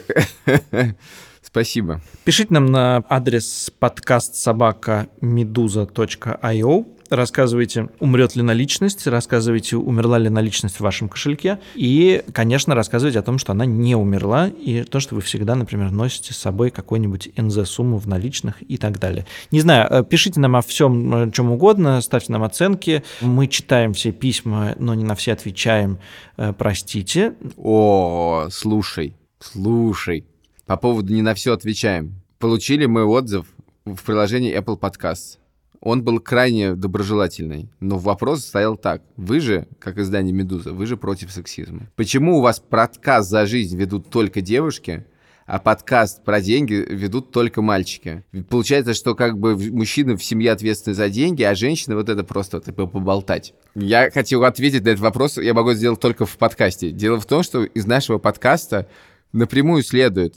Спасибо. 1.42 2.00
Пишите 2.24 2.54
нам 2.54 2.66
на 2.66 3.04
адрес 3.08 3.70
подкаст 3.78 4.36
собака 4.36 5.08
meduza.io 5.20 6.86
рассказывайте, 7.16 7.88
умрет 8.00 8.36
ли 8.36 8.42
наличность, 8.42 9.06
рассказывайте, 9.06 9.76
умерла 9.76 10.18
ли 10.18 10.28
наличность 10.28 10.76
в 10.76 10.80
вашем 10.80 11.08
кошельке, 11.08 11.58
и, 11.74 12.22
конечно, 12.32 12.74
рассказывайте 12.74 13.18
о 13.18 13.22
том, 13.22 13.38
что 13.38 13.52
она 13.52 13.66
не 13.66 13.94
умерла, 13.94 14.48
и 14.48 14.82
то, 14.82 15.00
что 15.00 15.14
вы 15.14 15.20
всегда, 15.20 15.54
например, 15.54 15.90
носите 15.90 16.34
с 16.34 16.36
собой 16.36 16.70
какой-нибудь 16.70 17.30
НЗ-сумму 17.36 17.98
в 17.98 18.06
наличных 18.06 18.56
и 18.62 18.76
так 18.76 18.98
далее. 18.98 19.26
Не 19.50 19.60
знаю, 19.60 19.88
э, 19.90 20.04
пишите 20.04 20.40
нам 20.40 20.56
о 20.56 20.62
всем, 20.62 21.14
э, 21.14 21.30
чем 21.30 21.50
угодно, 21.50 22.00
ставьте 22.00 22.32
нам 22.32 22.42
оценки. 22.42 23.02
Мы 23.20 23.46
читаем 23.46 23.92
все 23.92 24.12
письма, 24.12 24.74
но 24.78 24.94
не 24.94 25.04
на 25.04 25.14
все 25.14 25.32
отвечаем. 25.32 25.98
Э, 26.36 26.52
простите. 26.56 27.34
О, 27.56 28.48
слушай, 28.50 29.14
слушай. 29.38 30.26
По 30.66 30.76
поводу 30.76 31.12
не 31.12 31.22
на 31.22 31.34
все 31.34 31.52
отвечаем. 31.52 32.14
Получили 32.38 32.86
мы 32.86 33.04
отзыв 33.04 33.46
в 33.84 34.02
приложении 34.02 34.56
Apple 34.58 34.78
Podcasts 34.78 35.38
он 35.84 36.02
был 36.02 36.18
крайне 36.18 36.74
доброжелательный. 36.74 37.68
Но 37.78 37.98
вопрос 37.98 38.46
стоял 38.46 38.76
так. 38.76 39.02
Вы 39.16 39.40
же, 39.40 39.68
как 39.78 39.98
издание 39.98 40.32
«Медуза», 40.32 40.72
вы 40.72 40.86
же 40.86 40.96
против 40.96 41.30
сексизма. 41.30 41.90
Почему 41.94 42.38
у 42.38 42.40
вас 42.40 42.58
подкаст 42.58 43.28
«За 43.28 43.44
жизнь» 43.44 43.76
ведут 43.76 44.08
только 44.08 44.40
девушки, 44.40 45.04
а 45.46 45.58
подкаст 45.58 46.24
про 46.24 46.40
деньги 46.40 46.72
ведут 46.72 47.32
только 47.32 47.60
мальчики. 47.60 48.24
Получается, 48.48 48.94
что 48.94 49.14
как 49.14 49.38
бы 49.38 49.56
мужчины 49.56 50.16
в 50.16 50.24
семье 50.24 50.52
ответственны 50.52 50.94
за 50.94 51.10
деньги, 51.10 51.42
а 51.42 51.54
женщины 51.54 51.94
вот 51.94 52.08
это 52.08 52.24
просто 52.24 52.62
типа, 52.62 52.86
поболтать. 52.86 53.52
Я 53.74 54.10
хотел 54.10 54.44
ответить 54.44 54.84
на 54.84 54.88
этот 54.88 55.02
вопрос, 55.02 55.36
я 55.36 55.52
могу 55.52 55.74
сделать 55.74 56.00
только 56.00 56.24
в 56.24 56.38
подкасте. 56.38 56.92
Дело 56.92 57.20
в 57.20 57.26
том, 57.26 57.42
что 57.42 57.62
из 57.62 57.86
нашего 57.86 58.16
подкаста 58.16 58.88
напрямую 59.34 59.82
следует, 59.82 60.36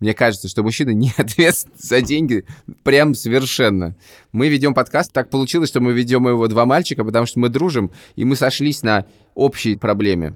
мне 0.00 0.14
кажется, 0.14 0.48
что 0.48 0.62
мужчина 0.62 0.90
не 0.90 1.12
ответственен 1.16 1.76
за 1.78 2.00
деньги 2.00 2.44
прям 2.82 3.14
совершенно. 3.14 3.94
Мы 4.32 4.48
ведем 4.48 4.74
подкаст, 4.74 5.12
так 5.12 5.30
получилось, 5.30 5.70
что 5.70 5.80
мы 5.80 5.92
ведем 5.92 6.28
его 6.28 6.46
два 6.48 6.66
мальчика, 6.66 7.04
потому 7.04 7.26
что 7.26 7.38
мы 7.38 7.48
дружим, 7.48 7.90
и 8.16 8.24
мы 8.24 8.36
сошлись 8.36 8.82
на 8.82 9.06
общей 9.34 9.76
проблеме. 9.76 10.34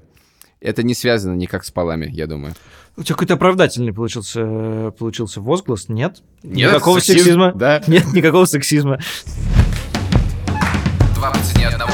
Это 0.61 0.83
не 0.83 0.93
связано 0.93 1.35
никак 1.35 1.63
с 1.63 1.71
полами, 1.71 2.09
я 2.11 2.27
думаю. 2.27 2.53
У 2.97 3.03
тебя 3.03 3.15
какой-то 3.15 3.35
оправдательный 3.35 3.93
получился, 3.93 4.91
получился 4.97 5.39
возглас. 5.39 5.87
Нет? 5.87 6.21
Нет 6.43 6.71
никакого 6.71 6.99
сексизма. 6.99 7.53
Да. 7.53 7.81
Нет 7.87 8.11
никакого 8.13 8.45
сексизма. 8.45 8.99
Два 11.15 11.31
по 11.31 11.39
цене 11.39 11.67
одного. 11.67 11.93